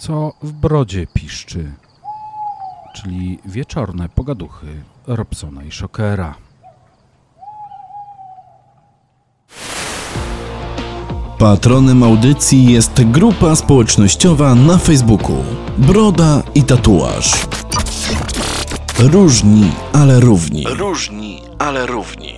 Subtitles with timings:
[0.00, 1.72] co w brodzie piszczy,
[2.94, 4.66] czyli wieczorne pogaduchy
[5.06, 6.34] Robsona i Shockera.
[11.38, 15.44] Patronem audycji jest grupa społecznościowa na Facebooku
[15.78, 17.46] Broda i Tatuaż.
[18.98, 20.64] Różni, ale równi.
[20.68, 22.29] Różni, ale równi.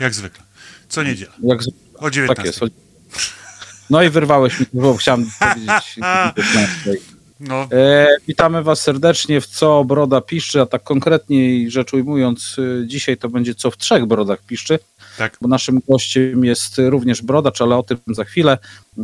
[0.00, 0.44] Jak zwykle.
[0.88, 1.32] Co niedziela.
[1.42, 1.60] Jak,
[1.98, 2.34] O 19.
[2.34, 2.74] tak jest.
[3.90, 5.98] No i wyrwałeś mi, bo chciałem powiedzieć.
[6.02, 6.92] o 19.
[7.40, 12.84] No, E, witamy Was serdecznie w Co Broda Piszczy, a tak konkretniej rzecz ujmując, y,
[12.86, 14.78] dzisiaj to będzie Co w trzech Brodach Piszczy,
[15.18, 15.36] tak.
[15.40, 18.58] bo naszym gościem jest również Brodacz, ale o tym za chwilę.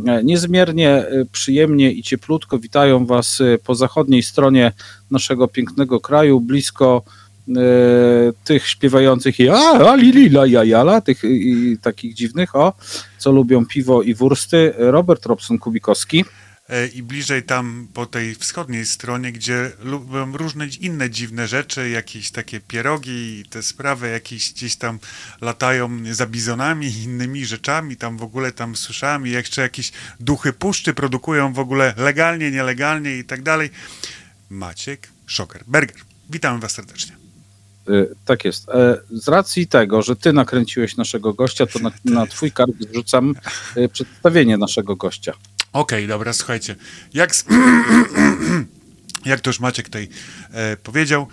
[0.07, 4.71] E, Niezmiernie y, przyjemnie i cieplutko witają Was y, po zachodniej stronie
[5.11, 7.24] naszego pięknego kraju, blisko e,
[8.43, 12.73] tych śpiewających i a, a li, la, ja, tych i, takich dziwnych, o,
[13.17, 16.25] co lubią piwo i wursty, Robert Robson Kubikowski.
[16.69, 22.31] E, I bliżej tam po tej wschodniej stronie, gdzie lubią różne inne dziwne rzeczy, jakieś
[22.31, 24.99] takie pierogi i te sprawy jakieś gdzieś tam
[25.41, 27.95] latają za bizonami i innymi rzeczami.
[27.95, 33.23] Tam w ogóle tam słyszałem jeszcze jakieś duchy puszczy produkują w ogóle legalnie, nielegalnie i
[33.23, 33.69] tak dalej.
[34.49, 35.63] Maciek Szoker.
[35.67, 35.97] Berger.
[36.29, 37.24] Witamy Was serdecznie.
[37.89, 38.69] Y, Tak jest.
[38.69, 43.35] E, Z racji tego, że ty nakręciłeś naszego gościa, to na, na twój kark zrzucam
[43.77, 45.33] y, przedstawienie naszego gościa.
[45.73, 46.75] Okej, dobra, słuchajcie.
[47.13, 47.45] Jak, s-
[49.25, 50.09] jak to już Maciek tutaj
[50.51, 51.27] e, powiedział,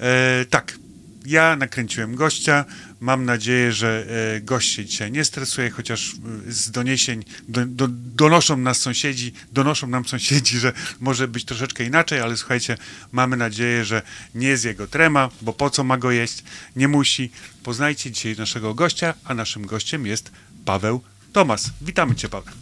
[0.00, 0.78] e, tak,
[1.24, 2.64] ja nakręciłem gościa.
[3.00, 4.06] Mam nadzieję, że
[4.36, 6.14] e, gość się dzisiaj nie stresuje, chociaż
[6.48, 11.84] e, z doniesień do, do, donoszą nas sąsiedzi, donoszą nam sąsiedzi, że może być troszeczkę
[11.84, 12.76] inaczej, ale słuchajcie,
[13.12, 14.02] mamy nadzieję, że
[14.34, 16.44] nie jest jego trema, bo po co ma go jeść?
[16.76, 17.30] Nie musi.
[17.62, 20.32] Poznajcie dzisiaj naszego gościa, a naszym gościem jest
[20.64, 21.00] Paweł
[21.32, 21.70] Tomas.
[21.80, 22.54] Witamy Cię, Paweł.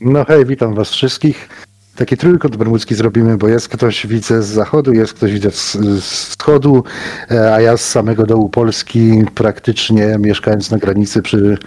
[0.00, 1.48] No hej, witam was wszystkich.
[1.96, 6.02] Taki trójkąt bermudzki zrobimy, bo jest ktoś widzę z zachodu, jest ktoś widzę z, z
[6.02, 6.84] wschodu,
[7.30, 11.58] e, a ja z samego dołu Polski, praktycznie mieszkając na granicy przy,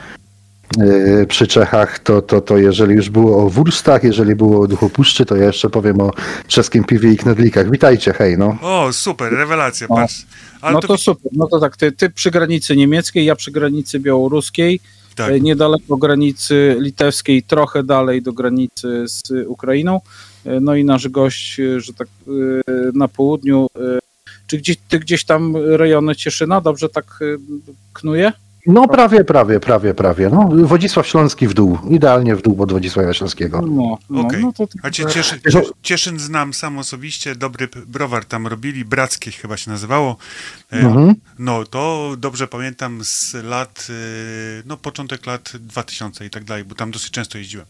[0.80, 4.90] e, przy Czechach, to, to, to jeżeli już było o wurstach, jeżeli było o duchu
[4.90, 6.12] puszczy, to ja jeszcze powiem o
[6.48, 7.72] czeskim piwie i knedlikach.
[7.72, 8.58] Witajcie, hej, no.
[8.62, 9.96] O, super, rewelacja, No.
[9.96, 10.26] patrz.
[10.62, 11.32] Ale No to, to super.
[11.36, 14.80] No to tak, ty, ty przy granicy niemieckiej, ja przy granicy białoruskiej,
[15.16, 20.02] tak, e, niedaleko granicy litewskiej, trochę dalej do granicy z Ukrainą.
[20.46, 22.08] E, No i nasz gość, e, że tak
[22.94, 23.68] na południu.
[24.48, 27.20] Czy gdzieś, ty gdzieś tam rejony Cieszyna, dobrze tak
[27.94, 28.32] knuje?
[28.68, 30.30] No prawie, prawie, prawie, prawie.
[30.30, 33.62] No, Wodzisław Śląski w dół, idealnie w dół od Wodzisława Śląskiego.
[33.62, 34.42] No, no, Okej.
[34.44, 35.06] no to, A cię
[35.82, 40.18] Cieszyn znam sam osobiście, dobry browar tam robili, Brackie chyba się nazywało.
[40.74, 41.16] E, Mhm.
[41.40, 43.94] No, to dobrze pamiętam z lat, e,
[44.66, 47.66] no początek lat 2000 i tak dalej, bo tam dosyć często jeździłem.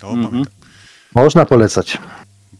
[0.00, 0.28] To Mhm.
[0.28, 0.54] pamiętam.
[1.14, 1.98] Można polecać.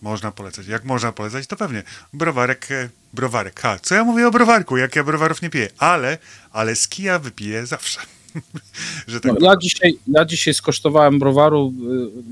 [0.03, 0.67] Można polecać.
[0.67, 1.83] Jak można polecać, to pewnie.
[2.13, 3.61] Browarek, e, browarek.
[3.61, 6.19] Ha, co ja mówię o browarku, jak ja browarów nie piję, ale,
[6.53, 8.01] ale z kija wypiję zawsze.
[9.09, 11.73] Że tak No, ja, dzisiaj, ja dzisiaj skosztowałem browaru,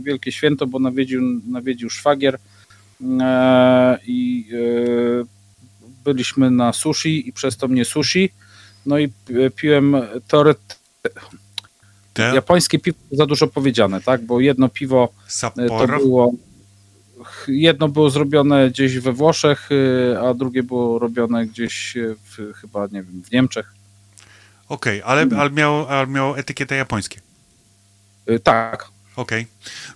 [0.00, 2.38] y, wielkie święto, bo nawiedził, nawiedził szwagier
[3.20, 5.24] e, i e,
[6.04, 8.30] byliśmy na sushi i przez to mnie sushi,
[8.86, 9.96] no i pi- piłem
[10.28, 10.78] toret,
[12.12, 15.98] te japońskie piwo za dużo powiedziane, tak, bo jedno piwo e, to Sapporo.
[15.98, 16.32] było
[17.48, 22.86] jedno było zrobione gdzieś we Włoszech, y, a drugie było robione gdzieś y, w, chyba,
[22.86, 23.72] nie wiem, w Niemczech.
[24.68, 27.20] Okej, ale, ale, miał, ale miał etykietę japońskie.
[28.30, 29.46] Y, Tak, Okej.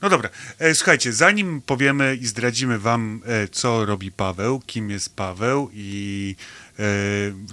[0.02, 0.30] No dobra.
[0.58, 6.36] E, słuchajcie, zanim powiemy i zdradzimy wam, e, co robi Paweł, kim jest Paweł i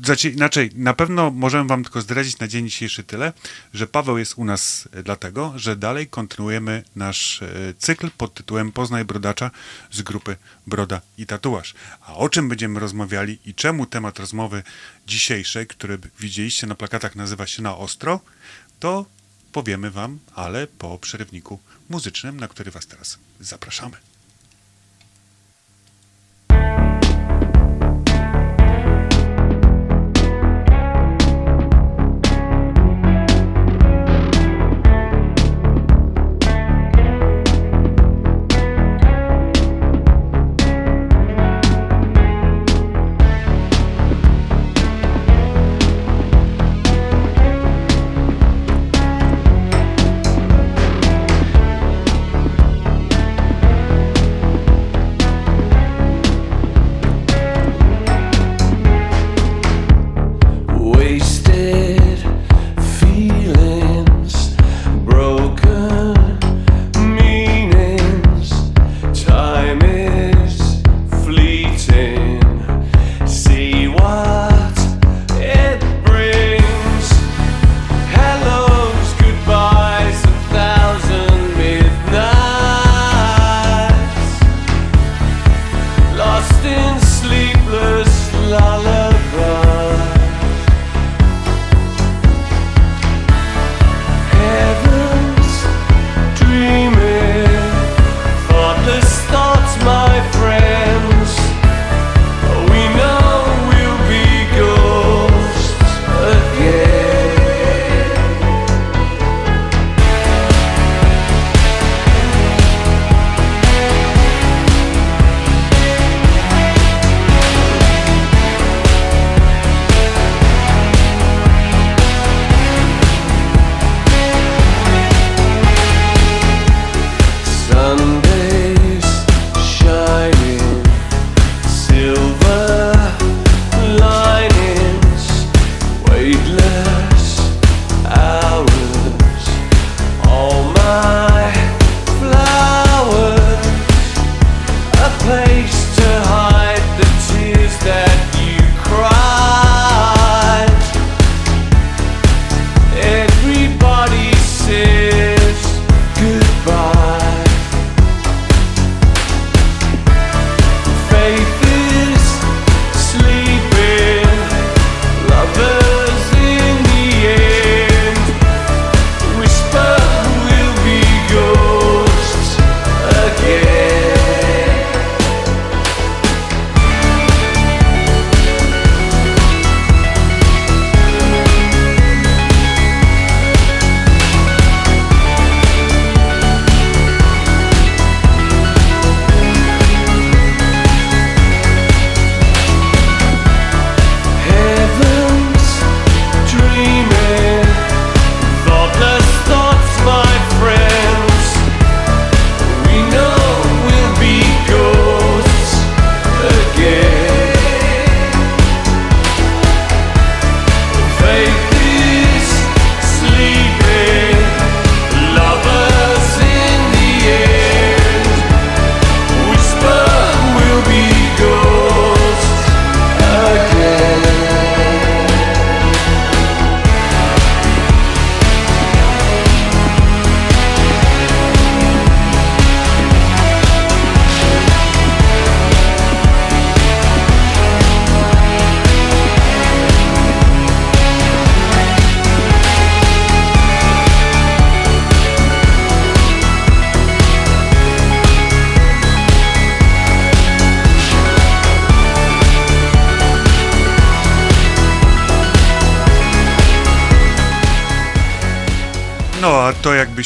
[0.04, 3.34] znaczy, inaczej, na pewno możemy wam tylko zdradzić na dzień dzisiejszy tyle,
[3.74, 8.72] że Paweł jest u nas e, dlatego, że dalej kontynuujemy nasz e, cykl pod tytułem
[8.72, 9.52] Poznaj Brodacza
[9.92, 10.36] z grupy
[10.68, 11.74] Broda i Tatuaż.
[12.02, 14.64] A o czym będziemy rozmawiali i czemu temat rozmowy
[15.08, 18.20] dzisiejszej, który widzieliście na plakatach nazywa się Na Ostro,
[18.80, 19.06] to
[19.52, 21.60] powiemy Wam, ale po przerywniku
[21.90, 23.98] muzycznym, na który Was teraz zapraszamy.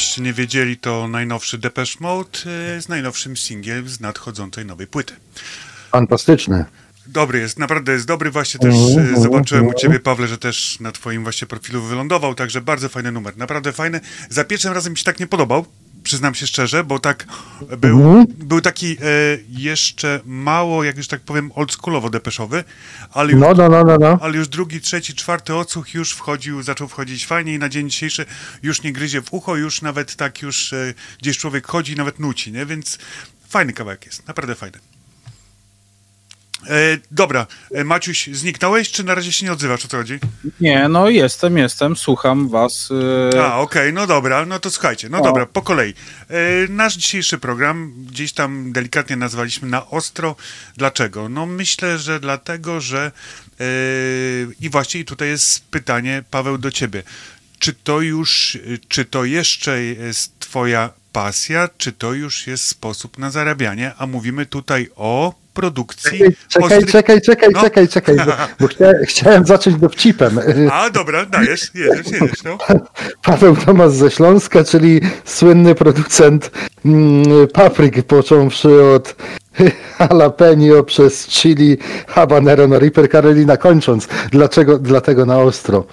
[0.02, 2.38] Jakbyście nie wiedzieli, to najnowszy Depeche Mode
[2.76, 5.14] e, z najnowszym singlem z nadchodzącej nowej płyty.
[5.90, 6.64] Fantastyczny.
[7.06, 8.30] Dobry jest, naprawdę jest dobry.
[8.30, 9.80] Właśnie też Mhm, e, zobaczyłem u mhm.
[9.80, 14.00] ciebie, Pawle, że też na twoim właśnie profilu wylądował, także bardzo fajny numer, naprawdę fajny.
[14.30, 15.66] Za pierwszym razem mi się tak nie podobał,
[16.02, 17.26] przyznam się szczerze, bo tak
[17.78, 18.26] był, Mhm.
[18.38, 18.96] był taki e,
[19.48, 22.64] jeszcze mało, jak już tak powiem, oldschoolowo depeszowy,
[23.12, 24.18] ale już, No, no, no, no, no.
[24.22, 28.26] ale już drugi, trzeci, czwarty odsłuch już wchodził, zaczął wchodzić fajnie i na dzień dzisiejszy
[28.62, 32.18] już nie gryzie w ucho, już nawet tak już e, gdzieś człowiek chodzi i nawet
[32.18, 32.66] nuci, nie?
[32.66, 32.98] Więc
[33.48, 34.78] fajny kawałek jest, naprawdę fajny.
[36.70, 40.18] E, dobra, e, Maciuś, zniknąłeś, czy na razie się nie odzywasz, o co chodzi?
[40.60, 42.88] Nie, no jestem, jestem, słucham was.
[43.34, 45.24] e, A, okej, no dobra, no to słuchajcie, no O.
[45.24, 45.94] dobra, po kolei.
[46.28, 46.34] E,
[46.68, 50.36] nasz dzisiejszy program gdzieś tam delikatnie nazwaliśmy na ostro.
[50.76, 51.28] Dlaczego?
[51.28, 53.12] No myślę, że dlatego, że
[53.60, 53.64] e,
[54.60, 57.02] i właśnie tutaj jest pytanie, Paweł, do ciebie.
[57.58, 63.30] Czy to już, czy to jeszcze jest twoja pasja, czy to już jest sposób na
[63.30, 63.92] zarabianie?
[63.98, 66.18] A mówimy tutaj o produkcji.
[66.48, 67.60] Czekaj, ostrych- czekaj, czekaj, No.
[67.60, 70.38] czekaj, czekaj, bo, bo chcia, chciałem zacząć dowcipem.
[70.72, 72.58] A, dobra, dajesz, jedziesz, jedziesz, no.
[73.24, 76.50] Paweł Tomasz ze Śląska, czyli słynny producent
[76.84, 79.16] mm, papryk, począwszy od
[80.00, 81.78] jalapeno przez chili,
[82.08, 84.08] habanero, no Reaper Carolina kończąc.
[84.30, 84.78] Dlaczego?
[84.78, 85.84] Dlatego na ostro.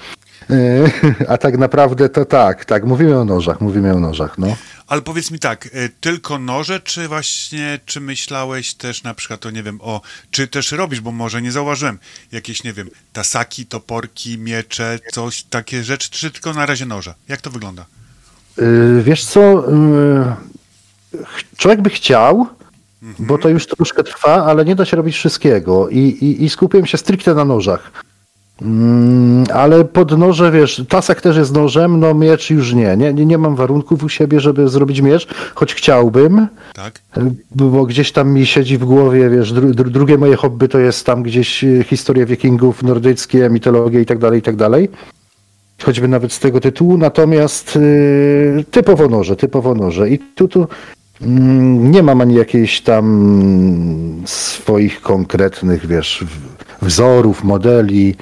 [1.27, 4.47] A tak naprawdę to tak, tak, mówimy o nożach, mówimy o nożach, no.
[4.89, 9.51] Ale powiedz mi tak, y, tylko noże, czy właśnie, czy myślałeś też na przykład, to
[9.51, 11.99] nie wiem, o, czy też robisz, bo może nie zauważyłem,
[12.31, 17.13] jakieś, nie wiem, tasaki, toporki, miecze, coś, takie rzeczy, czy tylko na razie noże?
[17.27, 17.85] Jak to wygląda?
[18.57, 22.47] Yy, Wiesz co, yy, ch- człowiek by chciał,
[23.19, 26.85] bo to już troszkę trwa, ale nie da się robić wszystkiego i, i, i skupiłem
[26.85, 27.91] się stricte na nożach.
[28.61, 32.97] Mm, ale pod noże, wiesz, tasak też jest nożem, no miecz już nie.
[32.97, 37.01] Nie, nie, nie mam warunków u siebie, żeby zrobić miecz, choć chciałbym, Tak?
[37.55, 41.05] bo gdzieś tam mi siedzi w głowie, wiesz, dru, dru, drugie moje hobby to jest
[41.05, 44.89] tam gdzieś y, historia wikingów, nordyckie, mitologia i tak dalej, i tak dalej.
[45.83, 50.09] Choćby nawet z tego tytułu, natomiast y, typowo noże, typowo noże.
[50.09, 50.67] I tu, tu
[51.21, 56.25] mm, nie mam ani jakiejś tam swoich konkretnych, wiesz,
[56.81, 58.15] wzorów, modeli.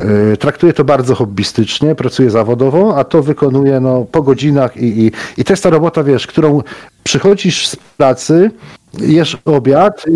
[0.00, 5.12] Y, Traktuję to bardzo hobbystycznie, pracuję zawodowo, a to wykonuję no, po godzinach i, i,
[5.38, 6.62] i to jest ta robota, wiesz, którą
[7.04, 8.50] przychodzisz z pracy,
[8.98, 10.12] jesz obiad yy,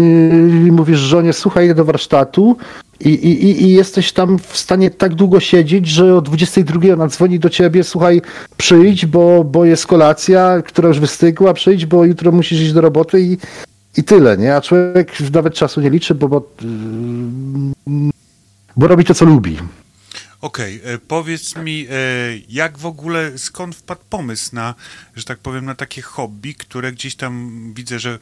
[0.69, 2.57] i mówisz żonie, słuchaj, idę do warsztatu
[3.01, 7.09] i, i, i- i jesteś tam w stanie tak długo siedzieć, że o 22 ona
[7.09, 8.23] dzwoni do ciebie, słuchaj,
[8.57, 13.21] przyjdź, bo, bo jest kolacja, która już wystygła, przyjdź, bo jutro musisz iść do roboty
[13.21, 13.37] i,
[13.97, 14.57] i tyle, nie?
[14.57, 16.43] A człowiek nawet czasu nie liczy, bo, bo,
[17.87, 18.11] yy,
[18.77, 19.59] bo robi to, co lubi.
[20.41, 21.95] Okej, e, powiedz mi, e,
[22.49, 24.75] jak w ogóle, skąd wpadł pomysł na,
[25.17, 28.19] że tak powiem, na takie hobby, które gdzieś tam widzę, że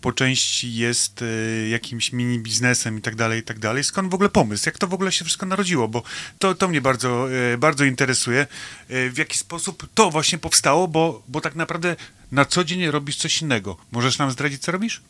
[0.00, 3.84] po części jest e, jakimś mini biznesem i tak dalej, i tak dalej.
[3.84, 4.62] Skąd w ogóle pomysł?
[4.66, 5.88] Jak to w ogóle się wszystko narodziło?
[5.88, 6.02] Bo
[6.38, 8.46] to, to mnie bardzo, bardzo interesuje.
[8.88, 11.96] W jaki sposób to właśnie powstało, bo, bo tak naprawdę
[12.32, 13.76] na co dzień robisz coś innego.
[13.92, 15.02] Możesz nam zdradzić, co robisz?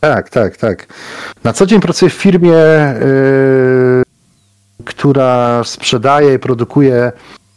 [0.00, 0.86] Tak, tak, tak.
[1.44, 2.54] Na co dzień pracuję w firmie,
[4.84, 7.12] która sprzedaje i produkuje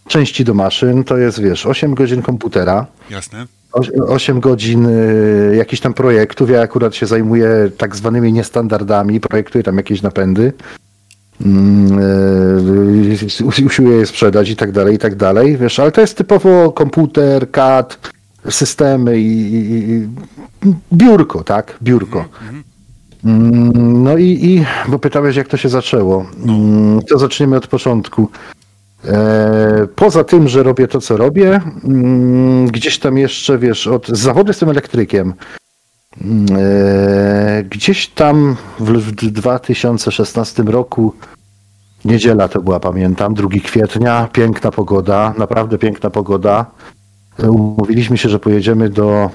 [0.08, 1.04] części do maszyn.
[1.04, 3.46] To jest, wiesz, 8 godzin komputera, Jasne.
[4.08, 4.88] 8 godzin
[5.50, 6.50] yy, jakichś tam projektów.
[6.50, 10.54] Ja akurat się zajmuję tak zwanymi niestandardami, projektuję tam jakieś napędy.
[11.42, 12.00] Mm,
[13.10, 15.58] yy, Usiłuję je sprzedać i tak dalej, i tak dalej.
[15.58, 17.98] Wiesz, ale to jest typowo komputer, CAD,
[18.50, 20.08] systemy i, i, i
[20.94, 21.78] biurko, tak?
[21.84, 22.26] Biurko.
[22.50, 22.64] Mm,
[24.04, 26.26] No i, i, bo pytałeś, jak to się zaczęło.
[26.46, 28.30] Mm, To zaczniemy od początku.
[29.08, 34.50] E, poza tym, że robię to, co robię, mm, gdzieś tam jeszcze, wiesz, od zawodu
[34.50, 35.34] jestem elektrykiem.
[36.22, 41.14] Mm, E, gdzieś tam w, w 2016 roku,
[42.06, 46.66] niedziela to była, pamiętam, 2 kwietnia, piękna pogoda, naprawdę piękna pogoda.
[47.40, 49.30] E, Umówiliśmy się, że pojedziemy do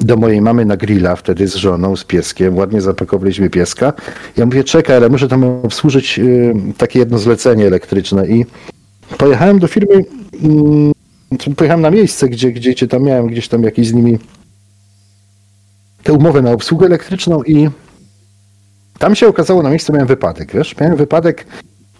[0.00, 2.56] do mojej mamy na grilla wtedy z żoną, z pieskiem.
[2.56, 3.92] Ładnie zapakowaliśmy pieska.
[4.36, 8.46] Ja mówię, czekaj, ale muszę tam obsłużyć y, takie jedno zlecenie elektryczne i
[9.18, 10.04] pojechałem do firmy,
[11.48, 14.18] y, pojechałem na miejsce, gdzie, gdzie, gdzie tam miałem gdzieś tam jakieś z nimi
[16.02, 17.68] tę umowę na obsługę elektryczną i
[18.98, 21.46] tam się okazało, na miejscu miałem wypadek, wiesz, miałem wypadek,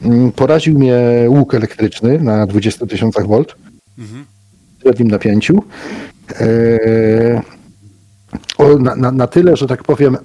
[0.03, 0.99] y, poraził mnie
[1.29, 3.55] łuk elektryczny na 20 tysiącach volt
[3.99, 5.63] w średnim napięciu.
[6.41, 7.56] Eee,
[8.59, 10.17] o, na, na, na tyle, że tak powiem,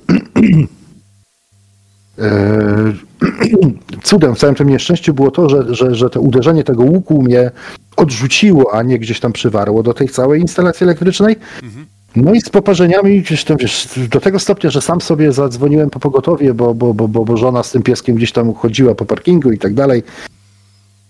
[2.18, 2.94] eee,
[4.04, 7.52] cudem w całym tym nieszczęściu było to, że, że, że to uderzenie tego łuku mnie
[7.98, 11.36] odrzuciło, a nie gdzieś tam przywarło do tej całej instalacji elektrycznej.
[12.16, 16.00] No i z poparzeniami gdzieś tam, wiesz, do tego stopnia, że sam sobie zadzwoniłem po
[16.00, 19.52] pogotowie, bo, bo, bo, bo, bo żona z tym pieskiem gdzieś tam chodziła po parkingu
[19.52, 20.04] i tak dalej.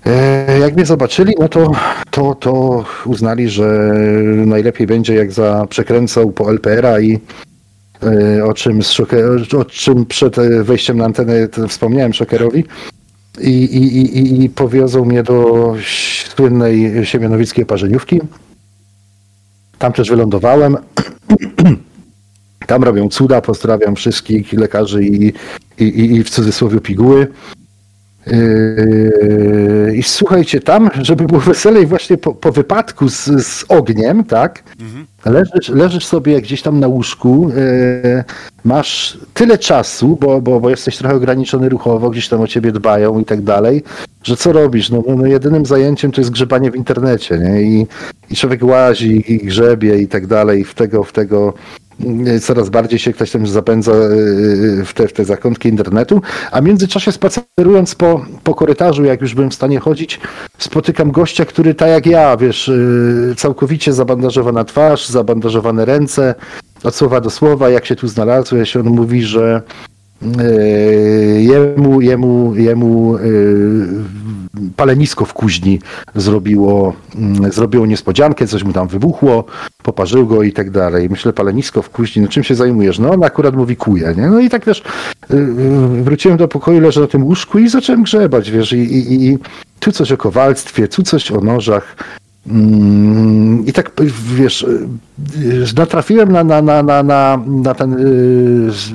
[0.06, 1.72] E, Jak mnie zobaczyli, no to,
[2.12, 3.94] to, to uznali, że
[4.46, 7.20] najlepiej będzie jak za przekręcał po LPR-a i
[8.38, 8.80] e, o czym,
[9.60, 11.34] o czym przed e, wejściem na antenę
[11.68, 12.66] wspomniałem szokerowi
[13.42, 15.74] i, i, i, i- powiozą mnie do
[16.36, 18.20] słynnej siemianowickiej parzeniówki.
[19.80, 20.78] Tam też wylądowałem.
[22.68, 25.34] Tam robią cuda, pozdrawiam wszystkich lekarzy i,
[25.80, 27.28] i, i w cudzysłowie piguły.
[28.28, 34.64] Yy, I słuchajcie, tam, żeby było weselej właśnie po, po wypadku z, z ogniem, tak?
[35.26, 38.24] Leżysz, leżysz sobie gdzieś tam na łóżku, yy,
[38.64, 43.20] masz tyle czasu, bo, bo, bo jesteś trochę ograniczony ruchowo, gdzieś tam o ciebie dbają
[43.20, 43.84] i tak dalej,
[44.24, 44.90] że co robisz?
[44.90, 47.62] No, no, no jedynym zajęciem to jest grzebanie w internecie, nie?
[47.62, 47.88] I,
[48.30, 51.54] i człowiek łazi i grzebie i tak dalej, w tego, w tego
[52.42, 56.64] coraz bardziej się ktoś tam zapędza yy, w te, w te zakątki internetu, a w
[56.64, 60.20] międzyczasie spacerując po, po korytarzu, jak już byłem w stanie chodzić,
[60.58, 62.72] spotykam gościa, który tak jak ja, wiesz,
[63.38, 66.36] całkowicie zabandażowana twarz, zabandażowane ręce,
[66.84, 69.62] od słowa do słowa, jak się tu znalazłeś, on mówi, że
[71.38, 73.18] jemu, jemu, jemu
[74.76, 75.80] palenisko w kuźni
[76.16, 79.46] zrobiło, mm, zrobiło niespodziankę, coś mu tam wybuchło,
[79.84, 81.10] poparzył go i tak dalej.
[81.10, 83.00] Myślę, palenisko w kuźni, no czym się zajmujesz?
[83.00, 84.28] No on akurat mówi kuje, nie?
[84.28, 84.84] No i tak wiesz,
[85.30, 89.26] yy, yy, wróciłem do pokoju, leżę na tym łóżku i zacząłem grzebać, wiesz, i, i,
[89.30, 89.38] i
[89.80, 91.96] tu coś o kowalstwie, tu coś o nożach,
[92.48, 93.92] Mm, I tak
[94.36, 94.88] wiesz, y,
[95.44, 98.92] y, natrafiłem na, na, na, na, na, na ten y, z-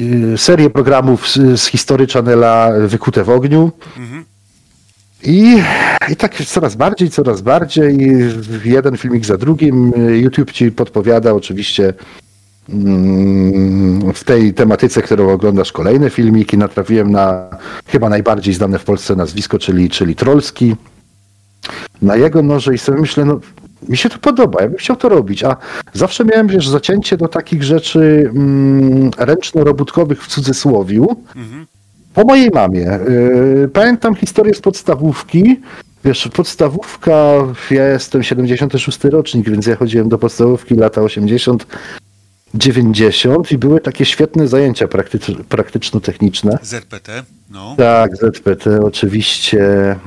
[0.00, 3.70] y, serię programów z, z historii Channela Wykute w ogniu.
[5.24, 5.62] I,
[6.12, 7.98] I tak coraz bardziej, coraz bardziej,
[8.64, 9.92] jeden filmik za drugim.
[10.22, 11.94] YouTube ci podpowiada oczywiście
[12.68, 16.58] mm, w tej tematyce, którą oglądasz kolejne filmiki.
[16.58, 17.48] Natrafiłem na
[17.86, 20.76] chyba najbardziej znane w Polsce nazwisko, czyli, czyli Trollski
[22.02, 23.40] na jego noże i sobie myślę, no
[23.88, 25.56] mi się to podoba, ja bym chciał to robić, a
[25.92, 31.16] zawsze miałem, wiesz, zacięcie do takich rzeczy mm, ręczno-robótkowych w cudzysłowiu,
[32.14, 32.98] po mojej mamie.
[33.08, 35.60] Yy, pamiętam historię z podstawówki,
[36.04, 37.32] wiesz, podstawówka,
[37.70, 41.66] ja jestem 76 rocznik, więc ja chodziłem do podstawówki lata 80,
[42.54, 46.58] 90 i były takie świetne zajęcia praktycz- praktyczno-techniczne.
[46.62, 47.74] ZPT, no.
[47.78, 49.60] Tak, ZPT oczywiście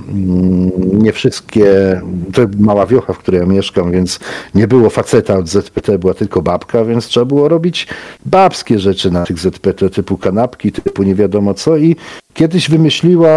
[0.10, 0.72] mm,
[1.04, 2.02] nie wszystkie,
[2.34, 4.20] to mała wiocha, w której ja mieszkam, więc
[4.56, 7.88] nie było faceta od ZPT, była tylko babka, więc trzeba było robić
[8.26, 11.96] babskie rzeczy na tych ZPT, typu kanapki, typu nie wiadomo co i
[12.34, 13.30] kiedyś wymyśliła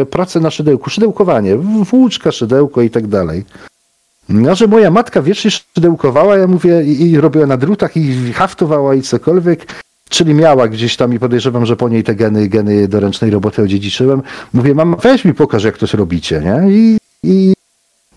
[0.00, 3.44] e, pracę na szydełku, szydełkowanie, włóczka, szydełko i tak dalej.
[4.28, 8.94] No, że moja matka wiecznie szydełkowała, ja mówię, i, i robiła na drutach, i haftowała,
[8.94, 9.66] i cokolwiek,
[10.08, 13.62] czyli miała gdzieś tam i podejrzewam, że po niej te geny, geny do ręcznej roboty
[13.62, 14.22] odziedziczyłem.
[14.52, 16.72] Mówię, mama, weź mi pokaż, jak to robicie, nie?
[16.72, 17.54] I, i,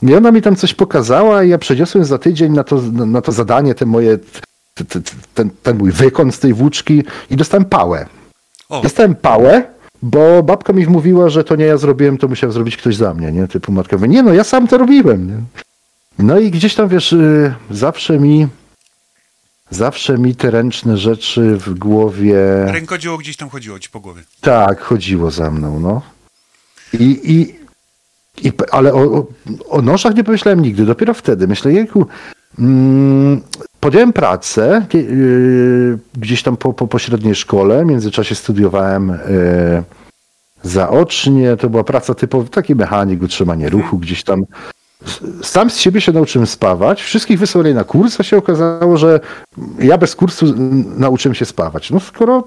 [0.04, 3.32] i ona mi tam coś pokazała i ja przeniosłem za tydzień na to, na to
[3.32, 7.66] zadanie, te moje, t- t- t- ten, ten mój wykon z tej włóczki i dostałem
[7.66, 8.06] pałę.
[8.70, 9.64] O, Dostałem pałę,
[10.02, 13.32] bo babka mi mówiła, że to nie ja zrobiłem, to musiał zrobić ktoś za mnie,
[13.32, 13.48] nie?
[13.48, 15.38] Typu matka mówi, nie no, ja sam to robiłem, nie?
[16.20, 18.48] No i gdzieś tam, wiesz, y, zawsze mi
[19.72, 24.22] zawsze mi te ręczne rzeczy w głowie rękodzieło gdzieś tam chodziło ci po głowie.
[24.42, 26.02] tak chodziło za mną, no.
[26.94, 27.56] I, i,
[28.48, 29.28] i ale o,
[29.70, 31.48] o, nożach nie pomyślałem nigdy, dopiero wtedy.
[31.48, 32.06] Myślę, jejku,
[32.60, 33.42] mm,
[33.80, 39.84] podjąłem pracę kie- y, gdzieś tam po, po, po średniej szkole, w międzyczasie studiowałem y,
[40.64, 44.44] zaocznie, to była praca typowa, taki mechanik, utrzymanie ruchu, gdzieś tam
[45.44, 49.20] sam z siebie się nauczyłem spawać, wszystkich wysłali na kurs, a się okazało, że
[49.80, 50.46] ja bez kursu
[50.98, 51.92] nauczyłem się spawać.
[51.92, 52.44] No skoro,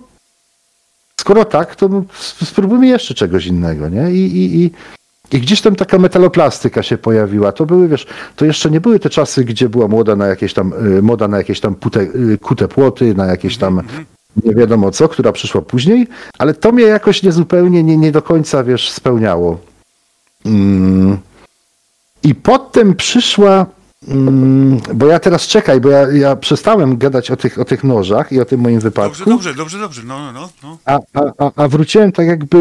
[1.20, 4.12] skoro tak, to no, sp- spróbujmy jeszcze czegoś innego, nie?
[4.12, 4.70] I, i, i,
[5.32, 7.52] I gdzieś tam taka metaloplastyka się pojawiła.
[7.52, 10.72] To były, wiesz, to jeszcze nie były te czasy, gdzie była moda na jakieś tam,
[10.98, 13.82] y, moda na jakieś tam pute, y, kute płoty, na jakieś tam
[14.44, 16.06] nie wiadomo co, która przyszła później,
[16.38, 19.58] ale to mnie jakoś niezupełnie, nie, nie do końca, wiesz, spełniało.
[20.46, 21.18] Mm.
[22.24, 23.66] I potem przyszła,
[24.08, 28.32] mm, bo ja teraz czekaj, bo ja, ja przestałem gadać o tych, o tych nożach
[28.32, 30.02] i o tym moim Dobrze, wypadku, dobrze, dobrze, dobrze.
[30.04, 30.78] No, no, no, no.
[30.84, 32.58] a, a, a, a wróciłem tak jakby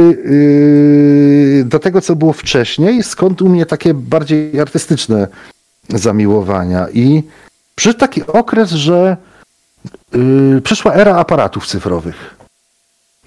[1.57, 5.27] yy, do tego, co było wcześniej, skąd u mnie takie bardziej artystyczne
[5.89, 6.87] zamiłowania.
[6.93, 7.23] I
[7.75, 9.17] przyszedł taki okres, że
[10.13, 12.40] yy, przyszła era aparatów cyfrowych.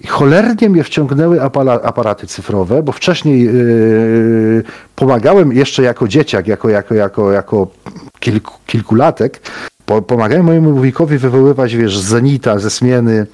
[0.07, 1.41] Cholernie mnie wciągnęły
[1.83, 4.63] aparaty cyfrowe, bo wcześniej yy,
[4.95, 7.67] pomagałem jeszcze jako dzieciak, jako, jako, jako, jako
[8.19, 9.41] kilku, kilkulatek,
[9.85, 13.27] po, pomagałem mojemu wujkowi wywoływać, wiesz, z zenita, ze smieny,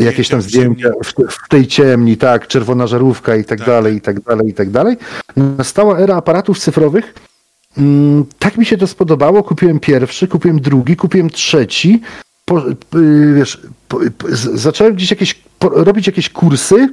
[0.00, 3.66] jakieś tam zdjęcia w, w tej ciemni, tak, czerwona żarówka i tak, Tak.
[3.68, 4.96] dalej, i tak dalej, i tak dalej.
[5.36, 7.14] Nastała era aparatów cyfrowych.
[7.78, 9.42] Mm, tak mi się to spodobało.
[9.42, 12.00] Kupiłem pierwszy, kupiłem drugi, kupiłem trzeci.
[12.48, 16.88] Po, y, wiesz, po, z- zacząłem gdzieś jakieś, robić jakieś kursy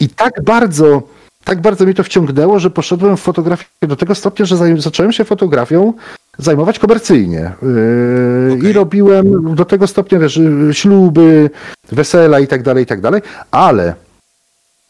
[0.00, 1.02] i tak bardzo,
[1.44, 5.24] tak bardzo mnie to wciągnęło, że poszedłem w fotografię do tego stopnia, że zacząłem się
[5.24, 5.92] fotografią
[6.38, 7.52] zajmować komercyjnie.
[7.62, 8.70] Yy, Okej.
[8.70, 11.50] I robiłem do tego stopnia, wiesz, y, śluby,
[11.92, 13.94] wesela i tak dalej, i tak dalej, ale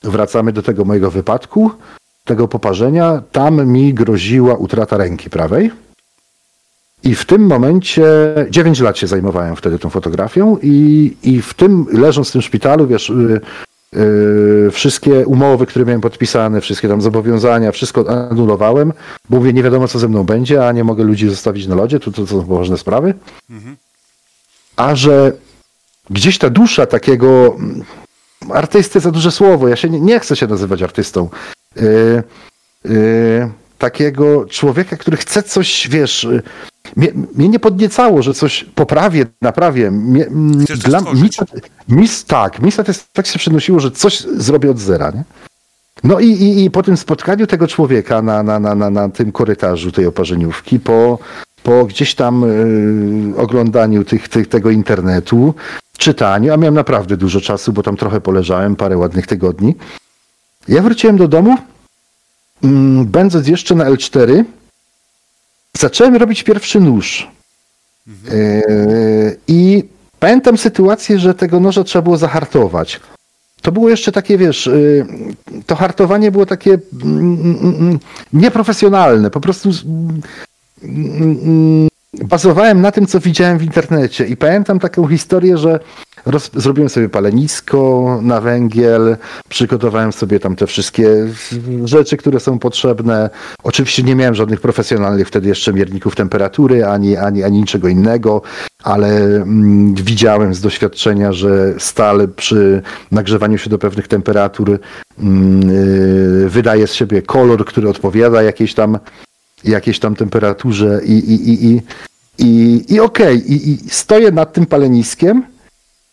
[0.03, 1.71] wracamy do tego mojego wypadku,
[2.25, 5.71] tego poparzenia, tam mi groziła utrata ręki prawej.
[7.05, 8.05] I w tym momencie
[8.51, 12.87] 9 lat się zajmowałem wtedy tą fotografią i, i w tym, leżąc w tym szpitalu,
[12.87, 13.41] wiesz, y,
[13.97, 18.93] y, wszystkie umowy, które miałem podpisane, wszystkie tam zobowiązania, wszystko anulowałem,
[19.31, 22.01] bo mówię, nie wiadomo co ze mną będzie, a nie mogę ludzi zostawić na lodzie,
[22.01, 23.15] to, to, to są poważne sprawy.
[24.77, 25.33] A że
[26.11, 27.57] gdzieś ta dusza takiego
[28.51, 31.29] artysty za duże słowo, ja się nie, nie chcę się nazywać artystą.
[31.77, 32.23] Yy,
[32.85, 36.43] yy, takiego człowieka, który chce coś, wiesz, yy,
[36.97, 39.91] mnie, mnie nie podniecało, że coś poprawię, naprawię.
[39.91, 40.27] Mnie,
[40.85, 41.31] dla, mi,
[41.89, 45.25] mi, tak, mi satysfakcja przynosiło, że coś zrobię od zera, nie?
[46.05, 49.33] No i, i, i po tym spotkaniu tego człowieka na, na, na, na, na tym
[49.33, 51.19] korytarzu tej oparzeniówki, po,
[51.63, 55.55] po gdzieś tam y, oglądaniu tych, tych, tego internetu,
[55.99, 59.75] czytaniu, a miałem naprawdę dużo czasu, bo tam trochę poleżałem, parę ładnych tygodni.
[60.69, 61.57] Ja wróciłem do domu,
[63.05, 64.45] będąc jeszcze na L4,
[65.79, 67.29] zacząłem robić pierwszy nóż.
[68.07, 69.85] Yy, I
[70.19, 73.01] pamiętam sytuację, że tego noża trzeba było zahartować.
[73.63, 75.07] To było jeszcze takie, wiesz, yy,
[75.67, 77.99] to hartowanie było takie mm, mm, mm,
[78.33, 79.31] nieprofesjonalne.
[79.31, 80.23] Po prostu mm,
[80.83, 81.89] mm,
[82.23, 84.27] bazowałem na tym, co widziałem w internecie.
[84.27, 85.81] I pamiętam taką historię, że
[86.27, 89.17] roz, zrobiłem sobie palenisko na węgiel,
[89.49, 91.09] przygotowałem sobie tam te wszystkie
[91.85, 93.31] rzeczy, które są potrzebne.
[93.63, 98.43] Oczywiście nie miałem żadnych profesjonalnych wtedy jeszcze mierników temperatury, ani, ani, ani niczego innego,
[98.83, 104.79] ale mm, widziałem z doświadczenia, że stal przy nagrzewaniu się do pewnych temperatur
[105.19, 108.99] mm, yy, wydaje z siebie kolor, który odpowiada jakiejś tam
[109.65, 111.83] jakiejś tam temperaturze i, i, i, i,
[112.39, 115.43] i, i okej, i, i stoję nad tym paleniskiem,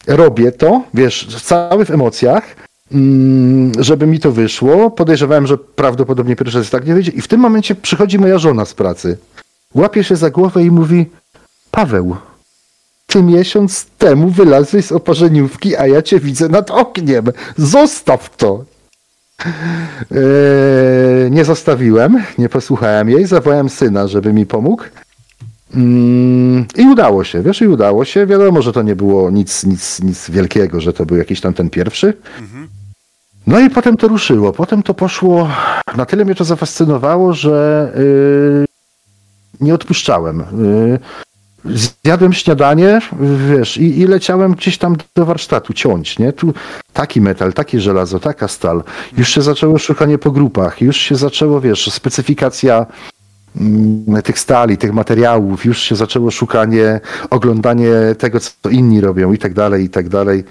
[0.08, 2.56] robię to, wiesz, cały w emocjach,
[2.92, 4.92] mm, żeby mi to wyszło.
[4.92, 8.66] Podejrzewałem, że prawdopodobnie pierwszy raz tak nie wyjdzie i w tym momencie przychodzi moja żona
[8.66, 9.18] z pracy.
[9.76, 11.06] Łapie się za głowę i mówi
[11.72, 12.16] Paweł,
[13.08, 17.26] ty miesiąc temu wylazłeś z oparzeniówki, a ja cię widzę nad okniem.
[17.58, 18.64] Zostaw to.
[19.46, 24.84] Eee, nie zostawiłem, nie posłuchałem jej, zawołałem syna, żeby mi pomógł.
[25.76, 28.26] Mm, I udało się, wiesz, i udało się.
[28.26, 31.70] Wiadomo, że to nie było nic, nic, nic wielkiego, że to był jakiś tam ten
[31.70, 32.14] pierwszy.
[33.48, 34.52] No i potem to ruszyło.
[34.54, 35.50] Potem to poszło.
[35.98, 38.66] Na tyle mnie to zafascynowało, że yy,
[39.62, 40.40] nie odpuszczałem.
[40.40, 41.00] Yy,
[42.06, 43.00] zjadłem śniadanie,
[43.50, 46.34] wiesz, i, i leciałem gdzieś tam do warsztatu ciąć, nie?
[46.34, 46.54] Tu
[46.94, 48.84] taki metal, takie żelazo, taka stal.
[49.18, 52.86] Już się zaczęło szukanie po grupach, już się zaczęło, wiesz, specyfikacja
[54.24, 59.54] tych stali, tych materiałów, już się zaczęło szukanie, oglądanie tego, co inni robią i tak
[59.54, 60.44] dalej, i tak dalej,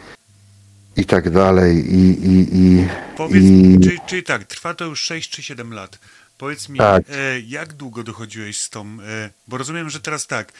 [0.96, 2.86] i tak dalej, i, i, i,
[3.16, 5.98] Powiedz, i czyli, czyli tak, trwa to już 6 czy 7 lat.
[6.38, 7.02] Powiedz mi, Tak.
[7.08, 10.52] e, jak długo dochodziłeś z tą, e, bo rozumiem, że teraz tak,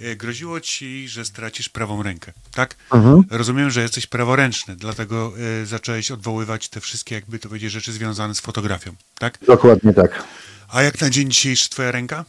[0.00, 2.76] e, groziło ci, że stracisz prawą rękę, tak?
[2.92, 3.24] Mhm.
[3.30, 5.32] Rozumiem, że jesteś praworęczny, dlatego
[5.64, 9.38] zacząłeś odwoływać te wszystkie, jakby to powiedzieć, rzeczy związane z fotografią, tak?
[9.46, 10.24] dokładnie tak.
[10.72, 12.24] A jak na dzień dzisiejszy twoja ręka?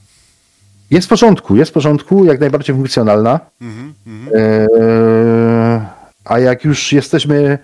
[0.91, 3.39] Jest w porządku, jest w porządku, jak najbardziej funkcjonalna.
[3.61, 4.29] Mhm, mhm.
[4.35, 5.81] Eee,
[6.25, 7.59] a jak już jesteśmy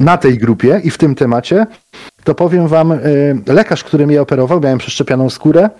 [0.00, 1.66] na tej grupie i w tym temacie,
[2.24, 2.98] to powiem wam, e,
[3.46, 5.70] lekarz, który mnie operował, miałem przeszczepioną skórę.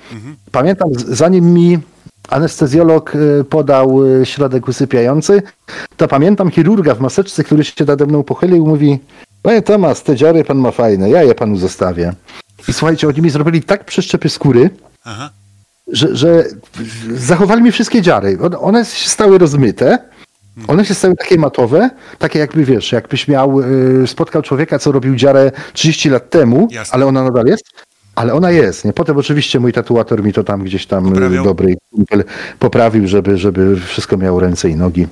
[0.53, 1.79] Pamiętam, z- zanim mi
[2.29, 5.43] anestezjolog e, podał środek usypiający,
[5.97, 8.99] to pamiętam chirurga w maseczce, który się nade mną pochylił i mówi
[9.43, 12.13] Panie Tomas, te dziary pan ma fajne, ja je panu zostawię.
[12.69, 14.71] I słuchajcie, oni mi zrobili tak przeszczepy skóry,
[15.05, 15.31] Aha.
[15.93, 16.45] że, że
[17.15, 18.39] zachowali mi wszystkie dziary.
[18.61, 19.99] One- się stały rozmyte,
[20.69, 25.17] one się stały takie matowe, takie jakby wiesz, jakbyś miał, y, spotkał człowieka, co robił
[25.17, 26.95] dziarę 30 lat temu, Jasne.
[26.95, 27.65] ale ona nadal jest.
[28.15, 28.93] Ale ona jest, nie?
[28.93, 31.45] Potem oczywiście mój tatuator mi to tam gdzieś tam y, Poprawiał?
[31.45, 31.75] dobry
[32.59, 35.07] poprawił, żeby, żeby wszystko miało ręce i nogi.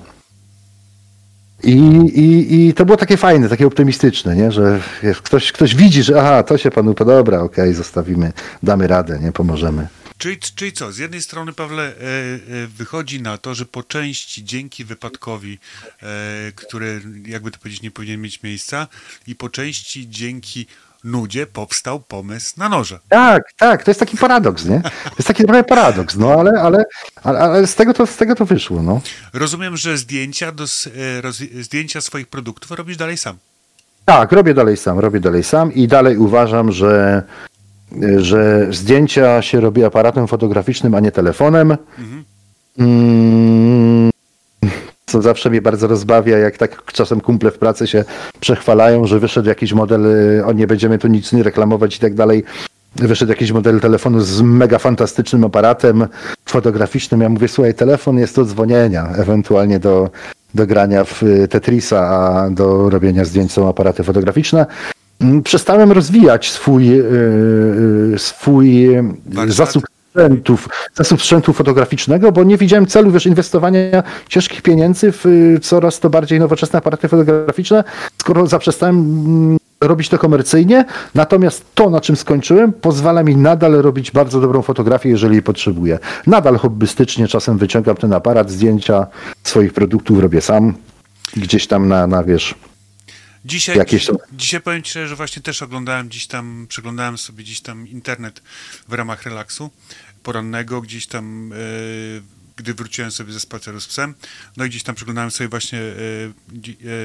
[1.62, 1.72] I,
[2.14, 4.52] i, I to było takie fajne, takie optymistyczne, nie?
[4.52, 4.80] że
[5.22, 9.88] ktoś, ktoś widzi, że aha, to się panu podoba, okej, zostawimy, damy radę, nie pomożemy.
[10.20, 14.44] Czyli, czyli co, z jednej strony, Pawle, e, e, wychodzi na to, że po części
[14.44, 15.58] dzięki wypadkowi,
[16.02, 18.88] e, który, jakby to powiedzieć, nie powinien mieć miejsca,
[19.26, 20.66] i po części dzięki
[21.04, 22.98] nudzie powstał pomysł na noże.
[23.08, 24.80] Tak, tak, to jest taki paradoks, nie?
[24.82, 26.84] To jest taki trochę paradoks, no ale, ale,
[27.22, 29.00] ale, ale z, tego to, z tego to wyszło, no.
[29.32, 33.36] Rozumiem, że zdjęcia, do, e, roz, zdjęcia swoich produktów robisz dalej sam.
[34.04, 37.22] Tak, robię dalej sam, robię dalej sam i dalej uważam, że,
[38.16, 41.76] że zdjęcia się robi aparatem fotograficznym, a nie telefonem.
[42.78, 44.10] Mm,
[45.10, 48.04] Co zawsze mnie bardzo rozbawia, jak tak czasem kumple w pracy się
[48.40, 50.06] przechwalają, że wyszedł jakiś model,
[50.38, 52.44] y, o nie będziemy tu nic nie reklamować i tak dalej.
[52.96, 56.06] Wyszedł jakiś model telefonu z mega fantastycznym aparatem
[56.48, 57.20] fotograficznym.
[57.20, 60.10] Ja mówię, słuchaj, telefon jest do dzwonienia, ewentualnie do,
[60.54, 64.66] do grania w y, Tetrisa, a do robienia zdjęć są aparaty fotograficzne.
[65.20, 67.04] Mm, Przestałem rozwijać swój, y,
[68.14, 68.88] y, swój
[69.26, 69.56] Warsztat?
[69.56, 75.58] zasób sprzętów, zasób sprzętu fotograficznego, bo nie widziałem celu wiesz, inwestowania ciężkich pieniędzy w y,
[75.62, 77.84] coraz to bardziej nowoczesne aparaty fotograficzne,
[78.18, 84.10] skoro zaprzestałem mm, robić to komercyjnie, natomiast to, na czym skończyłem, pozwala mi nadal robić
[84.10, 85.98] bardzo dobrą fotografię, jeżeli jej potrzebuję.
[86.26, 89.06] Nadal hobbystycznie czasem wyciągam ten aparat, zdjęcia
[89.42, 90.74] swoich produktów robię sam,
[91.36, 92.54] gdzieś tam na, na wiesz,
[93.44, 97.60] Dzisiaj, Jakieś są- dzisiaj powiem Ci że właśnie też oglądałem gdzieś tam, przeglądałem sobie gdzieś
[97.60, 98.42] tam internet
[98.88, 99.70] w ramach relaksu
[100.22, 101.56] porannego, gdzieś tam, e,
[102.60, 104.14] gdy wróciłem sobie ze spaceru z psem,
[104.56, 105.92] no i gdzieś tam przeglądałem sobie właśnie, e,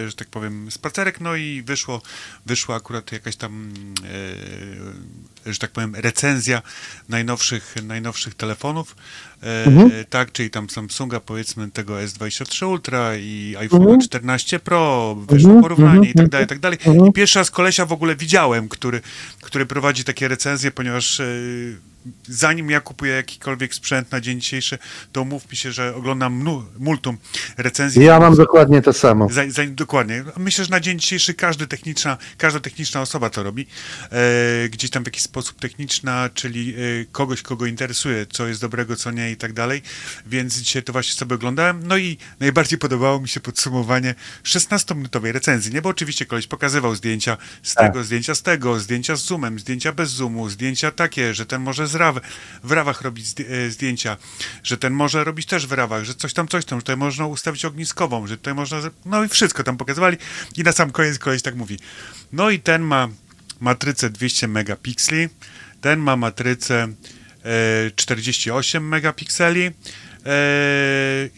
[0.03, 2.01] e, że tak powiem, spacerek, no i wyszło,
[2.45, 3.73] wyszła akurat jakaś tam,
[5.45, 6.61] e, że tak powiem, recenzja
[7.09, 8.95] najnowszych, najnowszych telefonów,
[9.43, 16.09] e, tak, czyli tam Samsunga powiedzmy tego S23 Ultra i iPhone 14 Pro, wyszło porównanie
[16.09, 16.77] i tak dalej, i tak dalej.
[17.09, 19.01] I pierwszy raz kolesia w ogóle widziałem, który,
[19.41, 21.21] który prowadzi takie recenzje, ponieważ
[22.27, 24.77] zanim ja kupuję jakikolwiek sprzęt na dzień dzisiejszy,
[25.11, 27.17] to umówmy się, że oglądam mnu, multum
[27.57, 28.03] recenzji.
[28.03, 29.29] ja mam dokładnie to samo.
[29.29, 30.23] Za, za, dokładnie.
[30.37, 33.67] Myślę, że na dzień dzisiejszy każdy techniczna, każda techniczna osoba to robi.
[34.11, 38.95] E, gdzieś tam w jakiś sposób techniczna, czyli e, kogoś, kogo interesuje, co jest dobrego,
[38.95, 39.81] co nie i tak dalej.
[40.25, 41.87] Więc dzisiaj to właśnie sobie oglądałem.
[41.87, 45.73] No i najbardziej podobało mi się podsumowanie 16-minutowej recenzji.
[45.73, 47.87] Nie, bo oczywiście koleś pokazywał zdjęcia z Tak.
[47.87, 51.87] tego, zdjęcia z tego, zdjęcia z zoomem, zdjęcia bez zoomu, zdjęcia takie, że ten może
[51.87, 52.19] z raw,
[52.63, 54.17] w rawach robić e, zdjęcia,
[54.63, 57.25] że ten może robić też w rawach, że coś tam, coś tam, że tutaj można
[57.25, 60.17] ustawić ogniskową, że tutaj można, no i wszystko tam pokazywali
[60.58, 61.79] i na sam koniec koleś tak mówi.
[62.34, 63.10] No i ten ma
[63.60, 65.29] matrycę 200 megapikseli,
[65.81, 66.88] ten ma matrycę
[67.43, 69.71] e, 48 megapikseli e,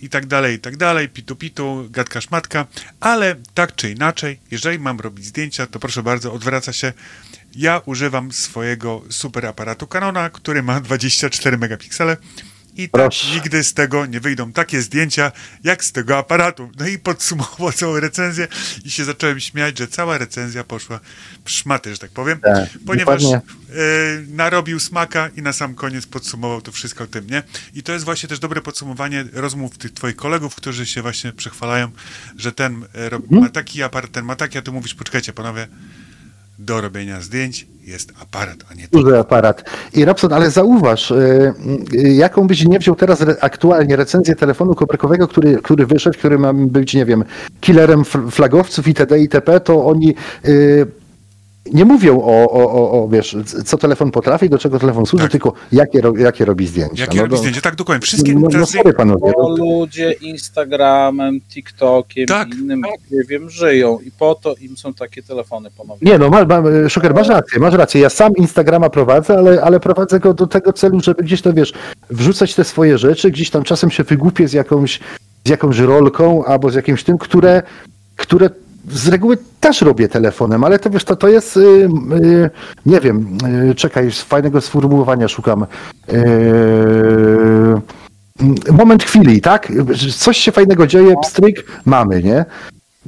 [0.01, 2.65] i tak dalej, i tak dalej, pitu pitu, gadka szmatka,
[2.99, 6.93] ale tak czy inaczej, jeżeli mam robić zdjęcia, to proszę bardzo, odwraca się
[7.55, 12.17] ja używam swojego super aparatu Canona, który ma 24 megapiksele
[12.75, 13.27] i tak Proszę.
[13.35, 15.31] nigdy z tego nie wyjdą takie zdjęcia,
[15.63, 16.71] jak z tego aparatu.
[16.79, 18.47] No i podsumował całą recenzję
[18.85, 20.99] i się zacząłem śmiać, że cała recenzja poszła
[21.45, 23.37] w szmaty, że tak powiem, Tak, ponieważ e,
[24.27, 27.43] narobił smaka i na sam koniec podsumował to wszystko tym, nie?
[27.73, 31.91] I to jest właśnie też dobre podsumowanie rozmów tych twoich kolegów, którzy się właśnie przechwalają,
[32.37, 33.21] że ten Mhm.
[33.41, 35.67] ma taki aparat, ten ma taki, a ty mówisz, poczekajcie panowie,
[36.59, 39.63] do robienia zdjęć jest aparat, a nie Duży aparat.
[39.93, 41.53] I Robson, ale zauważ, y,
[41.93, 46.53] y, jaką byś nie wziął teraz aktualnie recenzję telefonu komórkowego, który, który wyszedł, który ma
[46.53, 47.23] być, nie wiem,
[47.61, 49.19] killerem fl- flagowców itd.
[49.19, 50.15] itp., to oni
[50.45, 50.87] y,
[51.73, 55.31] nie mówią o, o, o, o, wiesz, co telefon potrafi, do czego telefon służy, Tak.
[55.31, 57.01] tylko jakie, ro, jakie robi zdjęcia.
[57.03, 57.61] Jakie No robi to- zdjęcia?
[57.61, 58.01] Tak, dokładnie.
[58.01, 59.31] Wszystkie No, no teraz- sorry panowie.
[59.35, 62.47] Bo no, ludzie Instagramem, TikTokiem Tak.
[62.53, 66.11] i innym, nie wiem, żyją i po to im są takie telefony ponownie.
[66.11, 68.01] Nie no, ma, ma, Szuker, masz rację, masz rację.
[68.01, 71.73] Ja sam Instagrama prowadzę, ale, ale prowadzę go do tego celu, żeby gdzieś to, wiesz,
[72.09, 74.99] wrzucać te swoje rzeczy, gdzieś tam czasem się wygłupię z jakąś,
[75.45, 77.63] z jakąś rolką albo z jakimś tym, które,
[78.15, 78.49] które
[78.87, 82.49] z reguły też robię telefonem, ale to wiesz, to, to jest, y, y,
[82.85, 83.37] nie wiem,
[83.71, 85.65] y, czekaj, fajnego sformułowania szukam.
[86.13, 86.17] Y,
[88.71, 89.71] moment chwili, tak?
[90.17, 92.45] Coś się fajnego dzieje, pstryk, mamy, nie?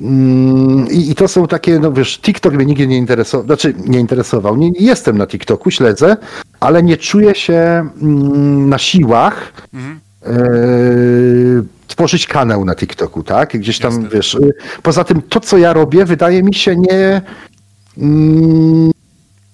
[0.02, 4.00] Mm, I, I to są takie, no wiesz, TikTok mnie nigdy nie interesował, znaczy nie
[4.00, 4.58] interesował.
[4.58, 6.18] Nie, nie jestem na TikToku, śledzę,
[6.60, 10.00] ale nie czuję się mm, na siłach Mhm.
[11.90, 13.58] Tworzyć kanał na TikToku, tak?
[13.58, 14.10] Gdzieś tam, Jasne.
[14.10, 14.34] wiesz.
[14.36, 17.22] y, Poza tym to, co ja robię, wydaje mi się nie.
[17.98, 18.92] Mm,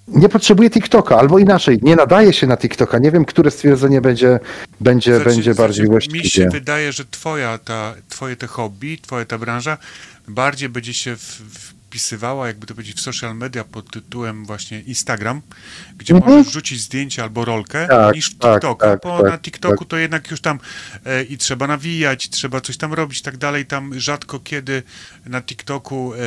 [0.08, 3.00] nie potrzebuje TikToka, albo inaczej, nie nadaje się na TikToka.
[3.00, 4.40] Nie wiem, które stwierdzenie będzie,
[4.82, 9.26] będzie, Znaczy- będzie bardziej znaczy, Mi się wydaje, że twoja ta, twoje te hobby, twoja
[9.26, 9.78] ta branża
[10.28, 11.42] bardziej będzie się w,
[11.96, 15.42] wpisywała, jakby to powiedzieć, w social media pod tytułem właśnie Instagram,
[15.98, 18.02] gdzie możesz rzucić zdjęcie albo rolkę, Mhm.
[18.02, 20.60] Tak, niż w tak, TikToka, tak, bo tak, na TikToku to jednak już tam
[21.06, 23.66] e, i trzeba nawijać, trzeba coś tam robić i tak dalej.
[23.66, 24.84] Tam rzadko kiedy
[25.26, 26.18] na TikToku e,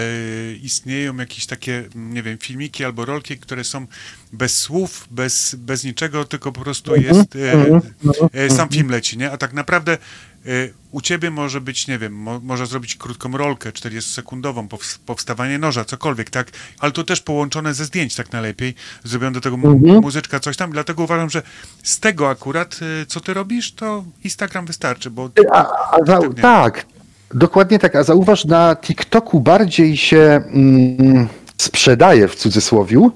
[0.54, 3.86] istnieją jakieś takie, nie wiem, filmiki albo rolki, które są
[4.32, 9.18] bez słów, bez, bez niczego, tylko po prostu Mhm, jest e, e, sam film leci,
[9.18, 9.30] nie?
[9.30, 9.98] A tak naprawdę
[10.90, 15.84] u ciebie może być, nie wiem, mo, można zrobić krótką rolkę, 40-sekundową, powst- powstawanie noża,
[15.84, 16.50] cokolwiek, tak?
[16.78, 20.00] Ale to też połączone ze zdjęć tak najlepiej, zrobione do tego mu- Mhm.
[20.00, 21.42] muzyczka, coś tam, dlatego uważam, że
[21.82, 25.30] z tego akurat, e, co ty robisz, to Instagram wystarczy, bo...
[25.52, 25.58] A,
[25.96, 26.86] a za, Tak, tak,
[27.34, 27.96] dokładnie tak.
[27.96, 30.18] A zauważ, na TikToku bardziej się
[30.52, 33.12] mm, sprzedaje w cudzysłowiu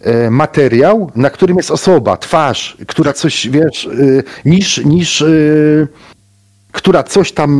[0.00, 5.88] e, materiał, na którym jest osoba, twarz, która coś, wiesz, y, niż, niż y,
[6.74, 7.50] która coś tam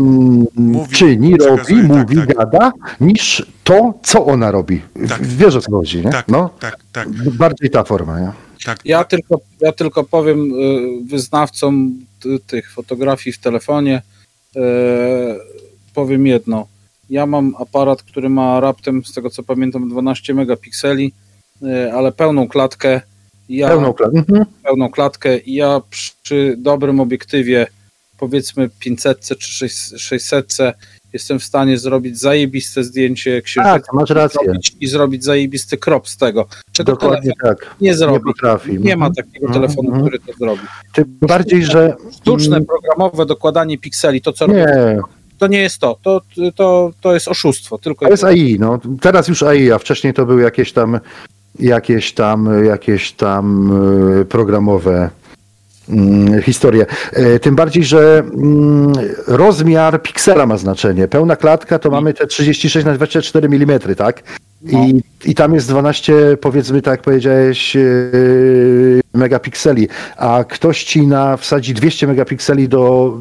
[0.56, 2.36] Mówi, czyni, robi, przekazuje, tak, mówi, tak.
[2.36, 4.82] gada, niż to, co ona robi.
[5.08, 5.22] Tak.
[5.26, 6.10] Wiesz o co chodzi, nie?
[6.10, 8.32] Tak, No, tak, tak, bardziej ta forma, nie?
[8.64, 8.78] tak.
[8.84, 14.02] Ja tylko, ja tylko powiem y, wyznawcom ty- tych fotografii w telefonie,
[14.56, 14.60] y,
[15.94, 16.66] powiem jedno.
[17.10, 21.12] Ja mam aparat, który ma raptem, z tego co pamiętam, 12 megapikseli,
[21.62, 23.00] y, ale pełną klatkę.
[23.48, 24.18] Ja, Pełną klatę.
[24.18, 24.44] Mhm.
[24.62, 27.66] pełną klatkę i ja przy dobrym obiektywie,
[28.18, 30.56] powiedzmy 500 czy 600,
[31.12, 34.40] jestem w stanie zrobić zajebiste zdjęcie księżyca Tak, masz rację.
[34.44, 36.46] zrobić i zrobić zajebisty krop z tego.
[36.72, 37.74] Czego Dokładnie tak.
[37.80, 38.24] nie Nie zrobi.
[38.24, 38.78] potrafi.
[38.80, 39.14] Nie ma Mhm.
[39.26, 40.06] takiego Mhm, telefonu, mhm.
[40.06, 40.62] który to zrobi.
[40.92, 41.94] Tym bardziej, że...
[42.12, 44.98] Sztuczne, Mm, programowe dokładanie pikseli, to co Nie,
[45.38, 45.98] to nie jest to.
[46.02, 46.20] To,
[46.54, 46.90] to.
[47.00, 47.78] to jest oszustwo.
[47.78, 48.80] Tylko To jest AI, no.
[49.00, 51.00] Teraz już AI, a wcześniej to były jakieś tam
[51.60, 53.70] jakieś tam, jakieś tam
[54.20, 55.10] e, programowe
[55.88, 56.86] mm, historie.
[57.12, 58.92] E, Tym bardziej, że mm,
[59.26, 61.08] rozmiar piksela ma znaczenie.
[61.08, 64.22] Pełna klatka to mamy te 36 na 24 mm, tak?
[64.66, 67.80] I, I tam jest 12, powiedzmy tak jak powiedziałeś, e,
[69.14, 73.14] megapikseli, a ktoś ci na wsadzi 200 megapikseli do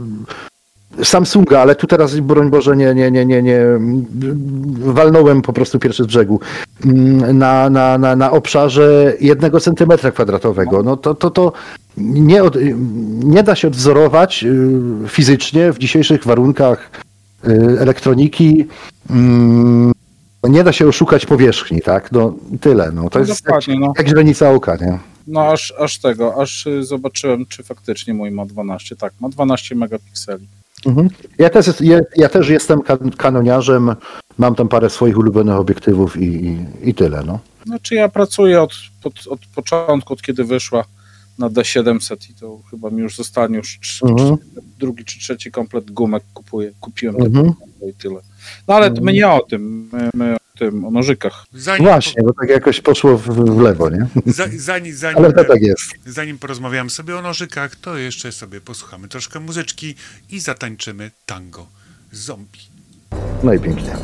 [1.04, 3.60] Samsunga, ale tu teraz, broń Boże, nie, nie, nie, nie, nie,
[4.80, 6.40] walnąłem po prostu pierwszy z brzegu,
[6.86, 10.84] Mm, na, na, na, na obszarze jednego centymetra kwadratowego.
[10.84, 11.52] No to, to, to
[11.98, 12.58] nie, od,
[13.24, 16.90] nie da się odwzorować y, fizycznie w dzisiejszych warunkach
[17.48, 18.68] y, elektroniki.
[19.10, 19.92] mm,
[20.44, 22.12] Nie da się oszukać powierzchni, tak?
[22.12, 22.92] No tyle.
[22.94, 23.94] No, to No jest dokładnie, no.
[23.98, 25.00] jak źrenica oka, nie?
[25.28, 28.96] No aż, aż tego, aż y, zobaczyłem, czy faktycznie mój ma 12.
[28.96, 30.48] Tak, ma 12 megapikseli.
[30.86, 31.10] Mhm.
[31.38, 33.96] Ja, też, jest- ja, ja też jestem kan- kanoniarzem,
[34.38, 37.24] mam tam parę swoich ulubionych obiektywów i, i, i tyle.
[37.26, 37.40] No.
[37.66, 40.84] Znaczy ja pracuję od, od, od początku, od kiedy wyszła
[41.40, 44.38] na D700 i to chyba mi już zostanie już trz- Mhm.
[44.80, 47.54] drugi czy trzeci komplet gumek kupuję, kupiłem Mhm.
[47.90, 48.20] i tyle.
[48.68, 50.38] No ale my nie o tym, my, my
[50.72, 51.46] tym, o nożykach.
[51.54, 54.08] Zanim, Właśnie, bo tak jakoś poszło w, w lewo, nie?
[54.26, 55.82] za, zanim, zanim, Ale to tak jest.
[56.06, 59.96] zanim porozmawiamy sobie o nożykach, to jeszcze sobie posłuchamy troszkę muzyczki
[60.30, 61.68] i zatańczymy tango
[62.12, 62.60] z zombie.
[63.44, 63.96] No i pięknie.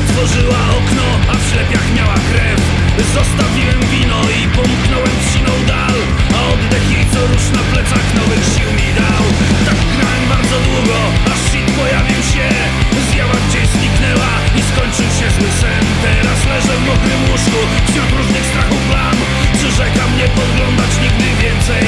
[0.00, 2.60] Otworzyła okno, a w ślepiach miała krew.
[3.18, 5.96] Zostawiłem wino i pomknąłem siną dal
[6.36, 9.24] A oddech jej co rusz na plecach nowych sił mi dał.
[9.68, 10.96] Tak grałem bardzo długo,
[11.32, 12.48] aż shit pojawił się.
[13.08, 15.84] Zjęła gdzieś zniknęła i skończył się zły sen.
[16.04, 19.16] Teraz leżę w mokrym łóżku wśród różnych strachów plam.
[19.56, 21.84] Przyrzekam nie podglądać nigdy więcej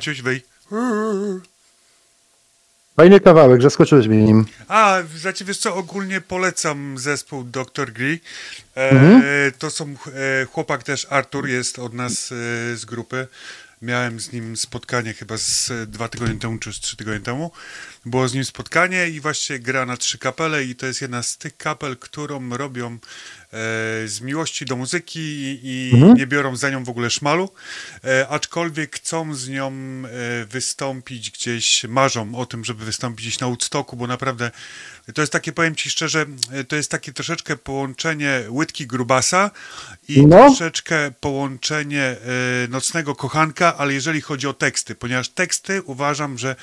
[0.00, 0.42] Maciuś, wej.
[2.96, 4.46] Fajny kawałek, zaskoczyłeś mnie nim.
[4.68, 7.92] A, znaczy wiesz co, ogólnie polecam zespół Dr.
[7.92, 8.20] Gree.
[8.76, 12.36] E, To są e, chłopak też, Artur jest od nas e,
[12.76, 13.26] z grupy.
[13.82, 17.50] Miałem z nim spotkanie chyba z dwa tygodnie temu, czy z trzy tygodnie temu.
[18.06, 21.36] Było z nim spotkanie i właśnie gra na trzy kapele i to jest jedna z
[21.36, 22.98] tych kapel, którą robią
[24.06, 25.20] z miłości do muzyki
[25.62, 27.50] i nie biorą za nią w ogóle szmalu,
[28.04, 33.46] e, aczkolwiek chcą z nią e, wystąpić gdzieś, marzą o tym, żeby wystąpić gdzieś na
[33.46, 34.50] Woodstocku, bo naprawdę
[35.14, 39.50] to jest takie, powiem ci szczerze, e, to jest takie troszeczkę połączenie łydki grubasa
[40.08, 40.36] i No.
[40.46, 42.16] troszeczkę połączenie e,
[42.68, 46.56] nocnego kochanka, ale jeżeli chodzi o teksty, ponieważ teksty uważam, że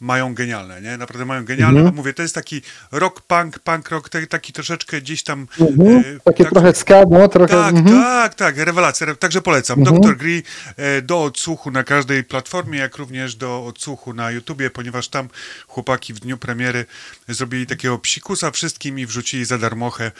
[0.00, 0.96] mają genialne, nie?
[0.96, 1.94] Naprawdę mają genialne, Mhm.
[1.94, 5.46] a mówię, to jest taki rock punk, punk rock, taki troszeczkę gdzieś tam...
[5.60, 5.96] Mhm.
[5.98, 7.54] e, Takie tak- trochę ska, no trochę.
[7.54, 8.02] tak, mhm.
[8.02, 9.06] tak, tak, rewelacja.
[9.06, 9.78] re- Także polecam.
[9.78, 9.96] Mhm.
[10.00, 10.16] Dr.
[10.16, 10.42] Gree
[10.76, 15.28] e, do odsłuchu na każdej platformie, jak również do odsłuchu na YouTubie, ponieważ tam
[15.68, 16.84] chłopaki w dniu premiery
[17.28, 20.12] zrobili takiego psikusa wszystkim i wrzucili za darmochę,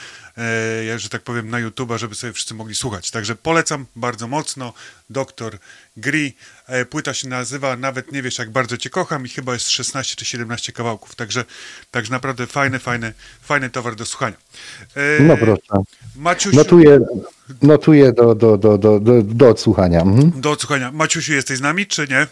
[0.92, 3.10] e, że tak powiem, na YouTuba, żeby sobie wszyscy mogli słuchać.
[3.10, 4.72] Także polecam bardzo mocno.
[5.10, 5.58] Dr.
[5.96, 6.34] Gree.
[6.66, 10.16] E, Płyta się nazywa Nawet nie wiesz, jak bardzo cię kocham i chyba jest 16
[10.16, 11.14] czy 17 kawałków.
[11.14, 11.44] Także,
[11.90, 14.36] także naprawdę fajny, fajny, fajny towar do słuchania.
[14.96, 15.62] E, No proszę.
[16.16, 17.00] Maciusiu, Notuję,
[17.62, 20.00] notuję do, do, do, do, do, do odsłuchania.
[20.00, 20.40] Mhm.
[20.40, 20.92] Do odsłuchania.
[20.92, 22.26] Maciusiu, jesteś z nami, czy nie?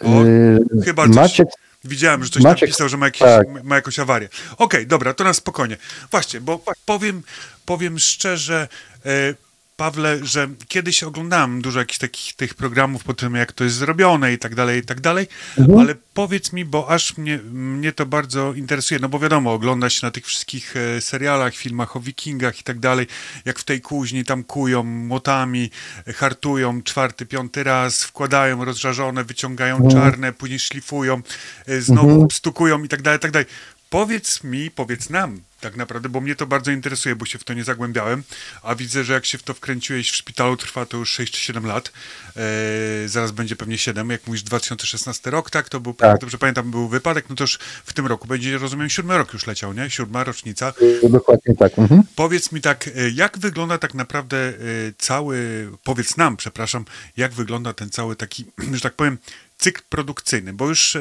[0.00, 1.16] O, Yy, chyba coś.
[1.16, 1.48] Maciek,
[1.84, 3.64] Widziałem, że coś Maciek- napisał, że ma, jakieś, tak.
[3.64, 4.28] ma jakąś awarię.
[4.58, 5.76] Okej, dobra, to na spokojnie.
[6.10, 7.22] Właśnie, bo powiem,
[7.66, 8.68] powiem szczerze,
[9.06, 9.34] e,
[9.82, 14.32] Pawle, że kiedyś oglądałem dużo jakichś takich tych programów po tym, jak to jest zrobione
[14.32, 15.26] i tak dalej, i tak dalej,
[15.58, 15.78] Mhm.
[15.78, 20.06] ale powiedz mi, bo aż mnie, mnie to bardzo interesuje, no bo wiadomo, ogląda się
[20.06, 23.06] na tych wszystkich e, serialach, filmach o wikingach i tak dalej,
[23.44, 25.70] jak w tej kuźni tam kują młotami,
[26.16, 29.92] hartują czwarty, piąty raz, wkładają rozżarzone, wyciągają Mhm.
[29.92, 31.22] czarne, później szlifują,
[31.66, 33.46] e, znowu stukują i tak dalej, i tak dalej.
[33.92, 37.54] Powiedz mi, powiedz nam tak naprawdę, bo mnie to bardzo interesuje, bo się w to
[37.54, 38.22] nie zagłębiałem,
[38.62, 41.40] a widzę, że jak się w to wkręciłeś w szpitalu, trwa to już 6 czy
[41.40, 41.92] 7 lat,
[42.36, 45.68] e, zaraz będzie pewnie 7, jak mówisz 2016 rok, tak?
[45.68, 46.20] To był, Tak.
[46.20, 49.46] dobrze pamiętam, był wypadek, no to już w tym roku będzie, rozumiem, siódmy rok już
[49.46, 49.90] leciał, nie?
[49.90, 50.72] Siódma rocznica.
[51.10, 51.78] Dokładnie tak.
[51.78, 52.02] Mhm.
[52.16, 54.52] Powiedz mi tak, e, jak wygląda tak naprawdę e,
[54.98, 56.84] cały, powiedz nam, przepraszam,
[57.16, 59.18] jak wygląda ten cały taki, że tak powiem,
[59.58, 60.96] cykl produkcyjny, bo już,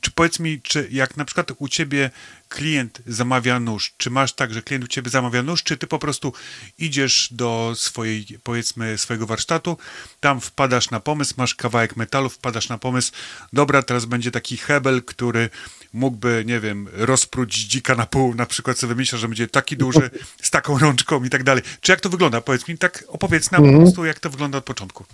[0.00, 2.10] czy powiedz mi, czy jak na przykład u ciebie
[2.48, 5.98] klient zamawia nóż, czy masz tak, że klient u ciebie zamawia nóż, czy ty po
[5.98, 6.32] prostu
[6.78, 9.78] idziesz do swojej, powiedzmy, swojego warsztatu,
[10.20, 13.12] tam wpadasz na pomysł, masz kawałek metalu, wpadasz na pomysł,
[13.52, 15.50] dobra, teraz będzie taki hebel, który
[15.92, 20.10] mógłby, nie wiem, rozpróć dzika na pół, na przykład sobie wymyślasz, że będzie taki duży,
[20.42, 21.62] z taką rączką i tak dalej.
[21.80, 22.40] Czy jak to wygląda?
[22.40, 25.04] Powiedz mi, tak opowiedz nam po prostu, jak to wygląda od początku.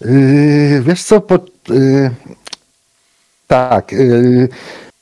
[0.00, 2.10] Yy, wiesz co, po, yy,
[3.48, 4.48] tak, yy,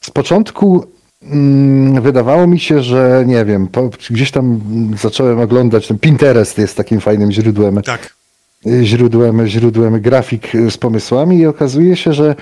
[0.01, 0.87] z początku
[1.23, 3.69] mm, wydawało mi się, że nie wiem,
[4.11, 4.61] gdzieś tam
[5.01, 8.15] zacząłem oglądać, ten Pinterest jest takim fajnym źródłem, Tak.
[8.65, 12.35] yy, źródłem, źródłem grafik z pomysłami i okazuje się, że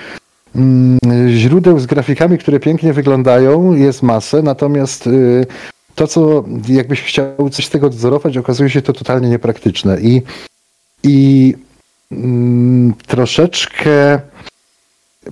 [0.56, 0.98] mm,
[1.28, 5.46] źródeł z grafikami, które pięknie wyglądają jest masę, natomiast yy,
[5.94, 10.22] to, co jakbyś chciał coś z tego odzorować, okazuje się to totalnie niepraktyczne i,
[11.02, 11.54] i
[12.12, 14.20] mm, troszeczkę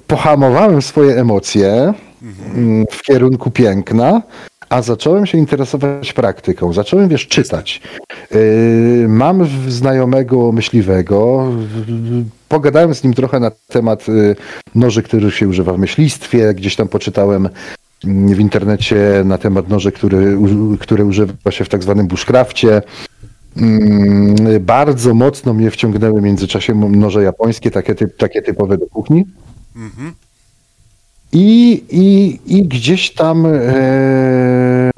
[0.07, 1.95] pohamowałem swoje emocje
[2.55, 4.23] mm, w kierunku piękna,
[4.69, 6.73] a zacząłem się interesować praktyką.
[6.73, 7.83] Zacząłem, wiesz, czytać.
[8.31, 11.47] Yy, mam znajomego myśliwego.
[12.49, 14.37] Pogadałem z nim trochę na temat y,
[14.75, 16.55] noży, których się używa w myślistwie.
[16.55, 17.49] Gdzieś tam poczytałem
[18.05, 20.39] mm, w internecie na temat noży, który,
[20.81, 22.83] które używa się w tak zwanym bushcrafcie.
[23.57, 29.25] Mm, Bardzo mocno mnie wciągnęły w międzyczasie noże japońskie, takie, typ, takie typowe do kuchni.
[31.33, 34.91] I, i, i gdzieś tam e,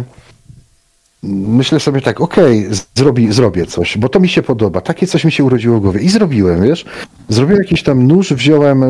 [1.29, 4.81] myślę sobie tak, okej, zrobi, zrobię coś, bo to mi się podoba.
[4.81, 6.01] Takie coś mi się urodziło w głowie.
[6.01, 6.85] I zrobiłem, wiesz?
[7.29, 8.89] Zrobiłem jakiś tam nóż, wziąłem e,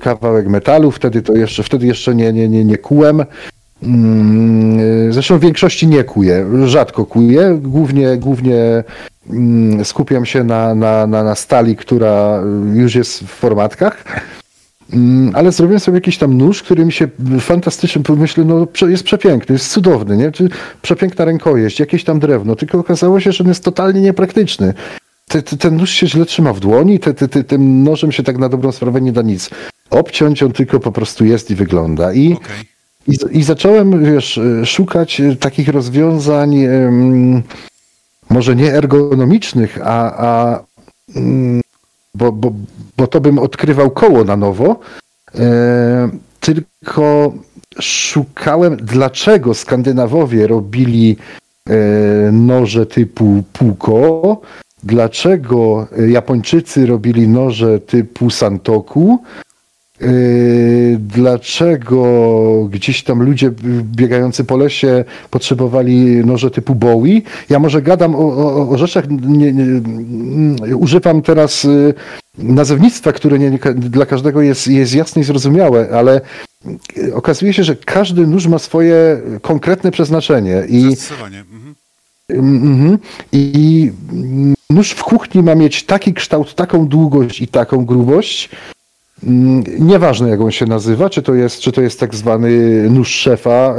[0.00, 3.24] kawałek metalu, wtedy to jeszcze, wtedy jeszcze nie, nie, nie, nie kułem.
[3.82, 4.78] Mm,
[5.08, 8.84] e, Zresztą w większości nie kuję, rzadko kuję, głównie, głównie
[9.30, 12.42] mm, skupiam się na, na, na, na stali, która
[12.74, 14.04] już jest w formatkach.
[14.92, 17.08] Mm, Ale zrobiłem sobie jakiś tam nóż, który mi się
[17.40, 20.32] fantastycznie, myślę, no jest przepiękny, jest cudowny, nie?
[20.82, 24.74] Przepiękna rękojeść, jakieś tam drewno, tylko okazało się, że on jest totalnie niepraktyczny.
[25.28, 28.22] Te, te, ten nóż się źle trzyma w dłoni, te, te, te, tym nożem się
[28.22, 29.50] tak na dobrą sprawę nie da nic
[29.90, 32.12] obciąć, on tylko po prostu jest i wygląda.
[32.12, 32.56] I, Okej.
[33.08, 36.56] i, i zacząłem, wiesz, e, szukać e, takich rozwiązań,
[38.30, 40.60] może nie ergonomicznych, a, a
[41.16, 41.60] mm,
[42.16, 42.52] bo, bo,
[42.96, 44.80] bo to bym odkrywał koło na nowo,
[45.34, 46.08] e,
[46.40, 47.32] tylko
[47.80, 51.16] szukałem, dlaczego Skandynawowie robili
[51.68, 54.40] e, noże typu Puko,
[54.82, 59.18] dlaczego Japończycy robili noże typu Santoku,
[60.98, 62.04] dlaczego
[62.70, 63.50] gdzieś tam ludzie
[63.82, 67.22] biegający po lesie potrzebowali noże typu Bowie.
[67.50, 71.94] Ja może gadam o, o, o rzeczach, nie, nie, mm, używam teraz y,
[72.38, 76.20] nazewnictwa, które nie, dla każdego jest, jest jasne i zrozumiałe, ale
[76.98, 80.84] y, okazuje się, że każdy nóż ma swoje konkretne przeznaczenie i.
[80.84, 81.74] Mhm.
[82.30, 82.98] Mhm.
[83.32, 88.50] I mm, nóż w kuchni ma mieć taki kształt, taką długość i taką grubość.
[89.24, 92.50] Mm, Nieważne jak on się nazywa, czy to jest, czy to jest tak zwany
[92.90, 93.74] nóż szefa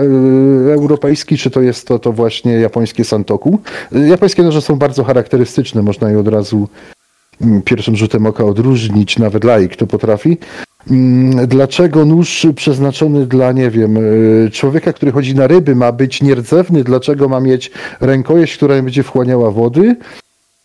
[0.69, 3.59] y, europejski, czy to jest to, to właśnie japońskie santoku.
[3.95, 6.67] Y, Japońskie noże są bardzo charakterystyczne, można je od razu
[7.41, 10.37] mm, pierwszym rzutem oka odróżnić, nawet laik to potrafi.
[10.91, 16.21] Mm, Dlaczego nóż przeznaczony dla, nie wiem, y, człowieka, który chodzi na ryby, ma być
[16.21, 16.83] nierdzewny?
[16.83, 17.71] Dlaczego ma mieć
[18.01, 19.95] rękojeść, która będzie wchłaniała wody?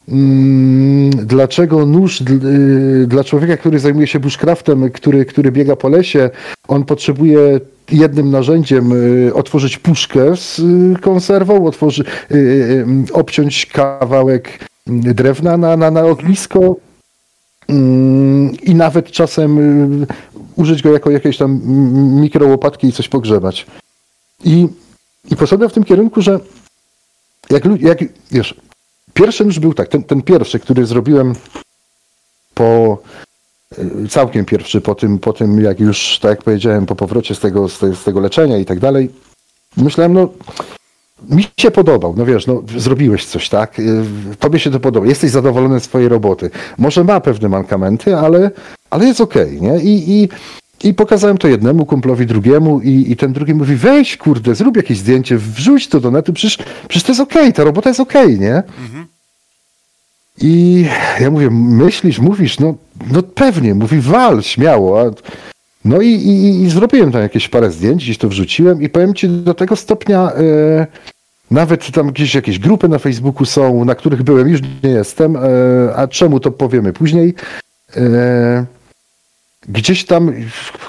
[0.08, 6.30] Mm, Dlaczego nóż y, dla człowieka, który zajmuje się bushcraftem, który, który biega po lesie,
[6.68, 7.60] on potrzebuje
[7.92, 8.92] jednym narzędziem
[9.28, 12.04] y, otworzyć puszkę z y, konserwą, otworzy,
[13.12, 16.76] obciąć kawałek drewna na, na, na ognisko,
[17.68, 20.06] Mm, i nawet czasem
[20.56, 21.60] użyć go jako jakiejś tam
[22.20, 23.66] mikrołopatki i coś pogrzebać.
[24.44, 24.68] I,
[25.30, 26.40] i poszedłem w tym kierunku, że
[27.50, 27.98] jak, jak
[28.30, 28.54] wiesz,
[29.14, 31.34] pierwszy już był tak, ten, ten pierwszy, który zrobiłem
[32.54, 32.98] po
[33.78, 37.40] y, całkiem pierwszy, po tym, po tym jak już, tak jak powiedziałem, po powrocie z
[37.40, 39.10] tego, z, te, z tego leczenia i tak dalej,
[39.76, 40.28] myślałem, no
[41.28, 43.78] mi się podobał, no wiesz, no zrobiłeś coś, tak?
[43.78, 44.04] Y,
[44.38, 46.50] Tobie się to podoba, jesteś zadowolony z swojej roboty.
[46.78, 48.50] Może ma pewne mankamenty, ale,
[48.90, 49.80] ale jest okej, nie?
[49.80, 50.28] I, i,
[50.84, 54.98] I pokazałem to jednemu kumplowi, drugiemu i, i ten drugi mówi, weź kurde, zrób jakieś
[54.98, 56.58] zdjęcie, wrzuć to do netu, przecież,
[56.88, 58.62] przecież to jest okej, ta robota jest okej, nie?
[60.40, 60.84] I
[61.20, 62.74] ja mówię, myślisz, mówisz, no,
[63.12, 65.10] no pewnie, mówi, wal, śmiało.
[65.84, 69.28] No i, i, i zrobiłem tam jakieś parę zdjęć, gdzieś to wrzuciłem i powiem ci
[69.28, 70.86] do tego stopnia, e,
[71.50, 75.40] nawet tam gdzieś jakieś grupy na Facebooku są, na których byłem, już nie jestem, e,
[75.96, 77.34] a czemu to powiemy później.
[77.96, 78.64] E,
[79.68, 80.32] gdzieś tam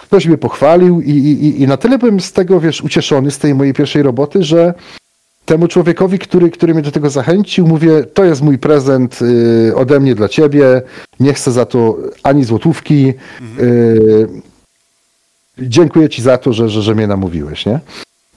[0.01, 3.55] ktoś mnie pochwalił i, i, i na tyle byłem z tego, wiesz, ucieszony z tej
[3.55, 4.73] mojej pierwszej roboty, że
[5.45, 9.99] temu człowiekowi, który, który mnie do tego zachęcił, mówię, to jest mój prezent y, ode
[9.99, 10.81] mnie dla ciebie,
[11.19, 13.13] nie chcę za to ani złotówki,
[13.59, 14.27] y,
[15.57, 17.79] dziękuję ci za to, że, że, że mnie namówiłeś, nie?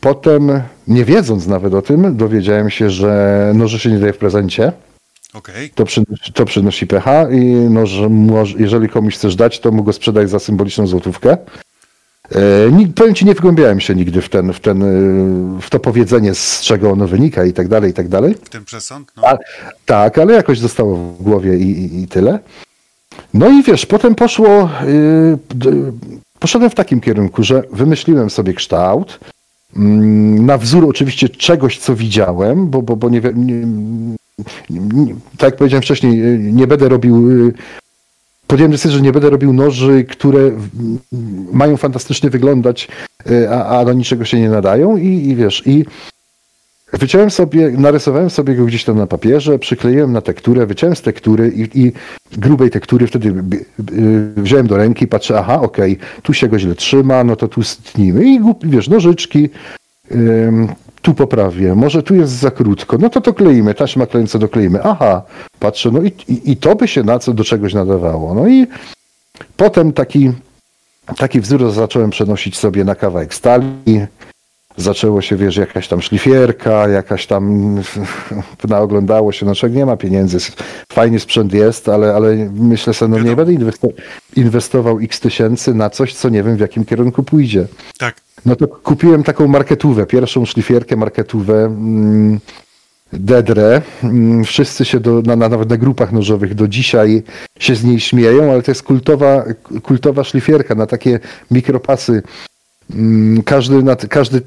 [0.01, 4.73] Potem, nie wiedząc nawet o tym, dowiedziałem się, że noży się nie daje w prezencie,
[5.35, 5.71] Okej.
[5.71, 9.83] to, przynosi, to przynosi pecha i no, że może, jeżeli komuś chcesz dać, to mu
[9.83, 11.37] go sprzedaj za symboliczną złotówkę.
[12.35, 15.79] E, ni- powiem ci, nie wgłębiałem się nigdy w, ten, w, ten, y, w to
[15.81, 18.35] powiedzenie, z czego ono wynika i tak dalej, i tak dalej.
[18.51, 19.13] Ten przesąd?
[19.17, 19.23] No.
[19.27, 19.39] A,
[19.87, 22.39] tak, ale jakoś zostało w głowie i, i, i tyle.
[23.35, 24.71] No i wiesz, potem poszło,
[25.55, 25.93] d-
[26.39, 29.21] poszedłem w takim kierunku, że wymyśliłem sobie kształt,
[29.77, 33.67] mm, na wzór oczywiście czegoś, co widziałem, bo, bo, bo nie, nie,
[35.39, 37.53] tak jak powiedziałem wcześniej, nie będę robił, y,
[38.47, 40.51] podjąłem decyzję, że nie będę robił noży, które
[41.53, 42.89] mają fantastycznie wyglądać,
[43.31, 45.85] y, a, a do niczego się nie nadają i, i wiesz, i
[46.93, 51.53] Wyciąłem sobie, narysowałem sobie go gdzieś tam na papierze, przykleiłem na tekturę, wyciąłem z tektury
[51.57, 51.93] i, i
[52.33, 57.25] grubej tektury wtedy y, wziąłem do ręki, patrzę, aha, okej, tu się go źle trzyma,
[57.25, 58.25] no to tu stnimy.
[58.25, 59.49] I wiesz, nożyczki,
[61.07, 65.23] tu poprawię, może tu jest za krótko, no to to kleimy, taśma klejąca dokleimy, aha,
[65.61, 68.35] patrzę, no i, i, i to by się na co do czegoś nadawało.
[68.35, 68.67] No i
[69.57, 70.33] potem taki,
[71.17, 74.07] taki wzór zacząłem przenosić sobie na kawałek stali,
[74.77, 77.75] zaczęło się, wiesz, jakaś tam szlifierka, jakaś tam
[78.69, 80.39] naoglądało się, no czego nie ma pieniędzy,
[80.93, 83.93] fajnie sprzęt jest, ale, ale myślę sobie, no nie będę inwesto-
[84.37, 87.67] inwestował x tysięcy na coś, co nie wiem w jakim kierunku pójdzie.
[87.99, 88.17] Tak.
[88.47, 92.41] No to kupiłem taką marketówę, pierwszą szlifierkę, marketówę, mm,
[93.13, 93.83] Dedre.
[94.03, 97.23] Mm, Wszyscy się do, na, na, nawet na grupach nożowych do dzisiaj
[97.59, 99.45] się z niej śmieją, ale to jest kultowa,
[99.83, 101.21] kultowa szlifierka na takie
[101.51, 102.23] mikropasy.
[102.95, 104.41] Mm, Każdy, każdy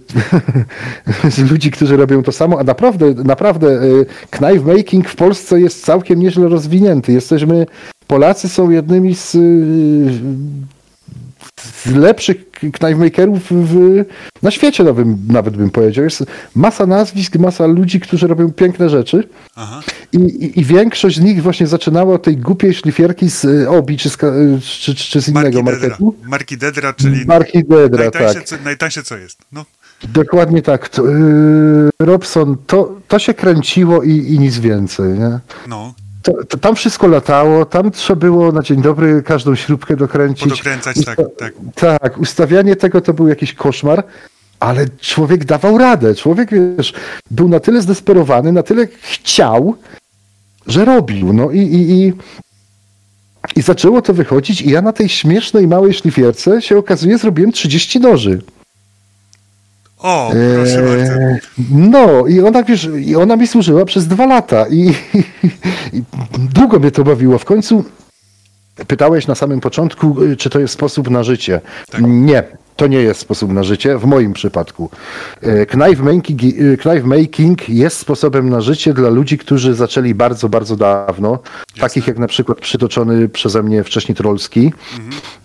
[1.30, 5.86] z ludzi, którzy robią to samo, a naprawdę, naprawdę y, knife making w Polsce jest
[5.86, 7.12] całkiem nieźle rozwinięty.
[7.12, 7.66] Jesteśmy,
[8.08, 9.40] Polacy są jednymi z, y,
[11.86, 14.04] z lepszych knife makerów w,
[14.42, 16.04] na świecie nawet, nawet bym powiedział.
[16.04, 16.24] Jest
[16.56, 19.28] masa nazwisk, masa ludzi, którzy robią piękne rzeczy.
[19.56, 19.82] Aha.
[20.12, 23.98] I, i, I większość z nich właśnie zaczynała od tej głupiej szlifierki z y, Obi
[23.98, 24.18] czy z,
[24.62, 25.90] czy, czy z innego Marki Dedra.
[25.90, 26.16] marketu.
[26.24, 28.44] Marki Dedra, czyli Marki Dedra, najtańsze, tak.
[28.44, 29.38] co, najtańsze co jest.
[29.52, 29.66] No.
[30.04, 30.90] Dokładnie tak.
[30.90, 35.20] To, yy, Robson, to, to się kręciło i, i nic więcej.
[35.20, 35.40] Nie?
[35.68, 35.94] no.
[36.24, 40.50] To, to, tam wszystko latało, tam trzeba było na dzień dobry każdą śrubkę dokręcić.
[40.50, 41.54] Podokręcać, tak, tak.
[41.76, 44.04] Tak, ustawianie tego to był jakiś koszmar,
[44.60, 46.16] ale człowiek dawał radę.
[46.16, 46.94] Człowiek, wiesz,
[47.32, 49.76] był na tyle zdesperowany, na tyle chciał,
[50.68, 51.34] że robił.
[51.34, 52.14] No i, i, i,
[53.56, 58.00] i zaczęło to wychodzić i ja na tej śmiesznej małej szlifierce się okazuje zrobiłem 30
[58.00, 58.42] noży.
[60.00, 61.14] O, proszę bardzo.
[61.14, 61.40] Eee,
[61.72, 64.94] No i ona, wiesz, i ona mi służyła przez dwa lata i,
[65.94, 66.04] i
[66.40, 67.38] długo mnie to bawiło.
[67.38, 67.84] W końcu
[68.88, 71.62] pytałeś na samym początku, y, czy to jest sposób na życie.
[71.92, 72.02] Tak.
[72.08, 72.44] Nie,
[72.80, 74.90] to nie jest sposób na życie w moim przypadku.
[75.42, 76.42] E, Knife making,
[76.82, 81.40] knife making jest sposobem na życie dla ludzi, którzy zaczęli bardzo, bardzo dawno.
[81.80, 84.74] Takich jak na przykład przytoczony przeze mnie wcześniej Trolski.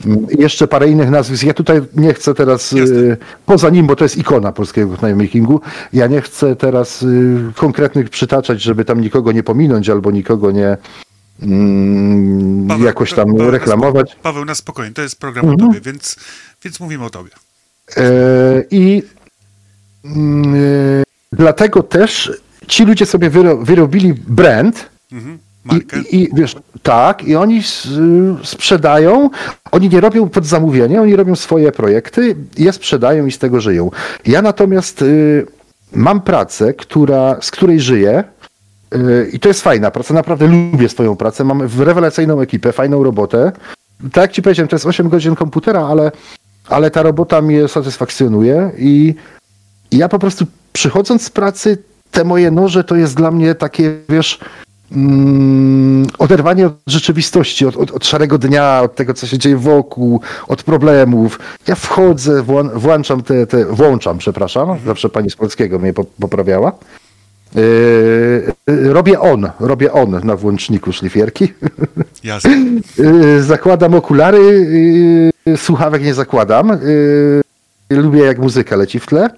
[0.06, 1.44] Mm, Jeszcze parę innych nazwisk.
[1.44, 3.16] Ja tutaj nie chcę teraz, Jasne.
[3.46, 5.60] poza nim, bo to jest ikona polskiego knife makingu,
[5.92, 10.76] ja nie chcę teraz y, konkretnych przytaczać, żeby tam nikogo nie pominąć albo nikogo nie
[11.42, 14.16] mm, Paweł, jakoś tam Paweł, reklamować.
[14.22, 15.62] Paweł, na spokojnie, to jest program Mhm.
[15.62, 16.16] o tobie, więc,
[16.64, 17.30] więc mówimy o tobie.
[17.96, 18.02] E,
[18.70, 19.02] I
[20.04, 21.02] mm, e,
[21.32, 22.32] dlatego też
[22.66, 24.90] ci ludzie sobie wyro, wyrobili brand.
[25.12, 25.38] Mhm.
[25.72, 27.62] I, i, wiesz, tak, i oni
[28.44, 29.30] sprzedają,
[29.72, 33.90] oni nie robią pod zamówienie, oni robią swoje projekty, je sprzedają i z tego żyją.
[34.26, 35.46] Ja natomiast y,
[35.92, 38.24] mam pracę, która, z której żyję,
[38.94, 43.52] y, i to jest fajna praca, naprawdę lubię swoją pracę, mam rewelacyjną ekipę, fajną robotę.
[44.12, 46.12] Tak jak ci powiedziałem, to jest 8 godzin komputera, ale,
[46.68, 49.14] ale ta robota mnie satysfakcjonuje i
[49.92, 51.78] ja po prostu przychodząc z pracy,
[52.10, 54.38] te moje noże to jest dla mnie takie, wiesz,
[54.92, 60.20] mm, oderwanie od rzeczywistości, od, od, od szarego dnia, od tego, co się dzieje wokół,
[60.48, 61.38] od problemów.
[61.66, 66.72] Ja wchodzę, włą, włączam te, te, włączam, przepraszam, zawsze pani z polskiego mnie po- poprawiała.
[67.54, 67.62] Yy,
[68.66, 71.52] yy, robię on, robię on na włączniku szlifierki.
[72.24, 72.50] Jasne.
[72.98, 76.68] Yy, zakładam okulary, yy, słuchawek nie zakładam.
[76.68, 79.30] Yy, lubię jak muzyka leci w tle.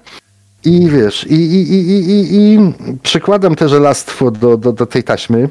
[0.65, 2.59] I wiesz, i, i, i, i, i, i
[3.03, 5.49] przykładam te żelastwo do, do, do tej taśmy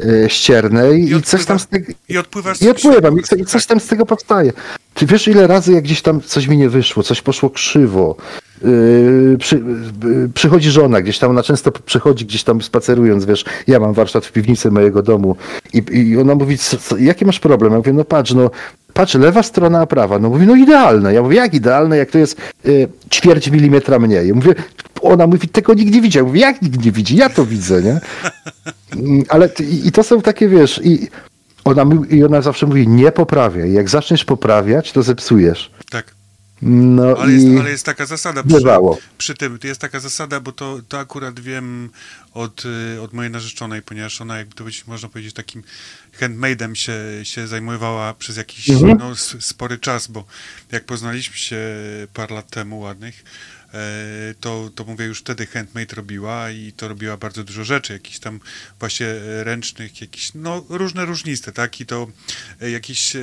[0.00, 1.92] yy, ściernej i, I coś tam z tego...
[2.08, 2.62] I odpływasz...
[2.62, 4.52] I odpływam, i, i coś tam z tego powstaje.
[4.94, 8.16] Ty wiesz, ile razy, jak gdzieś tam coś mi nie wyszło, coś poszło krzywo.
[8.64, 9.62] Yy, przy,
[10.04, 14.26] yy, przychodzi żona, gdzieś tam, ona często przychodzi gdzieś tam spacerując, wiesz, ja mam warsztat
[14.26, 15.36] w piwnicy mojego domu
[15.72, 17.72] i, i ona mówi, co, co, jaki masz problem?
[17.72, 18.50] Ja mówię, no patrz, no
[18.94, 20.18] patrz, lewa strona, a prawa.
[20.18, 21.14] No mówi, no idealne.
[21.14, 24.28] Ja mówię, jak idealne, jak to jest yy, ćwierć milimetra mniej.
[24.28, 24.54] Ja mówię,
[25.02, 26.24] ona mówi, tego nikt nie widział.
[26.24, 27.16] Ja mówię, jak nikt nie widzi?
[27.16, 28.00] Ja to widzę, nie?
[28.96, 31.08] Mm, Ale i, i to są takie, wiesz, i
[31.64, 33.72] ona, i ona zawsze mówi, nie poprawiaj.
[33.72, 35.70] Jak zaczniesz poprawiać, to zepsujesz.
[35.90, 36.17] Tak.
[36.62, 38.98] No Ale i jest, ale jest taka zasada przy, bywało.
[39.18, 41.90] przy tym, to jest taka zasada, bo to, to akurat wiem
[42.34, 42.64] od,
[42.96, 45.62] y, od mojej narzeczonej, ponieważ ona, jakby to być, można powiedzieć, takim
[46.20, 48.98] handmade'em się, się zajmowała przez jakiś Mhm.
[48.98, 50.24] no, spory czas, bo
[50.72, 51.58] jak poznaliśmy się
[52.14, 53.24] parę lat temu ładnych,
[54.40, 58.40] to, to mówię, już wtedy handmade robiła i to robiła bardzo dużo rzeczy, jakichś tam
[58.78, 62.06] właśnie e, ręcznych, jakieś, no różne różniste, tak, i to
[62.60, 63.16] e, jakieś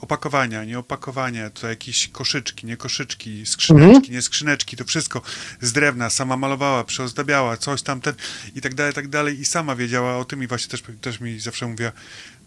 [0.00, 5.22] opakowania, nie opakowania, to jakieś koszyczki, nie koszyczki, skrzyneczki, nie skrzyneczki, to wszystko
[5.60, 8.14] z drewna, sama malowała, przeozdabiała, coś tam, ten
[8.54, 9.40] i tak dalej, tak dalej.
[9.40, 11.92] I sama wiedziała o tym i właśnie też, też mi zawsze mówiła,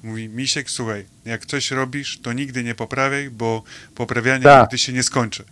[0.04, 3.64] mówi, Misiek, słuchaj, jak coś robisz, to nigdy nie poprawiaj, bo
[3.96, 4.62] poprawianie Tak.
[4.62, 5.44] nigdy się nie skończy.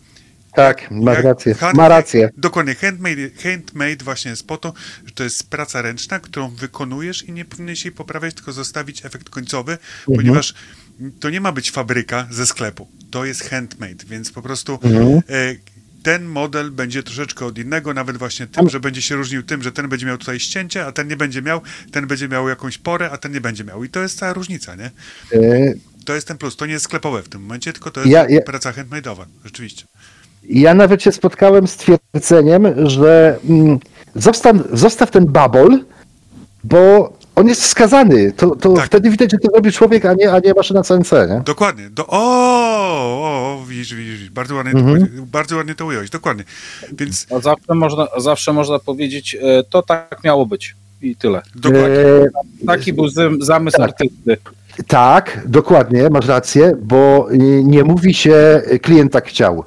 [0.55, 1.53] Tak, masz Jak rację.
[1.53, 2.29] hand- Ma rację.
[2.37, 4.73] Dokładnie, handmade, handmade właśnie jest po to,
[5.05, 9.29] że to jest praca ręczna, którą wykonujesz i nie powinieneś jej poprawiać, tylko zostawić efekt
[9.29, 10.17] końcowy, Mhm.
[10.17, 10.53] ponieważ
[11.19, 12.87] to nie ma być fabryka ze sklepu.
[13.11, 15.17] To jest handmade, więc po prostu Mhm.
[15.17, 15.21] e,
[16.03, 19.71] ten model będzie troszeczkę od innego, nawet właśnie tym, że będzie się różnił tym, że
[19.71, 23.09] ten będzie miał tutaj ścięcie, a ten nie będzie miał, ten będzie miał jakąś porę,
[23.11, 23.83] a ten nie będzie miał.
[23.83, 24.91] I to jest cała różnica, nie?
[25.33, 25.73] E,
[26.05, 26.55] To jest ten plus.
[26.55, 29.85] To nie jest sklepowe w tym momencie, tylko to jest Ja- ja- praca handmade'owa, rzeczywiście.
[30.49, 33.79] Ja nawet się spotkałem z twierdzeniem, że mm,
[34.15, 35.79] zostaw, zostaw ten babol,
[36.63, 38.31] bo on jest wskazany.
[38.31, 38.85] To, to Tak.
[38.85, 41.41] wtedy widać, że to robi człowiek, a nie, a nie maszyna CNC, nie?
[41.45, 41.89] Dokładnie.
[41.89, 44.29] Do, o, o, o, widzisz, widzisz.
[44.29, 44.99] Bardzo ładnie, Mhm.
[45.07, 46.09] to, bardzo ładnie to ująłeś.
[46.09, 46.43] Dokładnie.
[46.93, 50.75] Więc A zawsze można, zawsze można powiedzieć, e, to tak miało być.
[51.01, 51.41] I tyle.
[51.55, 51.97] dokładnie.
[51.99, 52.29] E,
[52.67, 53.89] Taki był zam- zamysł Tak.
[53.89, 54.37] artysty.
[54.87, 57.27] Tak, dokładnie, masz rację, bo
[57.63, 59.63] nie mówi się y, klient tak chciał.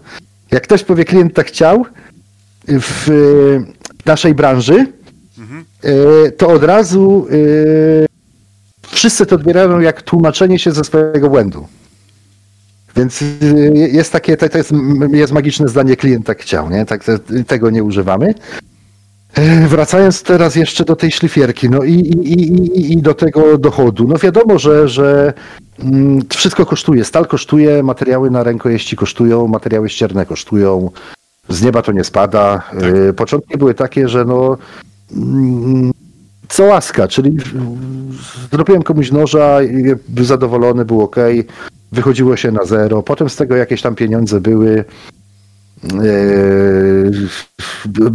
[0.55, 1.87] Jak ktoś powie klient tak chciał
[2.69, 3.63] w y,
[4.07, 4.87] naszej branży,
[5.39, 5.65] Mhm.
[5.85, 8.07] y, to od razu y,
[8.89, 11.67] wszyscy to odbierają jak tłumaczenie się ze swojego błędu.
[12.97, 14.73] Więc y, jest takie, to jest,
[15.13, 16.87] jest magiczne zdanie klient tak chciał, nie?
[16.87, 18.35] Tak, te- tego nie używamy.
[19.35, 24.09] E, Wracając teraz jeszcze do tej szlifierki, no i, i, i, i- do tego dochodu.
[24.09, 25.33] No wiadomo, że, że
[26.31, 27.05] wszystko kosztuje.
[27.05, 30.91] Stal kosztuje, materiały na rękojeści kosztują, materiały ścierne kosztują.
[31.49, 32.63] Z nieba to nie spada.
[33.09, 34.59] E, Początki były takie, że no
[35.17, 35.93] mm,
[36.49, 37.79] co łaska, czyli mm,
[38.53, 39.59] zrobiłem komuś noża,
[40.09, 41.17] był zadowolony, był ok,
[41.93, 43.03] wychodziło się na zero.
[43.03, 44.85] Potem z tego jakieś tam pieniądze były.
[46.03, 47.13] Yy,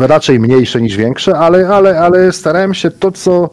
[0.07, 3.49] raczej mniejsze niż większe, ale, ale, ale starałem się to, co,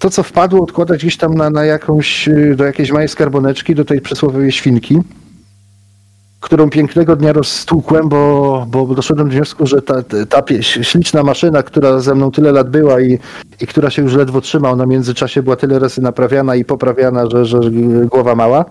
[0.00, 3.84] to, co wpadło, odkładać gdzieś tam na, na jakąś, yy, do jakiejś małej skarboneczki, do
[3.84, 4.98] tej przysłowiowej świnki,
[6.40, 12.00] którą pięknego dnia rozstłukłem, bo, bo doszedłem do wniosku, że ta, ta śliczna maszyna, która
[12.00, 13.18] ze mną tyle lat była i,
[13.60, 17.26] i która się już ledwo trzyma, ona w międzyczasie była tyle razy naprawiana i poprawiana,
[17.30, 17.60] że, że
[18.10, 18.64] głowa mała.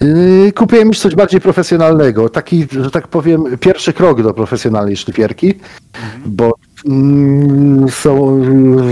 [0.00, 2.28] Yy, Kupiłem już coś bardziej profesjonalnego.
[2.28, 5.54] Taki, że tak powiem, pierwszy krok do profesjonalnej szlifierki,
[6.26, 6.73] bo mm,
[7.90, 8.40] są,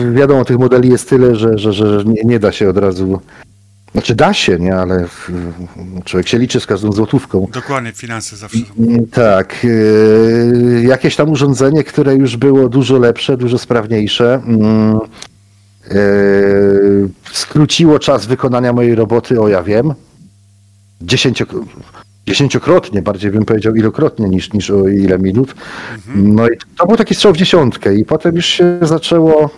[0.05, 3.20] yy, wiadomo, tych modeli jest tyle, że, że, że nie, nie da się od razu.
[3.93, 5.07] Znaczy da się, nie, ale
[6.05, 7.49] człowiek się liczy z każdą złotówką.
[7.53, 8.59] Dokładnie, finanse zawsze.
[8.78, 9.64] Mm, Tak.
[9.64, 14.34] yy, Jakieś tam urządzenie, które już było dużo lepsze, dużo sprawniejsze.
[14.47, 14.99] mm,
[15.90, 19.95] yy, Skróciło czas wykonania mojej roboty, o ja wiem.
[21.03, 21.64] Dziesięciok-
[22.27, 25.55] dziesięciokrotnie, bardziej bym powiedział ilokrotnie niż, niż o ile minut.
[26.14, 29.51] No i to był taki strzał w dziesiątkę i potem już się zaczęło,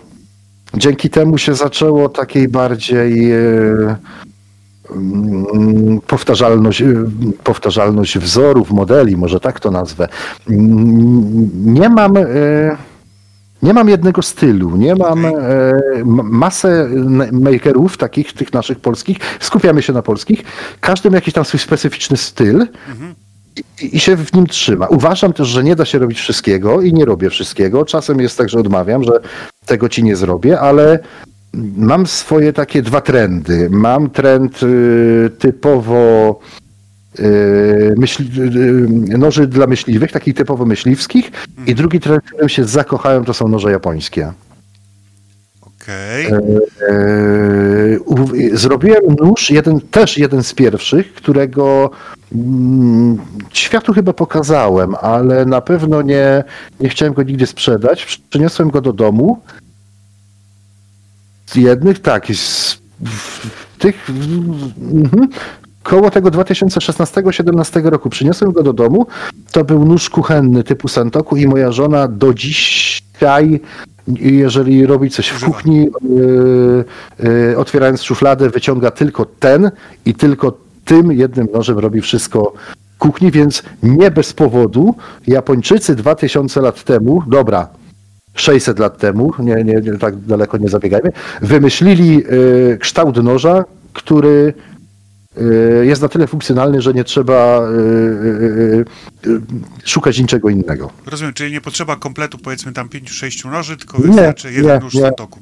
[0.73, 3.37] dzięki temu się zaczęło takiej bardziej e,
[4.91, 6.85] mm, powtarzalność, e,
[7.43, 10.07] powtarzalność wzorów, modeli, może tak to nazwę.
[10.49, 12.23] Mm, Nie mam, e,
[13.65, 15.31] Nie mam jednego stylu, nie mam e,
[16.23, 16.89] masę
[17.31, 20.43] makerów, takich tych naszych polskich, skupiamy się na polskich,
[20.81, 22.67] każdy ma jakiś tam swój specyficzny styl
[23.55, 24.87] i, i się w nim trzyma.
[24.87, 27.85] Uważam też, że nie da się robić wszystkiego i nie robię wszystkiego.
[27.85, 29.19] Czasem jest tak, że odmawiam, że
[29.65, 30.99] tego ci nie zrobię, ale
[31.77, 33.67] mam swoje takie dwa trendy.
[33.71, 36.39] Mam trend y, typowo
[37.97, 38.29] myśli,
[39.13, 41.31] y, noży dla myśliwych, takich typowo myśliwskich
[41.67, 44.31] i drugi trend, w którym się zakochałem, to są noże japońskie.
[45.61, 46.27] Okej.
[48.05, 51.91] U- Zrobiłem nóż, jeden, też jeden z pierwszych, którego
[52.35, 53.17] mm,
[53.53, 56.43] światu chyba pokazałem, ale na pewno nie,
[56.79, 58.19] nie chciałem go nigdy sprzedać.
[58.29, 59.39] Przyniosłem go do domu.
[61.47, 64.09] Z jednych, tak, z w tych
[64.91, 65.27] mhm,
[65.85, 69.07] koło tego 2016-17 roku przyniosłem go do domu.
[69.51, 73.59] To był nóż kuchenny typu Santoku i moja żona do dzisiaj
[74.19, 76.85] jeżeli robi coś w kuchni, yy,
[77.23, 79.71] yy, otwierając szufladę, wyciąga tylko ten
[80.05, 82.53] i tylko tym jednym nożem robi wszystko
[82.95, 84.95] w kuchni, więc nie bez powodu
[85.27, 87.67] Japończycy 2000 lat temu, dobra,
[88.33, 91.11] 600 lat temu, nie, nie, nie tak daleko nie zabiegajmy,
[91.41, 94.53] wymyślili yy, kształt noża, który
[95.83, 98.85] jest na tyle funkcjonalny, że nie trzeba yy,
[99.25, 99.41] yy,
[99.85, 100.91] szukać niczego innego.
[101.05, 104.93] Rozumiem, czyli nie potrzeba kompletu powiedzmy tam 5-6 noży, tylko Nie, wystarczy jeden nie, nóż
[104.93, 105.11] nie.
[105.11, 105.39] toku.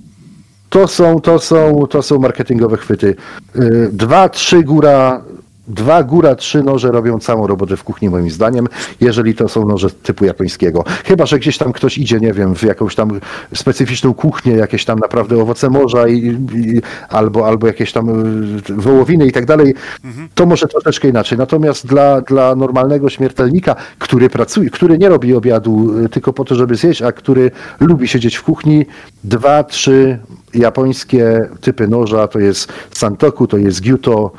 [0.70, 3.16] To są, to są, to są marketingowe chwyty.
[3.56, 5.24] Y, Dwa, trzy góra,
[5.68, 8.68] dwa góra, trzy noże robią całą robotę w kuchni moim zdaniem,
[9.02, 10.84] jeżeli to są noże typu japońskiego.
[11.06, 13.20] Chyba, że gdzieś tam ktoś idzie, nie wiem, w jakąś tam
[13.56, 16.18] specyficzną kuchnię, jakieś tam naprawdę owoce morza i,
[16.56, 18.10] i, albo, albo jakieś tam
[18.70, 19.74] y, wołowiny i tak dalej,
[20.36, 21.38] to może troszeczkę inaczej.
[21.38, 26.56] Natomiast dla, dla normalnego śmiertelnika, który pracuje, który nie robi obiadu y, tylko po to,
[26.56, 28.86] żeby zjeść, a który lubi siedzieć w kuchni,
[29.24, 30.20] dwa, trzy
[30.54, 34.32] japońskie typy noża, to jest Santoku, to jest Gyuto,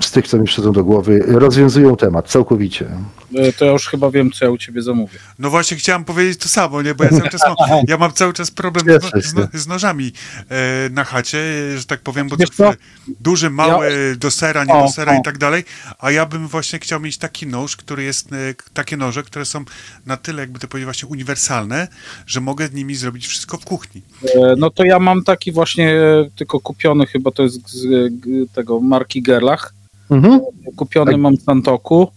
[0.00, 2.86] z tych, co mi przychodzą do głowy, rozwiązują temat całkowicie.
[3.34, 5.18] E, To ja już chyba wiem, co ja u ciebie zamówię.
[5.38, 6.94] No właśnie chciałem powiedzieć to samo, nie?
[6.94, 7.56] Bo ja cały czas mam,
[7.88, 10.12] ja mam cały czas problem Cieszę z, no, z nożami
[10.50, 11.38] e, na chacie,
[11.74, 12.74] e, że tak powiem, bo to chwilę
[13.20, 15.20] duży, mały, do sera, nie O, do sera o.
[15.20, 15.64] i tak dalej,
[15.98, 18.36] a ja bym właśnie chciał mieć taki nóż, który jest, e,
[18.74, 19.64] takie noże, które są
[20.06, 21.88] na tyle, jakby to powiedzieć, właśnie uniwersalne,
[22.26, 24.02] że mogę nimi zrobić wszystko w kuchni.
[24.34, 27.88] E, No to ja mam taki właśnie, e, tylko kupiony chyba to jest z e,
[28.10, 29.71] g- tego marki Gerlach.
[30.12, 30.40] Mhm.
[30.76, 31.20] Kupiony Tak.
[31.20, 32.08] mam w Santoku.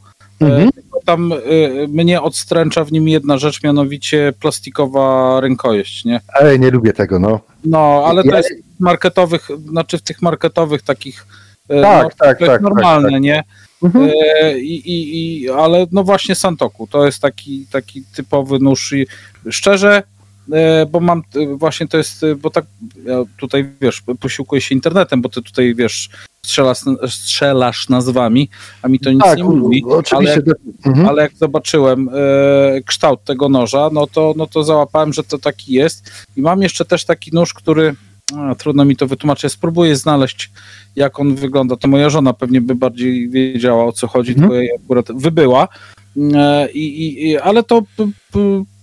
[0.41, 0.69] E, Mhm.
[1.05, 1.37] Tam e,
[1.87, 6.21] mnie odstręcza w nim jedna rzecz, mianowicie plastikowa rękojeść, nie?
[6.41, 7.39] Ej, nie lubię tego, no.
[7.65, 11.25] No, ale to Ja- jest w marketowych, znaczy w tych marketowych takich
[11.69, 13.21] e, Tak, no, tak, to jest tak, normalne, tak, tak.
[13.21, 13.43] nie?
[13.83, 14.09] Mhm.
[14.57, 19.07] I, i, i, ale no właśnie Santoku, to jest taki, taki typowy nóż i
[19.49, 20.03] szczerze,
[20.91, 22.65] bo mam e, właśnie to jest, e, bo tak
[23.05, 26.09] ja tutaj wiesz, posiłkuję się internetem, bo ty tutaj wiesz,
[26.45, 26.79] strzelasz,
[27.09, 28.49] strzelasz nazwami,
[28.81, 30.15] a mi to nic tak, nie mówi, oczywiście.
[30.17, 31.07] ale jak, mhm.
[31.07, 35.73] ale jak zobaczyłem e, kształt tego noża, no to, no to załapałem, że to taki
[35.73, 37.95] jest i mam jeszcze też taki nóż, który
[38.37, 40.51] a, trudno mi to wytłumaczyć, spróbuję znaleźć
[40.95, 44.49] jak on wygląda, to moja żona pewnie by bardziej wiedziała o co chodzi, Mhm.
[44.49, 45.67] tylko jej akurat wybyła.
[46.35, 47.81] E, I, i, ale to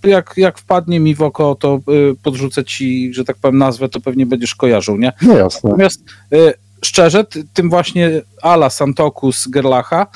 [0.03, 4.01] jak, jak wpadnie mi w oko, to y, podrzucę ci, że tak powiem, nazwę, to
[4.01, 5.13] pewnie będziesz kojarzył, nie?
[5.21, 5.69] No jasne.
[5.69, 6.03] Natomiast
[6.33, 6.53] y,
[6.85, 10.07] szczerze, ty, tym właśnie ala Santoku z Gerlacha,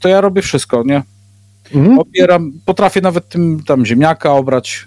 [0.00, 1.02] to ja robię wszystko, nie?
[1.74, 1.98] Mhm.
[1.98, 4.84] Opieram, potrafię nawet tym tam ziemniaka obrać,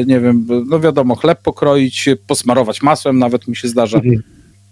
[0.00, 3.98] e, nie wiem, no wiadomo, chleb pokroić, posmarować masłem nawet mi się zdarza.
[3.98, 4.22] Mhm.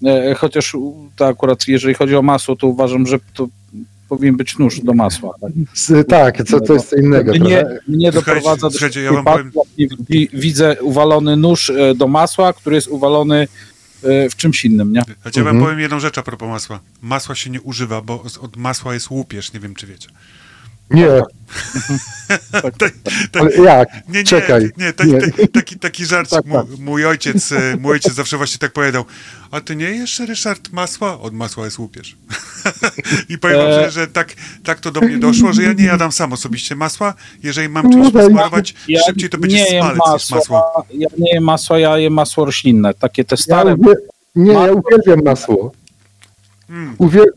[0.06, 0.76] E, chociaż
[1.16, 3.48] to akurat jeżeli chodzi o masło, to uważam, że to
[4.16, 5.34] powinien być nóż do masła.
[5.40, 5.52] Tak?
[6.08, 7.32] Tak, co, to jest co innego.
[7.32, 9.50] Mnie, mnie doprowadza do słuchajcie, ja wam
[10.32, 13.48] widzę uwalony nóż e, do masła, który jest uwalony
[14.04, 15.02] e, w czymś innym, nie?
[15.24, 15.64] Choć ja wam Mhm.
[15.64, 16.80] powiem jedną rzecz a propos masła.
[17.02, 20.08] Masła się nie używa, bo od masła jest łupież, nie wiem czy wiecie.
[20.90, 21.06] Nie,
[22.62, 22.92] Tak, tak,
[23.40, 23.88] ale jak?
[24.08, 24.70] Nie, nie, Czekaj.
[24.76, 25.20] nie, taki, nie.
[25.20, 26.32] taki, taki, taki żarcik.
[26.38, 26.78] Tak, Mój, tak.
[26.78, 29.04] mój, ojciec, e, mój ojciec zawsze właśnie tak powiedział,
[29.50, 31.20] a ty nie jesz, Ryszard, masła?
[31.20, 32.16] Od masła jest łupież.
[33.28, 36.12] I powiem wam, że, że tak, tak to do mnie doszło, że ja nie jadam
[36.12, 37.14] sam osobiście masła.
[37.42, 38.74] Jeżeli mam czymś No, ja- posmarować
[39.06, 40.86] szybciej, to będzie nie smalec niż masła, masło.
[40.94, 43.74] Ja nie jem masła, ja jem masło roślinne, takie te Ja stare.
[43.74, 43.94] uwie...
[44.34, 44.82] Nie, ja Masło.
[44.86, 45.72] uwielbiam masło.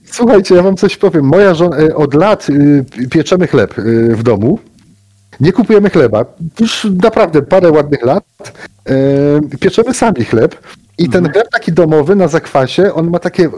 [0.06, 1.26] Słuchajcie, ja wam coś powiem.
[1.26, 4.60] Moja żona, e, od lat y, pieczemy chleb y, w domu.
[5.40, 6.26] Nie kupujemy chleba.
[6.60, 8.24] Już naprawdę parę ładnych lat.
[8.90, 10.56] E, Pieczemy sami chleb.
[10.98, 13.50] I ten chleb taki domowy na zakwasie, on ma takie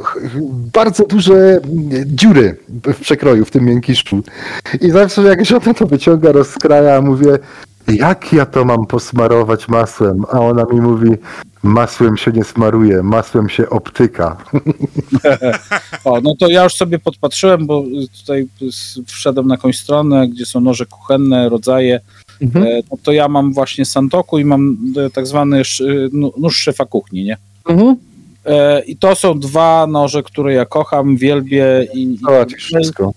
[0.73, 1.59] bardzo duże
[2.05, 4.23] dziury w przekroju, w tym miękiszu.
[4.81, 7.39] I zawsze jak żona to wyciąga, rozkraja, mówię,
[7.87, 10.23] jak ja to mam posmarować masłem?
[10.31, 11.09] A ona mi mówi,
[11.67, 14.37] masłem się nie smaruje, masłem się obtyka.
[16.03, 17.83] O, no to ja już sobie podpatrzyłem, bo
[18.19, 18.47] tutaj
[19.05, 21.99] wszedłem na jakąś stronę, gdzie są noże kuchenne, rodzaje.
[22.41, 22.65] Mhm.
[22.65, 25.61] E, no to ja mam właśnie Santoku i mam e, tak zwany
[26.11, 27.37] nu- nóż szefa kuchni, nie?
[28.45, 33.13] E, I to są dwa noże, które ja kocham, wielbię i, Załatwisz wszystko.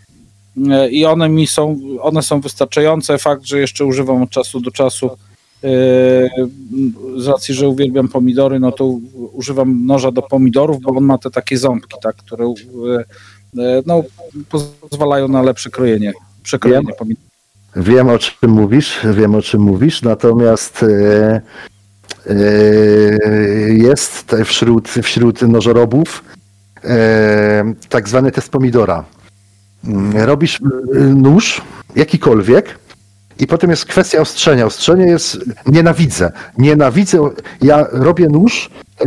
[0.70, 3.18] E, i one mi są, one są wystarczające.
[3.18, 5.29] Fakt, że jeszcze używam od czasu do czasu e,
[7.16, 8.84] z racji, że uwielbiam pomidory, no to
[9.32, 14.02] używam noża do pomidorów, bo on ma te takie ząbki, tak, które e, no,
[14.80, 16.96] pozwalają na lepsze krojenie, przekrojenie Wiem.
[16.98, 17.30] pomidorów.
[17.76, 21.40] Wiem o czym mówisz, wiem o czym mówisz, natomiast e,
[22.26, 22.34] e,
[23.72, 26.24] jest wśród, wśród nożorobów
[26.84, 29.04] e, tak zwany test pomidora.
[29.84, 30.60] Mm, Robisz
[31.14, 31.62] nóż,
[31.96, 32.78] jakikolwiek,
[33.40, 34.66] i potem jest kwestia ostrzenia.
[34.66, 37.30] Ostrzenie jest, nienawidzę, nienawidzę,
[37.62, 38.70] ja robię nóż,
[39.00, 39.04] e,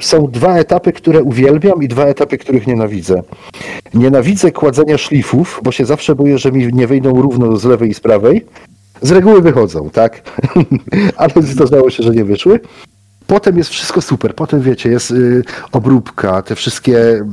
[0.00, 3.22] są dwa etapy, które uwielbiam i dwa etapy, których nienawidzę.
[3.94, 7.94] Nienawidzę kładzenia szlifów, bo się zawsze boję, że mi nie wyjdą równo z lewej i
[7.94, 8.46] z prawej.
[9.02, 10.22] Z reguły wychodzą, tak?
[11.16, 12.60] Ale zdarzało się, że nie wyszły.
[13.28, 14.34] Potem jest wszystko super.
[14.34, 17.24] Potem wiecie, jest y, obróbka, te wszystkie y,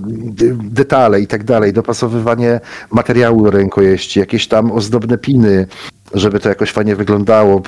[0.63, 2.59] detale i tak dalej, dopasowywanie
[2.91, 5.67] materiału do rękojeści, jakieś tam ozdobne piny,
[6.13, 7.61] żeby to jakoś fajnie wyglądało,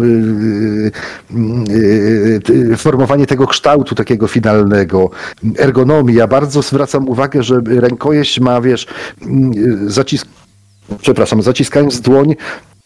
[1.69, 5.09] y, formowanie tego kształtu takiego finalnego,
[5.57, 6.28] ergonomia.
[6.28, 8.88] Bardzo zwracam uwagę, że rękojeść ma, wiesz,
[11.01, 12.36] przepraszam, zaciskając dłoń,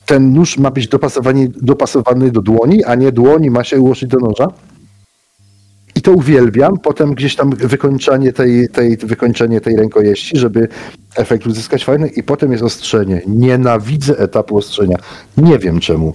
[0.06, 4.20] ten nóż ma być dopasowany, dopasowany do dłoni, a nie dłoń ma się ułożyć do
[4.20, 4.48] noża.
[6.02, 6.78] I to uwielbiam.
[6.78, 10.68] Potem gdzieś tam wykończenie tej, tej, wykończenie tej rękojeści, żeby
[11.16, 12.08] efekt uzyskać fajny.
[12.08, 13.22] I potem jest ostrzenie.
[13.28, 14.98] Nienawidzę etapu ostrzenia.
[15.38, 16.14] Nie wiem czemu.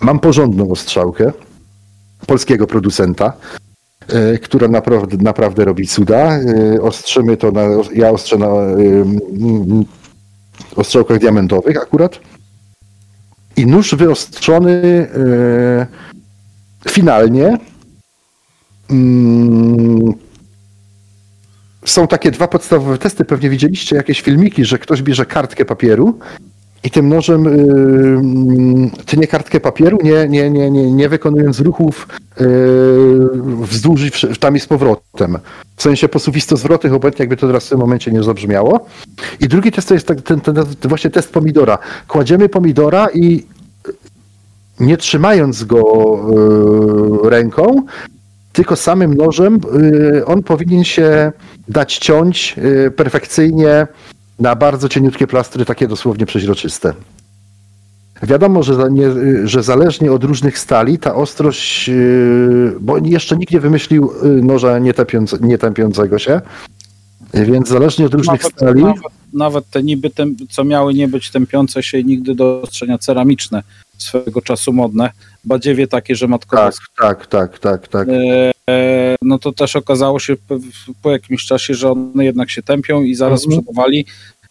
[0.00, 1.32] Mam porządną ostrzałkę
[2.26, 3.32] polskiego producenta,
[4.08, 6.38] e, która naprawdę, naprawdę robi cuda.
[6.38, 7.62] E, Ostrzymy to na,
[7.94, 8.76] ja ostrzę na e,
[10.76, 12.20] ostrzałkach diamentowych akurat.
[13.56, 15.08] I nóż wyostrzony
[16.90, 17.58] finalnie
[21.84, 23.24] są takie dwa podstawowe testy.
[23.24, 26.18] Pewnie widzieliście jakieś filmiki, że ktoś bierze kartkę papieru
[26.84, 32.08] i tym nożem yy, tnie kartkę papieru, nie, nie, nie, nie, nie wykonując ruchów
[32.40, 32.46] yy,
[33.62, 35.38] wzdłuż tam i z powrotem.
[35.76, 38.86] W sensie posuwisto zwroty, obojętnie jakby to teraz w tym momencie nie zabrzmiało.
[39.40, 41.78] I drugi test to jest tak, ten, ten, ten właśnie test pomidora.
[42.08, 43.46] Kładziemy pomidora i
[44.80, 45.82] nie trzymając go
[47.22, 47.82] yy, ręką,
[48.58, 49.60] tylko samym nożem,
[50.12, 51.32] yy, on powinien się
[51.68, 53.86] dać ciąć yy, perfekcyjnie
[54.38, 56.94] na bardzo cieniutkie plastry, takie dosłownie przeźroczyste.
[58.22, 59.08] Wiadomo, że, nie,
[59.44, 65.40] że zależnie od różnych stali ta ostrość, yy, bo jeszcze nikt nie wymyślił noża nietępiące-
[65.40, 66.40] nietępiącego się,
[67.34, 68.82] więc zależnie od różnych Nawet, stali.
[68.82, 69.02] nawet,
[69.32, 70.10] nawet te niby,
[70.50, 73.62] co miały nie być tępiące się nigdy do ostrzenia ceramiczne,
[73.98, 75.10] swego czasu modne,
[75.44, 78.08] badziewie takie, że matko Tak, tak, tak, tak, tak.
[78.70, 80.58] E, no to też okazało się po,
[81.02, 83.60] po jakimś czasie, że one jednak się tępią i zaraz Mhm.
[83.62, 84.06] sprzedawali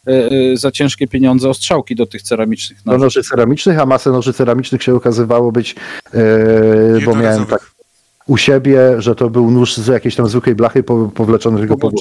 [0.08, 3.04] e, e, za ciężkie pieniądze ostrzałki do tych ceramicznych do noży.
[3.04, 5.76] noży ceramicznych, a masę noży ceramicznych się okazywało być,
[6.14, 7.77] e, bo miałem tak
[8.28, 11.92] u siebie, że to był nóż z jakiejś tam zwykłej blachy po, powleczony tylko po.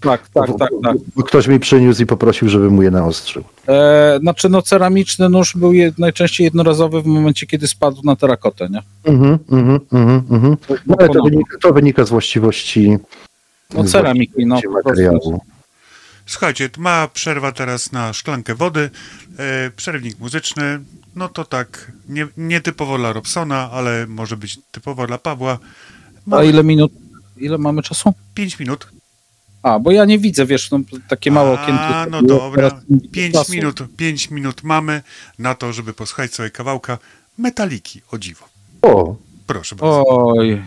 [0.00, 0.96] Tak, tak, tak, tak.
[1.26, 3.44] Ktoś mi przyniósł i poprosił, żebym mu je naostrzył.
[3.68, 8.68] E, znaczy no ceramiczny nóż był je, najczęściej jednorazowy w momencie, kiedy spadł na terakotę,
[8.70, 8.82] nie?
[9.04, 10.56] Mhm, mhm, mhm, mhm.
[10.86, 12.98] No, ale to wynika, to wynika z właściwości
[13.74, 15.40] No ceramiki, no materiału.
[16.26, 18.90] Słuchajcie, ma przerwa teraz na szklankę wody,
[19.38, 20.80] e, przerwnik muzyczny,
[21.14, 25.58] no to tak, nie, nie typowo dla Robsona, ale może być typowo dla Pawła.
[26.30, 26.92] A ile minut,
[27.36, 28.14] ile mamy czasu?
[28.34, 28.86] 5 minut.
[29.62, 31.82] A, bo ja nie widzę, wiesz, no, takie małe okienko.
[31.82, 33.52] A, no dobra, teraz nie widzę 5 czasu.
[33.52, 35.02] minut, 5 minut mamy
[35.38, 36.98] na to, żeby posłuchać sobie kawałka
[37.38, 38.48] metaliki, o dziwo.
[38.82, 40.04] O, Proszę bardzo.
[40.06, 40.62] Oj.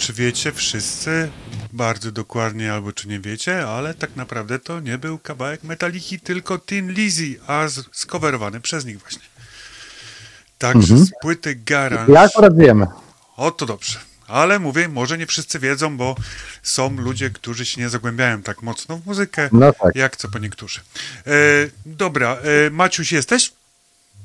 [0.00, 1.30] Czy wiecie wszyscy
[1.72, 6.58] bardzo dokładnie, albo czy nie wiecie, ale tak naprawdę to nie był kawałek Metaliki, tylko
[6.58, 9.22] Tin Lizzy, a skowerowany przez nich właśnie.
[10.58, 11.04] Także Mhm.
[11.06, 12.12] z płyty Garage.
[12.12, 12.86] Ja akurat wiem.
[13.36, 13.98] O, to dobrze.
[14.28, 16.16] Ale mówię, może nie wszyscy wiedzą, bo
[16.62, 19.94] są ludzie, którzy się nie zagłębiają tak mocno w muzykę, No tak.
[19.96, 20.80] jak co po niektórzy.
[21.26, 21.30] E,
[21.86, 22.36] dobra,
[22.66, 23.52] e, Maciuś, jesteś?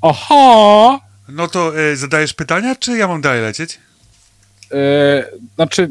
[0.01, 0.99] Aha!
[1.27, 3.79] No to e, zadajesz pytania, czy ja mam dalej lecieć?
[4.71, 5.89] E, znaczy,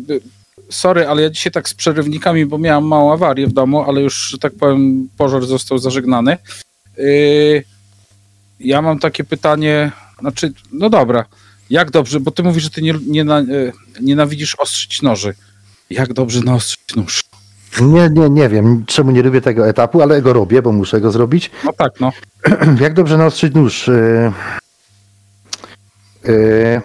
[0.71, 4.29] sorry, ale ja dzisiaj tak z przerywnikami, bo miałem małą awarię w domu, ale już,
[4.31, 6.33] że tak powiem, pożar został zażegnany.
[6.33, 7.05] E,
[8.61, 11.25] ja mam takie pytanie, znaczy, no dobra,
[11.71, 13.45] jak dobrze, bo ty mówisz, że ty nie, nie e,
[14.01, 15.35] nienawidzisz ostrzyć noży.
[15.91, 17.25] Jak dobrze naostrzyć nóż?
[17.81, 21.11] Nie, nie, nie wiem, czemu nie lubię tego etapu, ale go robię, bo muszę go
[21.11, 21.51] zrobić.
[21.65, 22.13] No tak, no.
[22.81, 23.89] Jak dobrze naostrzyć nóż?
[23.89, 24.33] Yy,
[26.33, 26.83] yy,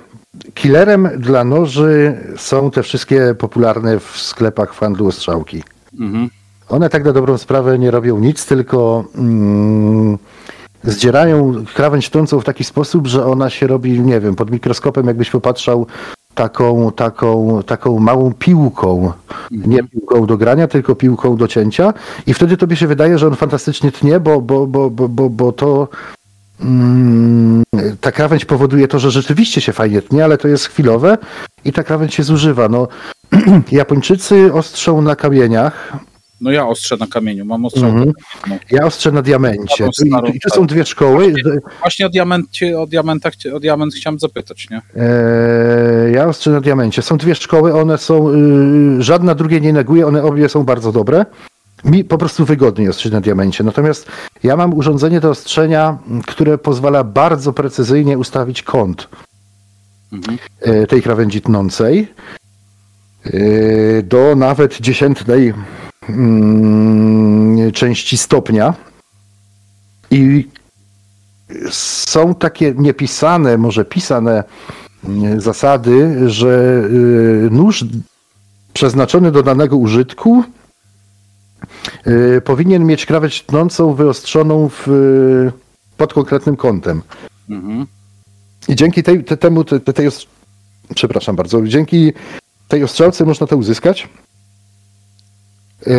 [0.54, 5.64] Killerem dla noży są te wszystkie popularne w sklepach w handlu ostrzałki.
[6.00, 6.30] Mhm.
[6.70, 10.18] One tak na dobrą sprawę nie robią nic, tylko mm,
[10.84, 15.30] zdzierają krawędź tącą w taki sposób, że ona się robi, nie wiem, pod mikroskopem jakbyś
[15.30, 15.88] popatrzał
[16.34, 19.12] taką, taką, taką małą piłką.
[19.52, 21.94] Nie piłką do grania, tylko piłką do cięcia.
[22.28, 25.52] I wtedy tobie się wydaje, że on fantastycznie tnie, bo, bo, bo, bo, bo, bo
[25.52, 25.88] to
[28.02, 31.18] ta krawędź powoduje to, że rzeczywiście się fajnie tnie, ale to jest chwilowe
[31.66, 32.70] i ta krawędź się zużywa.
[32.70, 32.88] No,
[33.72, 35.94] Japończycy ostrzą na kamieniach,
[36.42, 37.90] No ja ostrzę na kamieniu, mam ostrzał.
[37.90, 38.12] Mhm.
[38.48, 38.56] No.
[38.72, 39.86] ja ostrzę na diamencie.
[39.86, 41.34] Tu- starą, I, I tu są dwie szkoły.
[41.80, 44.82] Właśnie o, diamencie, o, diamentach, o diament chciałem zapytać, nie?
[44.96, 47.02] E, ja ostrzę na diamencie.
[47.02, 51.26] Są dwie szkoły, one są, y, żadna drugiej nie neguje, one obie są bardzo dobre.
[51.84, 53.64] Mi po prostu wygodniej ostrzyć na diamencie.
[53.64, 54.06] Natomiast
[54.44, 55.98] ja mam urządzenie do ostrzenia,
[56.28, 59.08] które pozwala bardzo precyzyjnie ustawić kąt
[60.14, 60.38] Mhm.
[60.62, 62.08] e, tej krawędzi tnącej
[63.26, 63.32] e,
[64.04, 65.54] do nawet dziesiętnej
[66.10, 68.74] mm, części stopnia.
[70.12, 70.48] I
[71.72, 74.44] są takie niepisane, może pisane
[75.38, 76.84] zasady, że
[77.48, 77.86] y, nóż
[78.74, 80.44] przeznaczony do danego użytku
[82.08, 85.52] y, powinien mieć krawędź tnącą wyostrzoną w, y,
[85.98, 87.02] pod konkretnym kątem.
[87.50, 87.86] Mhm.
[88.68, 90.28] I dzięki tej, te, temu, te, te- tej os-
[90.96, 92.14] przepraszam bardzo, dzięki
[92.68, 94.10] tej ostrzałce można to uzyskać.
[95.86, 95.94] Yy,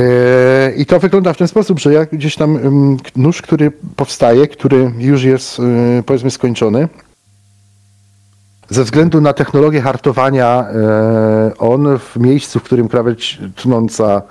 [0.76, 2.58] I to wygląda w ten sposób, że jak gdzieś tam
[3.16, 5.58] nóż, który powstaje, który już jest
[6.06, 6.88] powiedzmy skończony,
[8.68, 10.66] ze względu na technologię hartowania,
[11.58, 14.22] on w miejscu, w którym krawędź tnąca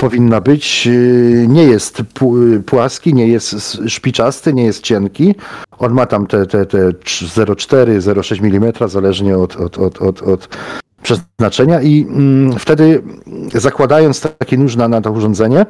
[0.00, 3.56] powinna być, yy, nie jest pu- płaski, nie jest
[3.86, 5.34] szpiczasty, nie jest cienki.
[5.78, 10.48] On ma tam te, te, te 0,4-0,6 mm, zależnie od, od, od, od, od
[11.02, 13.02] przeznaczenia i mm, wtedy
[13.54, 15.66] zakładając taki nóż na, na to urządzenie,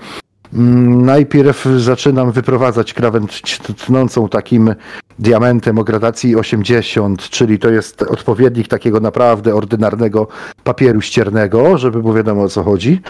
[0.54, 4.74] mm, najpierw zaczynam wyprowadzać krawędź tnącą takim
[5.18, 10.28] diamentem o gradacji 80, czyli to jest odpowiednik takiego naprawdę ordynarnego
[10.64, 13.00] papieru ściernego, żeby było wiadomo o co chodzi.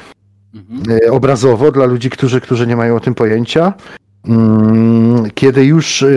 [0.54, 1.00] Mhm.
[1.06, 3.72] E, Obrazowo dla ludzi, którzy, którzy nie mają o tym pojęcia.
[4.24, 6.08] Mm, Kiedy już e,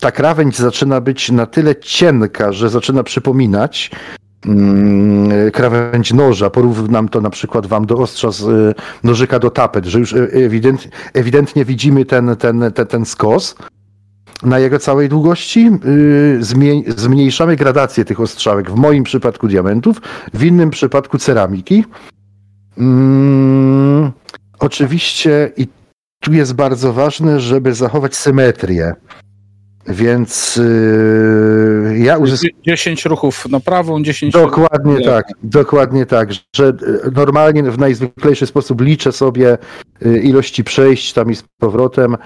[0.00, 3.90] ta krawędź zaczyna być na tyle cienka, że zaczyna przypominać
[4.46, 8.74] mm, krawędź noża, porównam to na przykład wam do ostrza z e,
[9.04, 13.54] nożyka do tapet, że już ewident, ewidentnie widzimy ten, ten, ten, ten skos
[14.42, 15.70] na jego całej długości.
[15.84, 16.38] y,
[16.96, 20.00] zmniejszamy gradację tych ostrzałek, w moim przypadku diamentów,
[20.34, 21.84] w innym przypadku ceramiki.
[22.78, 24.12] Mm,
[24.58, 25.66] oczywiście i
[26.20, 28.94] tu jest bardzo ważne, żeby zachować symetrię.
[29.88, 32.62] Więc yy, ja uzyskałem.
[32.66, 36.72] 10 ruchów na prawą, 10 Dokładnie ruchów tak, dokładnie tak, że e,
[37.14, 39.58] normalnie w najzwyklejszy sposób liczę sobie
[40.06, 42.16] e, ilości przejść tam i z powrotem,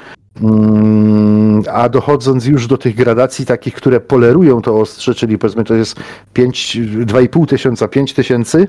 [0.43, 5.75] mm, a dochodząc już do tych gradacji takich, które polerują to ostrze, czyli powiedzmy to
[5.75, 6.01] jest
[6.33, 8.69] 5, 2,5 tysiąca, 5 tysięcy,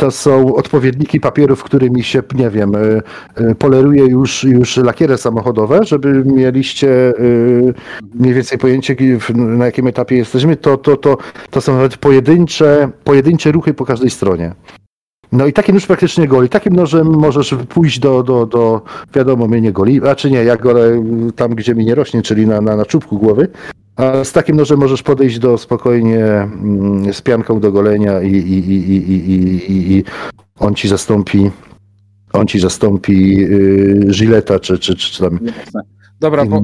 [0.00, 2.78] to są odpowiedniki papierów, którymi się, nie wiem, e,
[3.34, 7.12] e, poleruje już, już lakiery samochodowe, żeby mieliście e,
[8.14, 8.96] mniej więcej pojęcie,
[9.34, 11.18] na jakim etapie jesteśmy, to, to, to,
[11.50, 14.54] to są nawet pojedyncze, pojedyncze ruchy po każdej stronie.
[15.32, 16.48] No i taki nóż praktycznie goli.
[16.48, 18.82] Takim nożem możesz pójść do, do, do
[19.14, 21.04] wiadomo, mnie nie goli, a czy nie, ja golę
[21.36, 23.48] tam, gdzie mi nie rośnie, czyli na, na, na czubku głowy,
[24.00, 28.58] a z takim nożem możesz podejść do spokojnie mm, z pianką do golenia i, i,
[28.70, 29.32] i, i,
[29.72, 30.04] i, i,
[30.58, 31.50] on ci zastąpi
[32.32, 35.82] on ci zastąpi yy, żileta, czy, czy, czy, czy tam Jasne.
[36.20, 36.62] Dobra, bo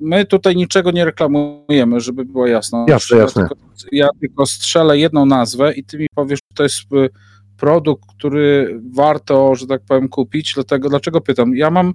[0.00, 2.86] my tutaj niczego nie reklamujemy, żeby było jasno.
[2.88, 3.42] Jasne, ja jasne.
[3.48, 3.56] Tylko,
[3.92, 7.08] ja tylko strzelę jedną nazwę i ty mi powiesz, że to jest y,
[7.56, 10.52] produkt, który warto, że tak powiem, kupić.
[10.54, 11.56] Dlatego, dlaczego pytam?
[11.56, 11.94] Ja mam,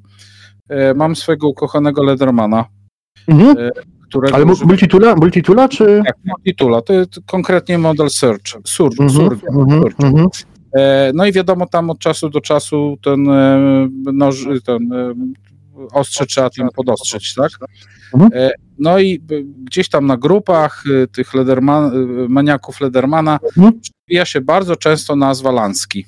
[0.70, 2.66] e, mam swojego ukochanego Ledermana,
[3.28, 3.56] Mhm.
[4.12, 6.02] Którego Ale multitula, multitula czy...
[6.06, 9.96] tak, multitula, to jest konkretnie model Search, Surge, Mhm, Surge, mhm, Surge.
[10.08, 10.28] mhm.
[10.78, 15.14] E, No i wiadomo, tam od czasu do czasu ten e, noż, ten e,
[15.94, 17.52] ostrze trzeba tym podostrzyć, tak?
[18.14, 18.32] Mhm.
[18.36, 19.22] E, No i
[19.64, 21.92] gdzieś tam na grupach tych Lederman,
[22.30, 23.80] maniaków Ledermana Mhm.
[23.82, 26.06] przewija się bardzo często nazwa Lanski,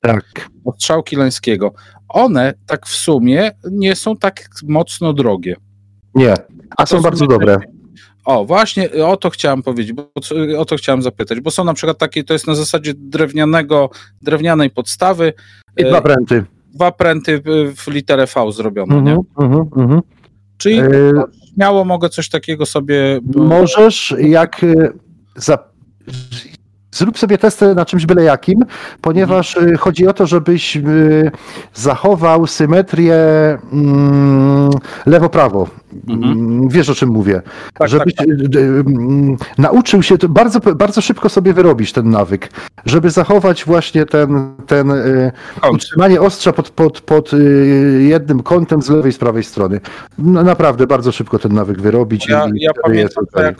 [0.00, 0.48] Tak.
[0.64, 1.72] ostrzałki Lańskiego.
[2.08, 5.56] One tak w sumie nie są tak mocno drogie.
[6.14, 6.34] Nie.
[6.76, 7.58] A są bardzo dobre.
[8.24, 10.10] O, właśnie o to chciałem powiedzieć, bo
[10.58, 13.90] o to chciałem zapytać, bo są na przykład takie, to jest na zasadzie drewnianego,
[14.22, 15.32] drewnianej podstawy,
[15.76, 16.44] I e, dwa pręty.
[16.74, 17.42] dwa pręty
[17.76, 19.12] w literę V zrobione, nie?
[19.12, 20.00] Mhm, mhm, mhm.
[20.56, 20.88] Czyli E,
[21.54, 23.20] śmiało mogę coś takiego sobie...
[23.34, 24.92] Możesz, jak y,
[25.36, 25.58] za...
[26.92, 28.64] zrób sobie testy na czymś byle jakim,
[29.00, 30.78] ponieważ y, chodzi o to, żebyś
[31.74, 33.16] zachował symetrię
[33.72, 34.70] mm,
[35.06, 35.66] lewo-prawo.
[36.08, 36.32] Mhm.
[36.32, 37.42] Mm, Wiesz o czym mówię.
[37.74, 42.50] Tak, żebyś tak, mm, nauczył się, to bardzo, bardzo szybko sobie wyrobisz ten nawyk,
[42.84, 45.74] żeby zachować właśnie ten, ten y, Kąt.
[45.74, 49.80] utrzymanie ostrza pod, pod, pod y, jednym kątem z lewej i z prawej strony.
[50.18, 52.28] No, naprawdę bardzo szybko ten nawyk wyrobić.
[52.28, 53.56] Ja, ja pamiętam, jak,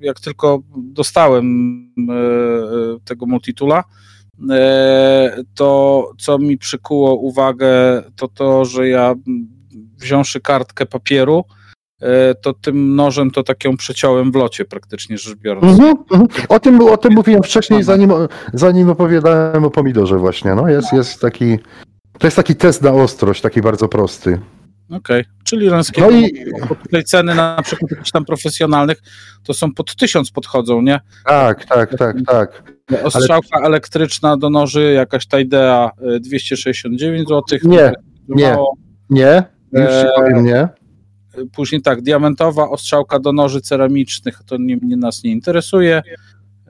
[0.00, 3.84] jak tylko dostałem e, tego multitula,
[4.50, 9.14] e, to co mi przykuło uwagę, to to, że ja
[9.98, 11.44] wziąwszy kartkę papieru,
[12.42, 15.64] to tym nożem to tak ją przeciąłem w locie praktycznie rzecz biorąc.
[15.64, 16.28] Mhm, mhm.
[16.48, 18.12] O, tym, o tym mówiłem wcześniej, zanim,
[18.52, 20.54] zanim opowiadałem o pomidorze właśnie.
[20.54, 21.58] No, jest, jest taki,
[22.18, 24.40] to jest taki test na ostrość, taki bardzo prosty.
[24.90, 26.44] Okej, czyli Ręskiego, No i
[26.82, 29.02] tutaj ceny na przykład jakichś tam profesjonalnych
[29.44, 31.00] to są pod tysiąc podchodzą, nie?
[31.24, 32.62] tak, tak, tak, tak.
[33.02, 37.58] Ostrzałka elektryczna do noży, jakaś ta idea y, 269 zł.
[37.62, 37.92] Nie,
[38.28, 38.56] nie.
[39.10, 39.42] Nie,
[39.72, 40.68] już ci Eee, powiem nie.
[41.54, 46.02] Później tak, diamentowa ostrzałka do noży ceramicznych, to nie, nie nas nie interesuje.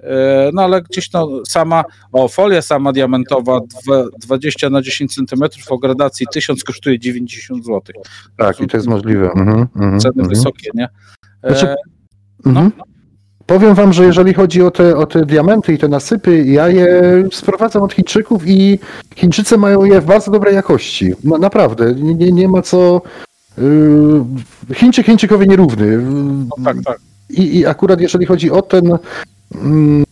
[0.02, 5.42] E, No ale gdzieś no sama, o folia sama diamentowa dwa- 20 na 10 cm
[5.70, 7.82] o gradacji 1000 kosztuje 90 zł.
[8.36, 9.30] Tak, i to jest możliwe.
[9.30, 10.28] Mhm, mhm, Ceny mhm.
[10.28, 10.88] wysokie, nie?
[11.42, 11.66] E, Znaczy,
[12.44, 12.72] no, Mhm.
[13.46, 16.88] Powiem wam, że jeżeli chodzi o te, o te diamenty i te nasypy, ja je
[17.32, 18.78] sprowadzam od Chińczyków i
[19.16, 21.12] Chińczycy mają je w bardzo dobrej jakości.
[21.24, 23.02] No, naprawdę, nie, nie ma co...
[23.58, 25.98] Yy, Chińczyk Chińczykowi nierówny.
[26.48, 26.98] no tak, tak.
[27.30, 28.84] I, I akurat jeżeli chodzi o ten
[29.54, 30.04] mm,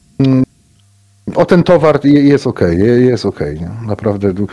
[1.35, 2.61] o ten towar je- jest ok,
[2.99, 3.41] jest ok.
[3.87, 4.49] Naprawdę tu-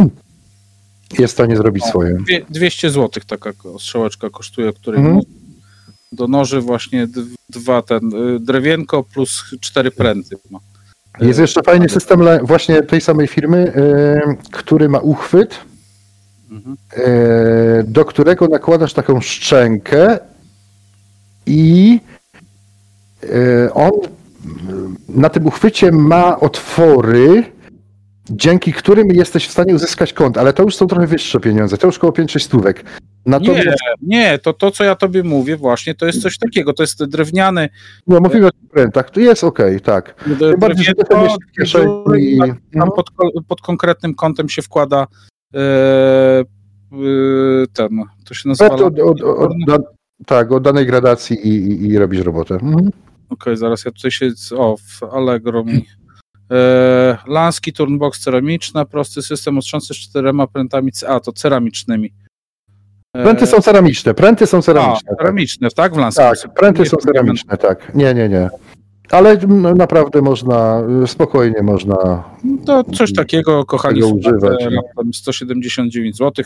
[1.18, 2.14] jest w stanie zrobić swoje.
[2.14, 5.20] Dwie- 200 zł taka ostrzałeczka kosztuje, której Mhm.
[6.12, 7.06] do noży właśnie
[7.50, 8.00] dwa ten
[8.36, 10.36] y, drewienko plus cztery pręty.
[10.50, 10.58] ma.
[11.20, 15.54] Jest jeszcze fajny system właśnie tej samej firmy, e, który ma uchwyt,
[16.52, 16.76] Mhm.
[16.96, 20.18] e, do którego nakładasz taką szczękę
[21.46, 22.00] i
[23.22, 23.90] e, on
[25.08, 27.44] na tym uchwycie ma otwory,
[28.30, 31.86] dzięki którym jesteś w stanie uzyskać kąt, ale to już są trochę wyższe pieniądze, to
[31.86, 32.84] już koło 5-6 stówek.
[33.26, 36.82] Natomiast, Nie, nie, to to, co ja tobie mówię właśnie, to jest coś takiego, to
[36.82, 37.68] jest drewniany
[38.06, 40.14] no, mówimy o prętach, to jest ok, tak.
[40.38, 41.26] Tym bardziej, że to tam,
[42.74, 42.90] no.
[42.90, 43.10] pod,
[43.48, 45.06] pod konkretnym kątem się wkłada
[47.72, 48.74] ten, to się nazywa...
[48.74, 49.22] Od, od, od,
[49.68, 49.82] od,
[50.26, 52.54] tak, od danej gradacji i, i, i robisz robotę.
[52.54, 52.90] Mhm.
[53.30, 54.30] Okej, zaraz ja tutaj się.
[54.56, 55.86] O, w Allegro mi.
[56.50, 60.92] E, Lanski turnbox ceramiczna, prosty system ostrząsy z czterema prętami.
[60.92, 62.12] c- A, to ceramicznymi.
[63.16, 65.08] E, Pręty są ceramiczne, pręty są a, ceramiczne.
[65.08, 65.18] tak.
[65.18, 65.94] ceramiczne, tak?
[65.94, 66.24] W Lanskim.
[66.24, 67.94] Tak, pręty Nie są ceramiczne, tak.
[67.94, 68.50] Nie, nie, nie.
[69.12, 69.38] Ale
[69.76, 72.24] naprawdę można, y, spokojnie można.
[72.66, 74.64] To coś takiego, kochani, używać.
[74.64, 76.44] raptem 179 zł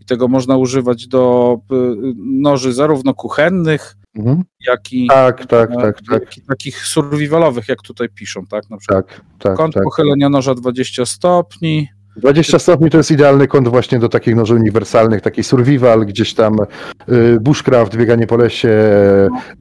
[0.00, 1.76] i tego można używać do y,
[2.16, 4.42] noży zarówno kuchennych, Mhm.
[4.66, 8.70] jak i, Tak, tak, e, tak, tak, i takich survivalowych, jak tutaj piszą, tak?
[8.70, 9.82] Na przykład tak, tak, kąt tak.
[9.84, 15.22] pochylenia noża 20 stopni, 20 stopni to jest idealny kąt właśnie do takich noży uniwersalnych,
[15.22, 16.56] taki survival, gdzieś tam
[17.08, 18.70] y, bushcraft, bieganie po lesie,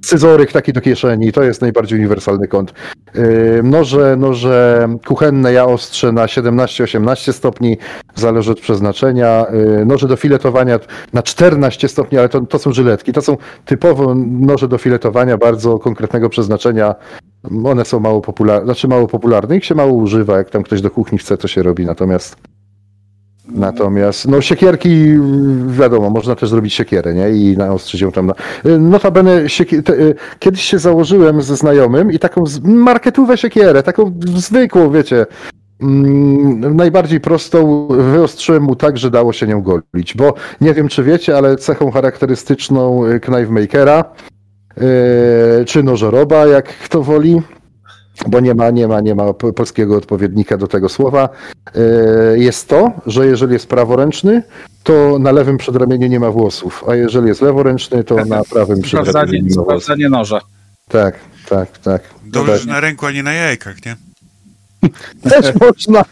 [0.01, 2.73] scyzoryk taki do kieszeni, to jest najbardziej uniwersalny kąt.
[3.15, 7.77] Y, noże, noże kuchenne ja ostrzę na 17-18 stopni,
[8.15, 9.45] zależy od przeznaczenia.
[9.81, 10.79] Y, noże do filetowania
[11.13, 15.79] na 14 stopni, ale to, to są żyletki, to są typowo noże do filetowania bardzo
[15.79, 16.95] konkretnego przeznaczenia.
[17.65, 20.91] One są mało popularne, znaczy mało popularne, ich się mało używa, jak tam ktoś do
[20.91, 22.35] kuchni chce, to się robi, natomiast
[23.47, 25.13] Natomiast, no siekierki,
[25.67, 27.29] wiadomo, można też zrobić siekierę, nie?
[27.29, 28.33] I naostrzyć ją tam na...
[28.79, 29.83] Notabene, siekier...
[30.39, 35.25] kiedyś się założyłem ze znajomym i taką marketówę siekierę, taką zwykłą, wiecie,
[35.81, 41.03] mm, najbardziej prostą, wyostrzyłem mu tak, że dało się nią golić, bo nie wiem, czy
[41.03, 44.05] wiecie, ale cechą charakterystyczną y, knife makera,
[45.65, 47.41] czy nożoroba, jak kto woli,
[48.27, 51.29] bo nie ma, nie ma, nie ma po- polskiego odpowiednika do tego słowa,
[51.75, 51.79] e,
[52.37, 54.43] jest to, że jeżeli jest praworęczny,
[54.83, 59.33] to na lewym przedramieniu nie ma włosów, a jeżeli jest leworęczny, to na prawym przedramieniu
[59.33, 59.63] nie ma włosów.
[59.83, 60.39] sprawdzanie noża.
[60.87, 61.15] Tak,
[61.49, 62.01] tak, tak.
[62.25, 62.61] Dobrze, Tak.
[62.61, 63.95] że na ręku, a nie na jajkach, nie?
[65.29, 66.05] Też można.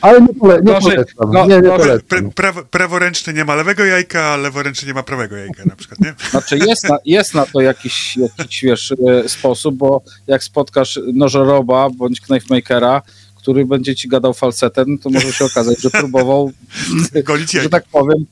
[0.00, 1.32] Ale nie, pole, nie Noży- polecam.
[1.32, 2.30] no- Nie, nie Pra, polecam.
[2.30, 6.14] prawo, praworęczny nie ma lewego jajka, a leworęczny nie ma prawego jajka na przykład, nie?
[6.30, 8.92] Znaczy jest na, jest na to jakiś, jakiś wiesz,
[9.24, 13.02] e, sposób, bo jak spotkasz nożoroba bądź knifemakera,
[13.42, 16.50] który będzie ci gadał falsetem, to może się okazać, że próbował,
[17.24, 18.26] Golić że tak powiem,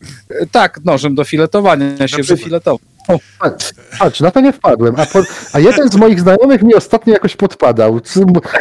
[0.51, 2.81] tak, nożem do filetowania się wyfiletował.
[3.39, 4.95] Patrz, patrz, na to nie wpadłem.
[4.97, 5.23] A, po,
[5.53, 8.01] a jeden z moich znajomych mi ostatnio jakoś podpadał.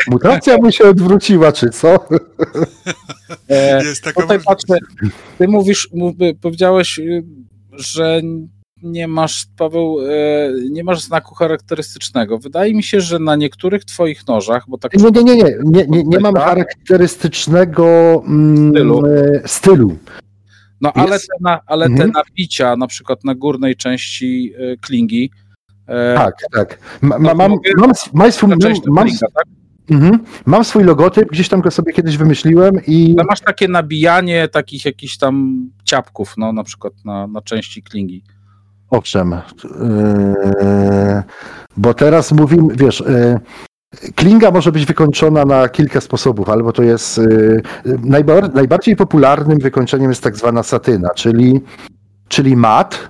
[0.08, 1.96] Mutacja mu się odwróciła, czy co?
[3.50, 4.78] E, Jest taka Tutaj patrzę,
[5.38, 7.24] ty mówisz, mów, powiedziałeś, y,
[7.72, 8.22] że
[8.84, 12.38] nie masz, Paweł, e, nie masz znaku charakterystycznego.
[12.38, 15.86] Wydaje mi się, że na niektórych twoich nożach, bo tak Nie, nie, nie, nie, nie,
[15.88, 17.86] nie, nie mam charakterystycznego
[18.28, 19.06] mm, Stylu.
[19.06, 19.98] e, stylu.
[20.82, 22.12] No ale, Jest- te, na, ale Mhm.
[22.12, 25.32] te napicia, na przykład na górnej części e, klingi,
[26.16, 26.80] Tak, tak.
[27.02, 29.46] Ma, No, ma, mam, mówię- mam, sw- mam, swój, mam, tak?
[29.92, 34.48] mhm, mam swój logotyp, gdzieś tam go sobie kiedyś wymyśliłem i Ale masz takie nabijanie
[34.48, 38.24] takich jakichś tam ciapków, no na przykład na, na części klingi.
[38.90, 41.24] Owszem, e,
[41.78, 43.40] bo teraz mówimy, wiesz, e,
[44.16, 47.22] klinga może być wykończona na kilka sposobów, albo to jest e,
[48.04, 51.62] najbar, najbardziej popularnym wykończeniem jest tak zwana satyna, czyli,
[52.28, 53.10] czyli mat,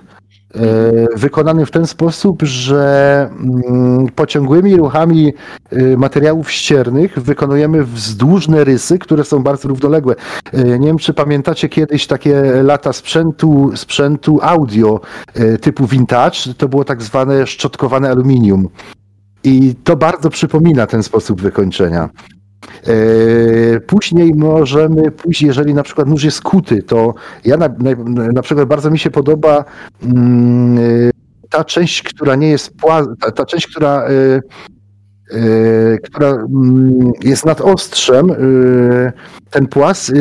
[1.16, 5.32] wykonany w ten sposób, że mm, pociągłymi ruchami
[5.70, 10.14] e, materiałów ściernych wykonujemy wzdłużne rysy, które są bardzo równoległe.
[10.52, 15.00] E, Nie wiem, czy pamiętacie kiedyś takie lata sprzętu, sprzętu audio
[15.34, 18.68] e, typu vintage, to było tak zwane szczotkowane aluminium.
[19.44, 22.08] I to bardzo przypomina ten sposób wykończenia.
[22.86, 27.14] E, Później możemy pójść, jeżeli na przykład nóż jest kuty, to
[27.44, 27.92] ja na, na,
[28.32, 29.64] na przykład bardzo mi się podoba
[30.02, 31.10] mm, e,
[31.50, 34.40] ta część, która nie jest pła, ta, ta część, która, e,
[35.98, 38.32] która mm, jest nad ostrzem,
[39.50, 40.12] ten płas,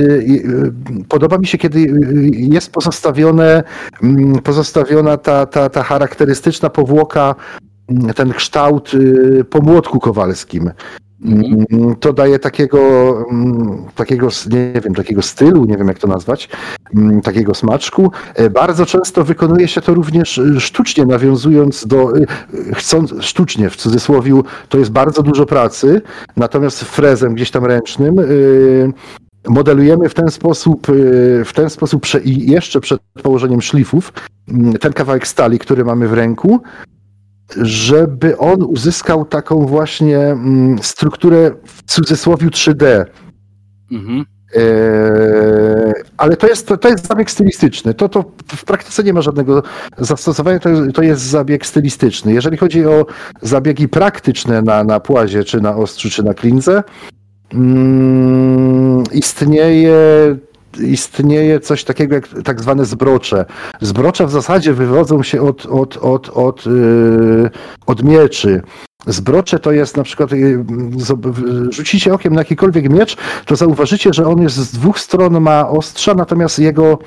[1.09, 1.87] podoba mi się, kiedy
[2.31, 3.63] jest pozostawione,
[4.03, 7.35] mm, pozostawiona ta, ta, ta charakterystyczna powłoka,
[8.15, 8.91] ten kształt
[9.49, 10.71] po młotku kowalskim.
[11.25, 11.65] Mhm.
[11.71, 12.79] Mm, To daje takiego,
[13.31, 16.49] mm, takiego, nie wiem, takiego stylu, nie wiem jak to nazwać,
[16.95, 18.11] mm, takiego smaczku.
[18.35, 22.25] E, Bardzo często wykonuje się to również e, sztucznie, nawiązując do, e,
[22.73, 26.01] chcąc, sztucznie w cudzysłowie, to jest bardzo dużo pracy,
[26.37, 28.15] natomiast frezem gdzieś tam ręcznym
[29.47, 30.87] modelujemy w ten sposób,
[31.45, 34.13] w ten sposób prze, jeszcze przed położeniem szlifów
[34.79, 36.59] ten kawałek stali, który mamy w ręku,
[37.61, 43.05] żeby on uzyskał taką właśnie mm, strukturę w cudzysłowie 3D.
[43.91, 44.25] Mhm.
[44.55, 47.93] Eee, ale to jest, to, to jest zabieg stylistyczny.
[47.93, 49.63] To, to w praktyce nie ma żadnego
[49.97, 52.33] zastosowania, to, jest- to jest zabieg stylistyczny.
[52.33, 53.05] Jeżeli chodzi o
[53.41, 56.83] zabiegi praktyczne na, na płazie, czy na ostrzu, czy na klinze,
[57.53, 59.95] mm, istnieje,
[60.79, 63.45] istnieje coś takiego jak tak zwane zbrocze.
[63.81, 67.49] Zbrocze w zasadzie wywodzą się od, od, od, od, yy,
[67.85, 68.61] od mieczy.
[69.07, 74.41] Zbrocze to jest na przykład, w- rzucicie okiem na jakikolwiek miecz, to zauważycie, że on
[74.41, 76.99] jest z dwóch stron ma ostrza, natomiast jego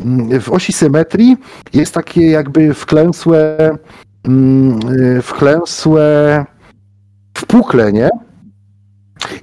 [0.00, 1.36] mm, w osi symetrii
[1.74, 3.56] jest takie jakby wklęsłe,
[4.24, 4.80] mm,
[5.14, 6.44] yy, wklęsłe
[7.38, 8.08] wpółklenie.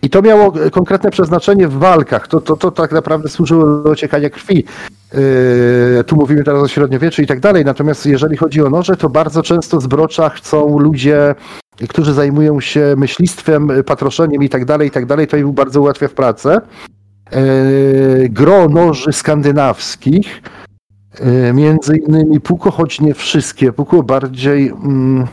[0.02, 2.28] I to miało konkretne przeznaczenie w walkach.
[2.28, 4.64] To, to, to tak naprawdę służyło do ociekania krwi.
[5.14, 7.66] Yy, tu mówimy teraz o średniowieczu i tak dalej.
[7.66, 11.36] Natomiast jeżeli chodzi o noże, to bardzo często zbrocza chcą ludzie,
[11.90, 15.28] którzy zajmują się myślistwem, patroszeniem i tak dalej, i tak dalej.
[15.28, 16.62] To im bardzo ułatwia w pracę.
[17.32, 20.42] Yy, gro noży skandynawskich,
[21.20, 23.74] yy, między innymi Puko, choć nie wszystkie.
[23.74, 24.70] Puko bardziej...
[24.70, 25.28] Mm,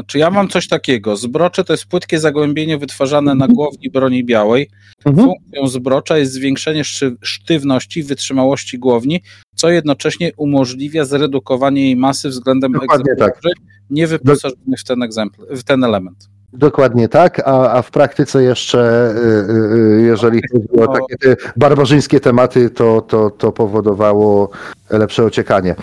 [0.00, 1.16] Znaczy ja mam coś takiego.
[1.16, 4.70] Zbrocze to jest płytkie zagłębienie wytwarzane na głowni broni białej.
[5.04, 5.26] mhm.
[5.26, 6.82] Funkcją zbrocza jest zwiększenie
[7.22, 9.22] sztywności, wytrzymałości głowni,
[9.54, 13.54] co jednocześnie umożliwia zredukowanie jej masy względem Dokładnie egzemplarzy
[13.90, 16.28] niewyposażonych w ten, egzempl- w ten element.
[16.52, 22.20] Dokładnie tak, a, a w praktyce jeszcze, y, y, y, jeżeli chodzi o takie barbarzyńskie
[22.20, 24.50] tematy, to, to, to powodowało
[24.90, 25.74] lepsze ociekanie.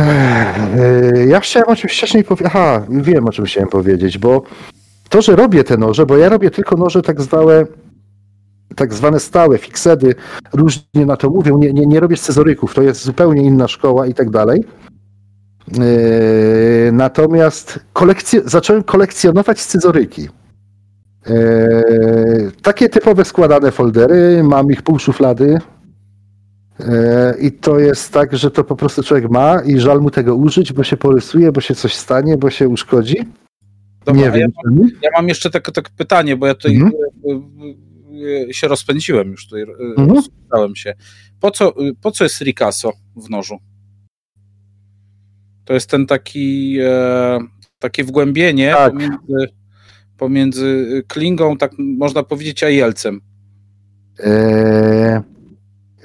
[0.00, 2.52] Y, Ja chciałem o czymś wcześniej powiedzieć.
[2.54, 4.42] Aha, wiem o czym chciałem powiedzieć, bo
[5.08, 7.64] to, że robię te noże, bo ja robię tylko noże tak zwane,
[8.76, 10.14] tak zwane stałe, fiksedy,
[10.52, 14.14] różnie na to mówią, nie, nie, nie robię scyzoryków, to jest zupełnie inna szkoła i
[14.14, 14.64] tak dalej.
[16.92, 20.28] Natomiast kolekcje, zacząłem kolekcjonować scyzoryki.
[22.62, 25.58] Takie typowe składane foldery, mam ich pół szuflady.
[26.78, 26.86] Yy,
[27.40, 30.72] I to jest tak, że to po prostu człowiek ma i żal mu tego użyć,
[30.72, 33.16] bo się porysuje, bo się coś stanie, bo się uszkodzi.
[34.04, 34.50] Dobra, nie a ja wiem.
[34.64, 34.86] czemu.
[35.02, 36.92] Ja mam jeszcze takie tak pytanie, bo ja tutaj Mhm.
[38.14, 39.64] y, y, się rozpędziłem już tutaj,
[39.98, 40.76] Mhm.
[40.76, 40.94] się.
[41.40, 43.56] Po co, po co jest Ricasso w nożu?
[45.64, 47.38] To jest ten taki, e,
[47.78, 48.92] takie wgłębienie Tak.
[48.92, 49.48] pomiędzy,
[50.18, 53.20] pomiędzy klingą, tak można powiedzieć, a jelcem.
[54.18, 55.22] Yy,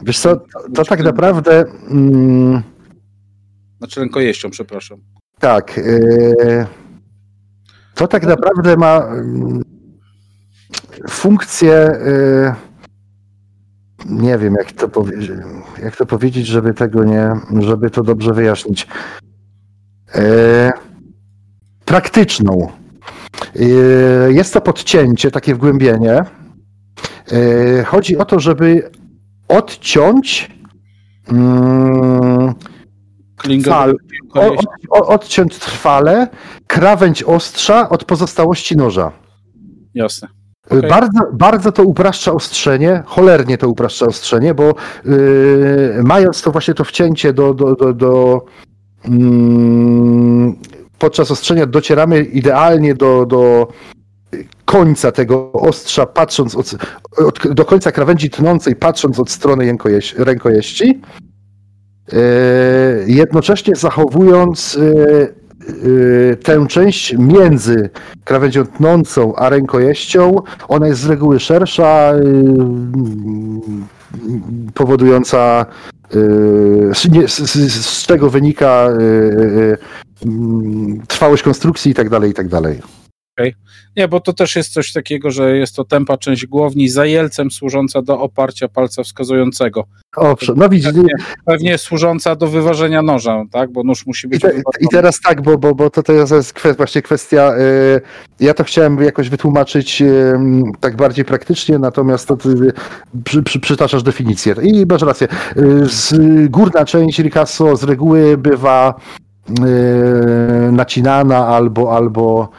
[0.04, 0.44] Wiesz co, to,
[0.76, 2.62] to tak naprawdę mm,
[3.78, 4.98] Znaczy rękojeścią, przepraszam.
[5.40, 5.78] tak.
[5.78, 6.66] yy,
[7.96, 9.62] To tak naprawdę ma mm,
[11.10, 11.92] funkcję.
[12.06, 12.54] yy,
[14.10, 15.32] Nie wiem, jak to powiedzieć,
[15.84, 17.30] jak to powiedzieć, żeby tego nie,
[17.60, 18.88] żeby to dobrze wyjaśnić.
[20.16, 20.22] Yy,
[21.86, 22.72] Praktyczną.
[23.56, 26.24] Yy, Jest to podcięcie, takie wgłębienie.
[27.32, 28.90] Yy, Chodzi o to, żeby
[29.52, 30.52] odciąć
[31.32, 32.54] mm,
[34.34, 36.28] od, o, odciąć trwale
[36.68, 39.12] krawędź ostrza od pozostałości noża.
[39.94, 40.28] Jasne.
[40.74, 40.90] Y, Okej.
[40.90, 44.76] Bardzo, bardzo to upraszcza ostrzenie, cholernie to upraszcza ostrzenie, bo
[45.06, 48.46] y, mając to właśnie to wcięcie do, do, do, do
[49.06, 50.56] mm,
[51.00, 53.68] podczas ostrzenia docieramy idealnie do, do
[54.72, 56.76] końca tego ostrza, patrząc od,
[57.18, 61.02] od, do końca krawędzi tnącej, patrząc od strony rękojeś, rękojeści,
[62.14, 62.18] y,
[63.08, 65.34] jednocześnie zachowując y,
[65.86, 67.90] y, tę część między
[68.24, 70.36] krawędzią tnącą a rękojeścią.
[70.68, 72.14] Ona jest z reguły szersza,
[74.74, 75.66] powodująca
[76.94, 78.90] z, z, czego wynika
[81.08, 83.01] trwałość konstrukcji i tak dalej, i tak dalej.
[83.98, 87.52] Nie, bo to też jest coś takiego, że jest to tępa część głowni za jelcem
[87.52, 89.88] służąca do oparcia palca wskazującego.
[90.16, 91.14] Owszem, no widzisz, Pewnie,
[91.46, 93.72] pewnie służąca do wyważenia noża, tak?
[93.72, 94.78] Bo nóż musi I, być te, wyważony.
[94.82, 97.54] I teraz tak, bo, bo, bo to, jest kwest, właśnie kwestia.
[97.58, 98.02] Y,
[98.40, 100.34] ja to chciałem jakoś wytłumaczyć y,
[100.80, 102.74] tak bardziej praktycznie, natomiast to ty
[103.24, 104.56] przy, przy, przytaczasz definicję.
[104.62, 105.28] I masz rację.
[105.58, 106.14] Y, z,
[106.50, 108.94] górna część Ricasso z reguły bywa
[110.72, 112.50] nacinana albo, albo,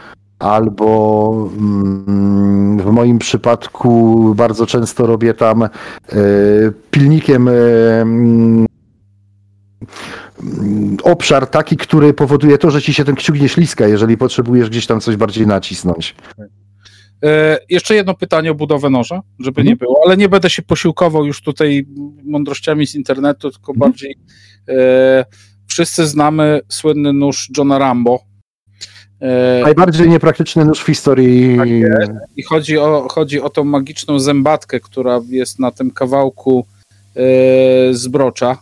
[0.42, 5.68] albo mm, w moim przypadku bardzo często robię tam y,
[6.90, 7.52] pilnikiem y,
[8.02, 8.66] mm,
[11.02, 14.86] obszar taki, który powoduje to, że ci się ten kciuk nie śliska, jeżeli potrzebujesz gdzieś
[14.86, 16.14] tam coś bardziej nacisnąć.
[17.24, 19.66] E, jeszcze jedno pytanie o budowę noża, żeby Mhm.
[19.66, 21.86] nie było, ale nie będę się posiłkował już tutaj
[22.24, 23.90] mądrościami z internetu, tylko Mhm.
[23.90, 24.16] bardziej
[24.68, 25.24] e,
[25.66, 28.31] wszyscy znamy słynny nóż Johna Rambo.
[29.22, 31.56] E, Najbardziej niepraktyczny nóż w historii.
[31.58, 31.68] Tak.
[32.36, 36.66] I chodzi o, chodzi o tą magiczną zębatkę, która jest na tym kawałku
[37.16, 37.20] e,
[37.94, 38.58] zbrocza.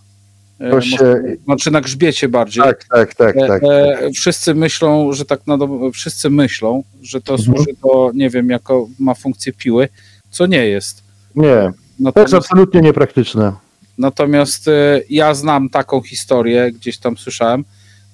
[0.59, 2.65] E, To się- może- Znaczy na grzbiecie bardziej.
[2.65, 3.63] Tak, tak, tak, E, tak.
[3.65, 5.59] e, wszyscy myślą, że tak na
[5.95, 7.47] wszyscy myślą, że to Mhm.
[7.57, 9.89] służy do, nie wiem, jako ma funkcję piły,
[10.31, 11.03] co nie jest.
[11.37, 13.53] Nie, to jest Natomiast, absolutnie niepraktyczne.
[13.99, 14.67] natomiast
[15.11, 17.65] ja znam taką historię, gdzieś tam słyszałem,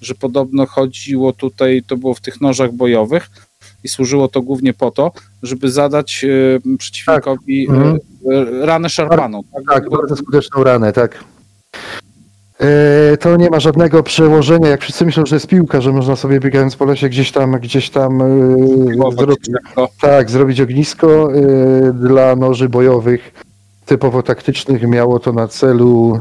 [0.00, 3.28] że podobno chodziło tutaj, to było w tych nożach bojowych
[3.84, 5.12] i służyło to głównie po to,
[5.42, 7.76] żeby zadać e, przeciwnikowi Tak.
[7.76, 7.98] Mhm.
[8.30, 9.42] e, e, ranę szarpaną.
[9.68, 11.24] Tak, bardzo skuteczną ranę, tak.
[12.60, 16.40] E, To nie ma żadnego przełożenia, jak wszyscy myślą, że jest piłka, że można sobie
[16.40, 18.22] biegając po lesie gdzieś tam, gdzieś tam
[19.18, 21.28] zrobić, To, tak, zrobić ognisko
[21.94, 23.32] dla noży bojowych
[23.86, 24.82] typowo taktycznych.
[24.82, 26.20] Miało to na celu,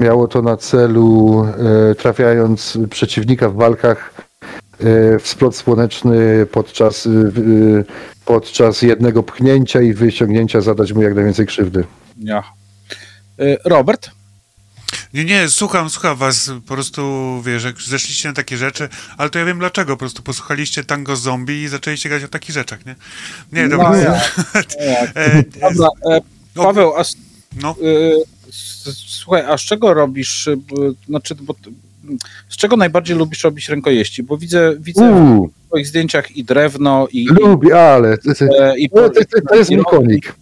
[0.00, 1.44] miało to na celu
[1.90, 4.14] e, trafiając przeciwnika w walkach
[4.80, 7.10] e, w splot słoneczny podczas, e,
[8.24, 11.84] podczas jednego pchnięcia i wyciągnięcia zadać mu jak najwięcej krzywdy.
[12.18, 12.42] ja.
[13.64, 14.10] Robert?
[15.14, 17.02] Nie, nie, słucham, słucham was, po prostu,
[17.44, 21.16] wiesz, jak zeszliście na takie rzeczy, ale to ja wiem dlaczego, po prostu posłuchaliście tango
[21.16, 22.96] zombie i zaczęliście grać o takich rzeczach, nie?
[23.52, 23.96] Nie, No, dobra.
[23.96, 24.12] ja.
[24.90, 25.10] Jak?
[25.14, 26.20] E, Dobra, e,
[26.56, 27.02] no, Paweł, a
[27.62, 28.14] no, y,
[29.06, 30.56] słuchaj, a z czego robisz, y,
[31.08, 31.54] znaczy, bo
[32.48, 34.22] z czego najbardziej lubisz robić rękojeści?
[34.22, 38.84] Bo widzę, widzę Uuu, w twoich zdjęciach i drewno, i, lubię, ale to, to, i,
[38.84, 40.34] i, to, to, to jest i- mój konik.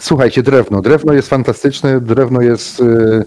[0.00, 0.82] Słuchajcie, drewno.
[0.82, 3.24] Drewno jest fantastyczne, drewno jest y,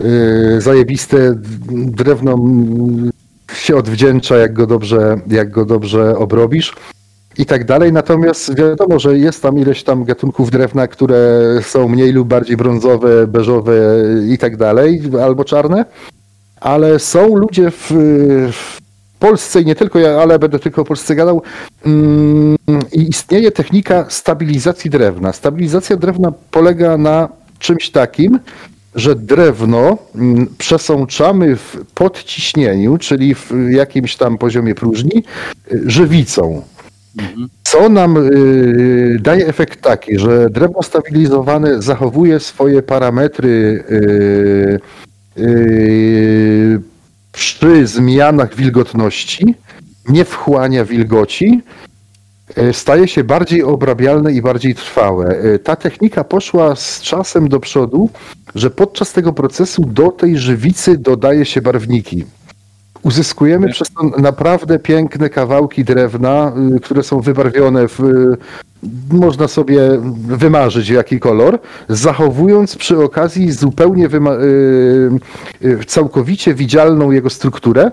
[0.00, 1.34] y, zajebiste,
[1.70, 3.10] drewno mm,
[3.54, 6.72] się odwdzięcza, jak go dobrze, jak go dobrze obrobisz
[7.38, 7.92] i tak dalej.
[7.92, 13.26] Natomiast wiadomo, że jest tam ileś tam gatunków drewna, które są mniej lub bardziej brązowe,
[13.26, 13.74] beżowe
[14.28, 15.84] i tak dalej, albo czarne.
[16.60, 17.90] Ale są ludzie w,
[18.52, 18.82] w
[19.18, 21.42] Polsce i nie tylko ja, ale będę tylko o Polsce gadał.
[21.86, 22.56] Mm,
[22.92, 25.32] istnieje technika stabilizacji drewna.
[25.32, 27.28] Stabilizacja drewna polega na
[27.58, 28.38] czymś takim,
[28.94, 35.24] że drewno mm, przesączamy w podciśnieniu, czyli w jakimś tam poziomie próżni,
[35.72, 36.62] y, żywicą.
[37.62, 44.80] Co nam y, daje efekt taki, że drewno stabilizowane zachowuje swoje parametry y,
[45.38, 46.80] y,
[47.32, 49.54] przy zmianach wilgotności,
[50.08, 51.62] nie wchłania wilgoci,
[52.72, 55.36] staje się bardziej obrabialne i bardziej trwałe.
[55.64, 58.10] Ta technika poszła z czasem do przodu,
[58.54, 62.24] że podczas tego procesu do tej żywicy dodaje się barwniki.
[63.02, 68.00] Uzyskujemy przez to naprawdę piękne kawałki drewna, y, które są wybarwione w.
[68.00, 68.36] y,
[69.10, 69.80] Można sobie
[70.28, 71.58] wymarzyć jaki kolor,
[71.88, 77.90] zachowując przy okazji zupełnie y, całkowicie widzialną jego strukturę.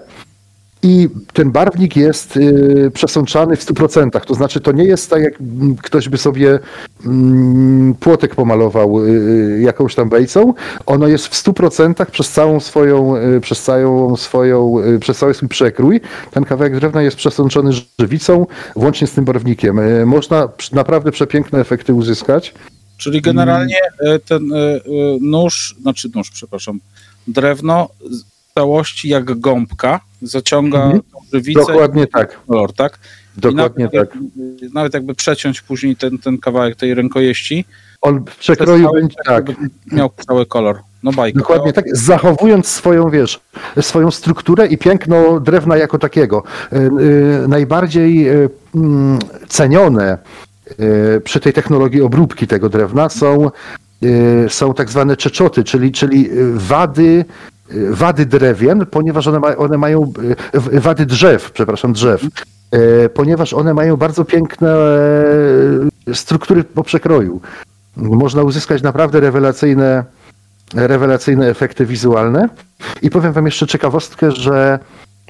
[0.84, 4.26] I ten barwnik jest y, przesączany w 100%.
[4.26, 5.34] To znaczy, to nie jest tak, jak
[5.84, 6.60] ktoś by sobie
[7.06, 10.54] mm, płotek pomalował y, jakąś tam bejcą.
[10.86, 15.50] Ono jest w 100% przez całą swoją, y, przez całą swoją, y, przez cały swój
[15.50, 16.02] przekrój.
[16.32, 19.80] Ten kawałek drewna jest przesączony żywicą, włącznie z tym barwnikiem.
[19.80, 22.54] Y, Można naprawdę przepiękne efekty uzyskać.
[22.98, 23.78] Czyli generalnie
[24.26, 24.52] ten
[25.22, 26.80] nóż, znaczy nóż, przepraszam,
[27.28, 27.90] drewno
[28.50, 31.02] w całości jak gąbka zaciąga Mhm.
[31.02, 32.40] tą żywicę Dokładnie tak.
[32.48, 33.00] kolor, tak?
[33.38, 34.22] Dokładnie nawet, tak.
[34.62, 37.66] jak- Nawet jakby przeciąć później ten, ten kawałek tej rękojeści,
[38.02, 39.46] On w przekroju cały- będzie tak.
[39.92, 40.80] miał cały kolor.
[41.04, 41.40] No bajka.
[41.40, 43.40] Dokładnie tak, zachowując swoją, wiesz,
[43.82, 46.44] swoją strukturę i piękno drewna jako takiego.
[46.74, 50.18] Y, y, Najbardziej y, mm, cenione
[51.24, 53.52] przy tej technologii obróbki tego drewna są,
[54.48, 57.26] są tak zwane czeczoty, czyli, czyli wady,
[57.90, 60.14] wady drewien, ponieważ one, ma, one mają
[60.74, 62.24] y, wady drzew, przepraszam, drzew,
[62.76, 64.76] y, ponieważ one mają bardzo piękne
[66.14, 67.42] struktury po przekroju.
[67.98, 70.04] Można uzyskać naprawdę rewelacyjne,
[70.74, 72.50] rewelacyjne efekty wizualne.
[73.02, 74.80] I powiem wam jeszcze ciekawostkę, że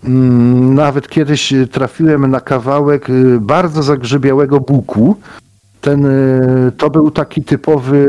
[0.03, 5.17] mm, nawet kiedyś trafiłem na kawałek y, bardzo zagrzybiałego buku.
[5.81, 8.07] Ten, y, to był taki typowy,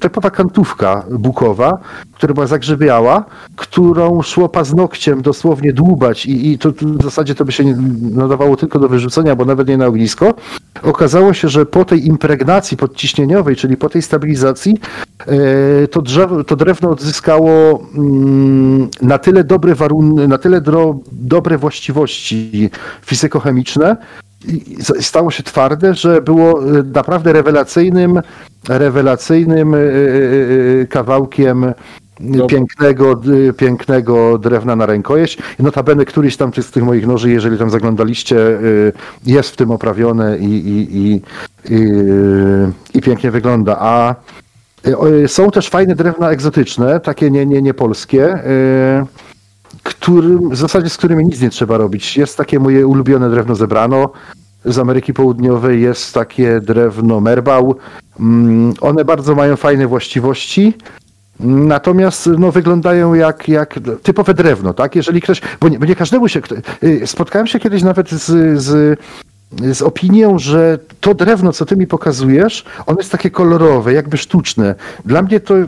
[0.00, 1.78] typowa kantówka bukowa,
[2.14, 3.24] która była zagrzybiała,
[3.56, 7.64] którą szło paznokciem dosłownie dłubać i, i to, to w zasadzie to by się
[8.00, 10.34] nadawało tylko do wyrzucenia, bo nawet nie na ognisko.
[10.82, 14.78] Okazało się, że po tej impregnacji podciśnieniowej, czyli po tej stabilizacji,
[15.26, 20.62] e, to, drzewo, to drewno odzyskało mm, na tyle dobre warunki, na tyle
[21.12, 22.70] dobre właściwości
[23.02, 23.96] fizykochemiczne,
[25.00, 28.20] stało się twarde, że było e, naprawdę rewelacyjnym,
[28.68, 31.74] rewelacyjnym e, e, kawałkiem
[32.48, 33.20] pięknego,
[33.56, 35.38] pięknego drewna na rękojeść.
[35.58, 38.92] Notabene któryś tam z tych moich noży, jeżeli tam zaglądaliście, y,
[39.26, 41.22] jest w tym oprawione i, i, i,
[41.70, 41.88] i,
[42.94, 43.76] i pięknie wygląda.
[43.80, 44.14] A
[45.24, 49.31] y, są też fajne drewna egzotyczne, takie nie, nie, nie polskie, y,
[49.82, 52.16] którym, w zasadzie z którymi nic nie trzeba robić.
[52.16, 54.10] Jest takie moje ulubione drewno zebrano
[54.64, 57.76] z Ameryki Południowej, jest takie drewno merbał.
[58.20, 60.74] Mm, One bardzo mają fajne właściwości.
[61.40, 64.96] Natomiast no, wyglądają jak, jak typowe drewno, tak?
[64.96, 66.40] Jeżeli ktoś, bo nie, bo nie każdemu się.
[66.84, 68.98] y, Spotkałem się kiedyś nawet z, z,
[69.72, 74.74] z opinią, że to drewno, co ty mi pokazujesz, ono jest takie kolorowe, jakby sztuczne.
[75.04, 75.66] Dla mnie to y,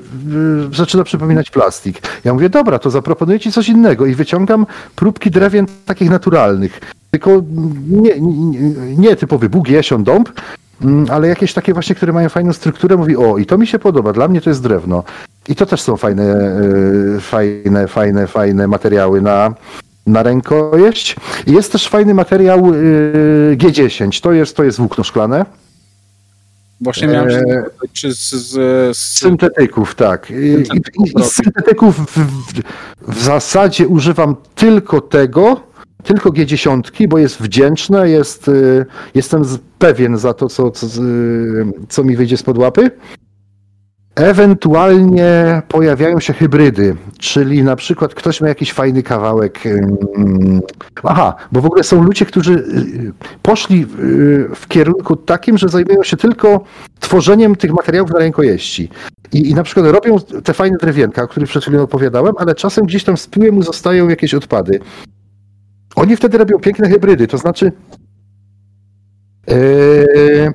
[0.73, 2.03] zaczyna przypominać plastik.
[2.25, 4.67] Ja mówię, dobra, to zaproponuję ci coś innego i wyciągam
[4.97, 6.81] próbki drewien takich naturalnych.
[7.11, 7.31] Tylko
[7.91, 10.29] nie, nie, nie typowy Bóg, jesion, dąb,
[10.83, 13.79] Mm, ale jakieś takie właśnie, które mają fajną strukturę, mówi, o, i to mi się
[13.79, 15.05] podoba, dla mnie to jest drewno.
[15.49, 16.37] I to też są fajne,
[17.17, 19.55] y, fajne, fajne, fajne materiały na,
[20.07, 21.17] na rękojeść.
[21.47, 25.45] I Jest też fajny materiał y, G10, to jest, to jest włókno szklane.
[26.81, 28.53] Właśnie miałem się Eee, zapytać, czy z, z,
[28.97, 30.31] z Syntetyków, tak.
[30.31, 32.63] I, i, Syntetyków i z syntetyków w, w,
[33.09, 35.61] w zasadzie używam tylko tego,
[36.05, 39.45] tylko G10, bo jest wdzięczne, jest, y, jestem
[39.79, 40.87] pewien za to, co, co,
[41.89, 42.91] co mi wyjdzie spod łapy.
[44.15, 49.61] Ewentualnie pojawiają się hybrydy, czyli na przykład ktoś ma jakiś fajny kawałek.
[51.03, 53.13] Aha, bo w ogóle są ludzie, którzy y,
[53.43, 53.87] poszli y,
[54.55, 56.65] w kierunku takim, że zajmują się tylko
[57.01, 58.89] tworzeniem tych materiałów na rękojeści.
[59.33, 62.87] I, I na przykład robią te fajne drewienka, o których przed chwilą opowiadałem, ale czasem
[62.87, 64.81] gdzieś tam z tyłu mu zostają jakieś odpady.
[65.97, 67.73] Oni wtedy robią piękne hybrydy, to znaczy
[69.49, 70.55] Yy,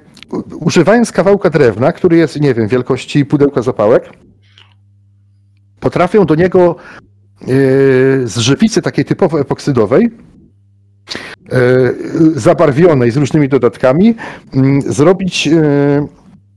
[0.60, 4.10] używając kawałka drewna, który jest, nie wiem, wielkości pudełka zapałek,
[5.80, 6.76] potrafią do niego
[7.41, 7.47] yy,
[8.27, 10.11] z żywicy takiej typowo epoksydowej,
[11.51, 14.15] yy, zabarwionej z różnymi dodatkami,
[14.53, 16.07] mm, zrobić yy,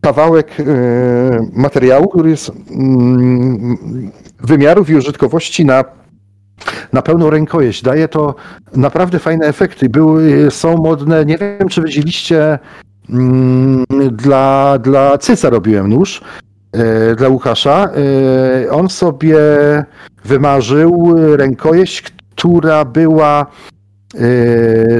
[0.01, 0.57] kawałek
[1.53, 3.79] materiału, który jest mm,
[4.41, 5.85] wymiarów i użytkowości na
[6.93, 7.83] na pełną rękojeść.
[7.83, 8.35] Daje to
[8.77, 9.89] naprawdę fajne efekty.
[9.89, 12.59] Były, są modne, nie wiem czy widzieliście,
[14.13, 16.21] dla, dla Cyca robiłem nóż,
[16.73, 17.89] e, dla Łukasza.
[18.67, 19.39] E, on sobie
[20.25, 23.47] wymarzył rękojeść, która była
[24.15, 24.19] e,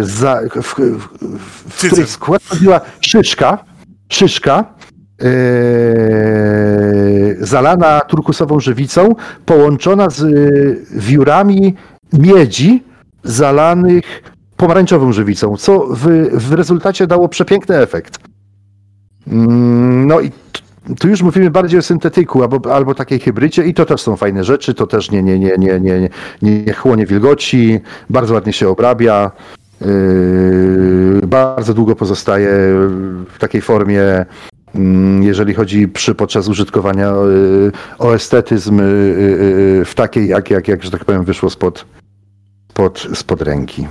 [0.01, 1.09] za, w, w,
[1.71, 3.59] w której skład była szyszka,
[4.09, 4.65] szyszka,
[7.41, 9.15] zalana turkusową żywicą,
[9.47, 10.25] połączona z
[10.91, 11.75] wiórami
[12.13, 12.85] miedzi
[13.25, 14.23] zalanych
[14.57, 18.19] pomarańczową żywicą, co w, w rezultacie dało przepiękny efekt.
[19.27, 20.31] Mm, No i
[20.99, 24.45] tu już mówimy bardziej o syntetyku albo, albo takiej hybrydzie i to też są fajne
[24.45, 26.01] rzeczy, to też nie, nie, nie, nie, nie,
[26.43, 27.81] nie, nie chłonie wilgoci,
[28.11, 29.31] bardzo ładnie się obrabia,
[29.81, 32.51] yy, bardzo długo pozostaje
[33.29, 34.27] w takiej formie,
[34.75, 40.69] mm, jeżeli chodzi przy, podczas użytkowania yy, o estetyzm yy, yy, w takiej, jak, jak,
[40.69, 41.85] jak, że tak powiem, wyszło spod,
[42.71, 43.87] spod, spod ręki.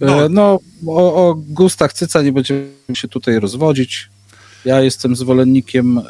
[0.00, 0.24] No.
[0.24, 4.08] E, No, o, o gustach cyca nie będziemy się tutaj rozwodzić.
[4.64, 5.98] Ja jestem zwolennikiem.
[5.98, 6.02] e,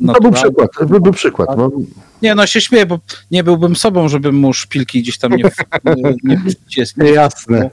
[0.00, 0.42] No był naturalnych.
[0.70, 1.48] przykład, był, był przykład.
[1.56, 1.70] No,
[2.22, 2.98] Nie, no się śmieję, bo
[3.30, 5.44] nie byłbym sobą, żebym mu szpilki gdzieś tam nie,
[6.96, 7.70] nie jasne.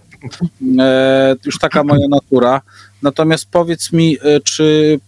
[0.80, 2.62] E, już taka moja natura.
[3.02, 5.00] Natomiast powiedz mi, e, czy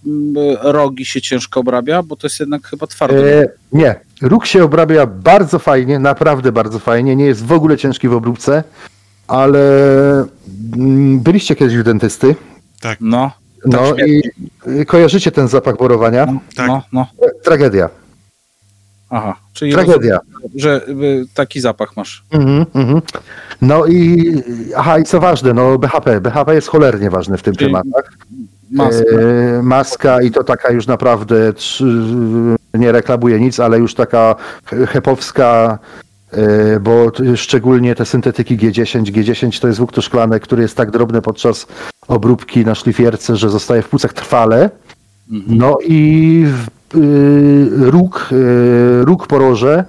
[0.62, 3.42] rogi się ciężko obrabia, bo to jest jednak chyba twarde.
[3.42, 7.16] E, nie, róg się obrabia bardzo fajnie, naprawdę bardzo fajnie.
[7.16, 8.64] Nie jest w ogóle ciężki w obróbce,
[9.28, 9.60] ale
[10.76, 12.36] mm, byliście kiedyś u dentysty.
[13.02, 13.32] No,
[13.66, 14.22] No Tak i
[14.68, 16.28] y, kojarzycie ten zapach borowania?
[16.56, 16.68] Tak.
[16.68, 17.08] no, no.
[17.44, 17.90] Tragedia.
[19.10, 20.20] Aha, czyli Tragedia.
[20.34, 22.24] rozumiem, że y, taki zapach masz.
[22.32, 23.02] Mhm, mhm.
[23.62, 24.34] No i
[24.76, 26.22] aha, i co ważne, no BHP.
[26.22, 28.14] BHP jest cholernie ważny w tym Czyli tematach.
[28.72, 29.04] Maska.
[29.20, 31.54] E, maska i to taka już naprawdę
[32.74, 34.36] nie reklamuje nic, ale już taka
[34.66, 35.80] he- hepowska,
[36.82, 39.04] bo t- szczególnie te syntetyki G10.
[39.04, 41.68] G10 to jest włókno szklane, który jest tak drobny podczas
[42.08, 44.70] obróbki na szlifierce, że zostaje w płucach trwale.
[45.48, 46.46] No i
[46.96, 46.98] y,
[47.92, 49.84] róg, y, róg poroże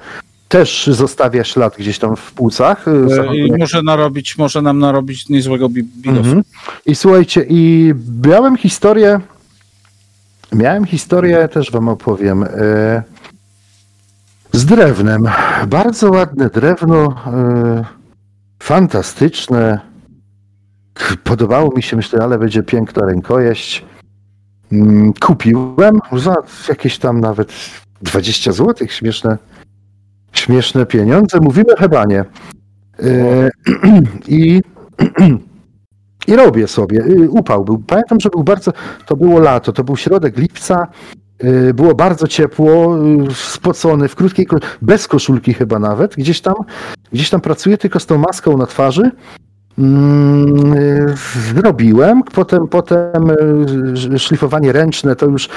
[0.48, 2.88] też zostawia ślad gdzieś tam w płucach.
[2.88, 2.90] y,
[3.30, 6.20] E, I może narobić, może nam narobić niezłego bi- bilosu.
[6.28, 6.42] Mhm.
[6.86, 7.94] I słuchajcie, i
[8.26, 9.20] miałem historię,
[10.52, 13.02] miałem historię, też wam opowiem, e,
[14.56, 15.28] z drewnem.
[15.68, 17.84] Bardzo ładne drewno, e,
[18.62, 19.80] fantastyczne.
[21.24, 23.84] Podobało mi się, myślę, ale będzie piękna rękojeść.
[24.72, 26.34] Mm, Kupiłem za
[26.68, 27.52] jakieś tam nawet
[28.02, 29.38] 20 zł, śmieszne,
[30.32, 31.40] śmieszne pieniądze.
[31.40, 32.24] Mówimy hebanie.
[32.98, 33.50] E,
[34.28, 34.62] I
[36.26, 37.00] i robię sobie.
[37.00, 37.78] Y, Upał był.
[37.78, 38.72] Pamiętam, że był bardzo.
[39.06, 40.86] To było lato, to był środek lipca.
[41.44, 42.98] Y, Było bardzo ciepło,
[43.30, 44.46] y, spocony, w krótkiej,
[44.82, 46.14] bez koszulki chyba nawet.
[46.14, 46.54] Gdzieś tam,
[47.12, 49.10] gdzieś tam pracuję tylko z tą maską na twarzy.
[49.78, 51.14] Mm, y,
[51.54, 53.24] Zrobiłem, potem, potem
[54.16, 55.48] szlifowanie ręczne, to już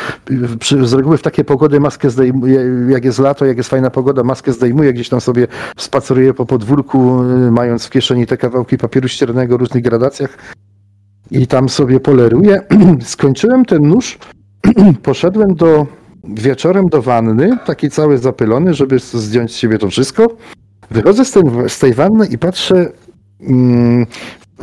[0.85, 4.53] z reguły w takie pogody maskę zdejmuję, jak jest lato, jak jest fajna pogoda, maskę
[4.53, 5.47] zdejmuję, gdzieś tam sobie
[5.77, 10.37] spaceruję po podwórku, mając w kieszeni te kawałki papieru ściernego w różnych gradacjach
[11.31, 12.61] i tam sobie poleruję.
[13.01, 14.17] Skończyłem ten nóż,
[15.03, 15.87] poszedłem do
[16.23, 20.27] wieczorem do wanny, taki cały zapylony, żeby zdjąć z siebie to wszystko.
[20.91, 22.91] Wychodzę z, ten, z tej wanny i patrzę,
[23.41, 24.05] mm,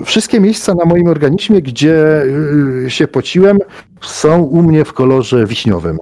[0.05, 2.23] wszystkie miejsca na moim organizmie, gdzie
[2.87, 3.59] y, się pociłem,
[4.01, 5.99] są u mnie w kolorze wiśniowym.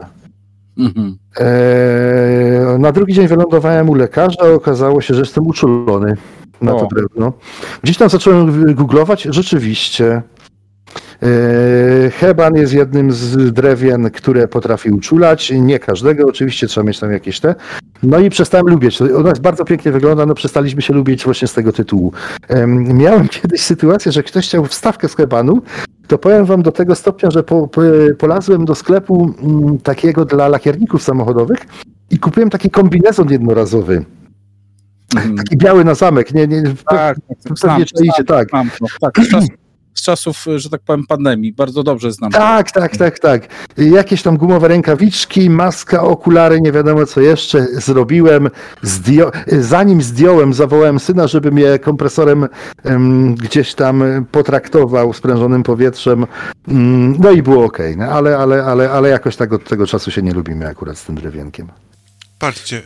[0.79, 1.17] Mhm.
[1.41, 6.17] Eee, na drugi dzień wylądowałem u lekarza, okazało się, że jestem uczulony
[6.61, 6.89] na to O.
[6.95, 7.33] drewno.
[7.83, 10.23] Gdzieś tam zacząłem googlować, rzeczywiście.
[11.25, 15.51] Eee, Heban jest jednym z drewien, które potrafi uczulać.
[15.51, 17.55] Nie każdego, oczywiście trzeba mieć tam jakieś te.
[18.03, 19.03] No i przestałem lubić.
[19.03, 22.13] Ona bardzo pięknie wygląda, no przestaliśmy się lubić właśnie z tego tytułu.
[22.49, 25.63] Em, Miałem kiedyś sytuację, że ktoś chciał wstawkę z hebanu
[26.07, 27.81] to powiem wam do tego stopnia, że po, po,
[28.19, 31.59] polazłem do sklepu mm, takiego dla lakierników samochodowych
[32.11, 34.05] i kupiłem taki kombinezon jednorazowy.
[35.17, 35.37] Mhm.
[35.37, 36.35] Taki biały na zamek.
[36.35, 37.17] Nie, nie, Tak,
[37.63, 38.49] pewnie czaicie, tak.
[38.49, 38.87] znam to.
[39.01, 39.15] Tak,
[39.95, 41.53] z czasów, czasów, że tak powiem, pandemii.
[41.53, 42.31] Bardzo dobrze znam.
[42.31, 42.39] to.
[42.39, 43.49] Tak, tak, tak, tak.
[43.77, 48.51] Jakieś tam gumowe rękawiczki, maska, okulary, nie wiadomo co jeszcze zrobiłem.
[48.83, 52.49] Zdio zanim zdjąłem, zawołałem syna, żeby mnie kompresorem
[52.85, 56.27] em, gdzieś tam potraktował sprężonym powietrzem.
[56.69, 60.11] Mm, no i było ok, no, ale, ale, ale, ale jakoś tak od tego czasu
[60.11, 61.69] się nie lubimy akurat z tym drewienkiem.
[62.39, 62.83] Patrzcie, e,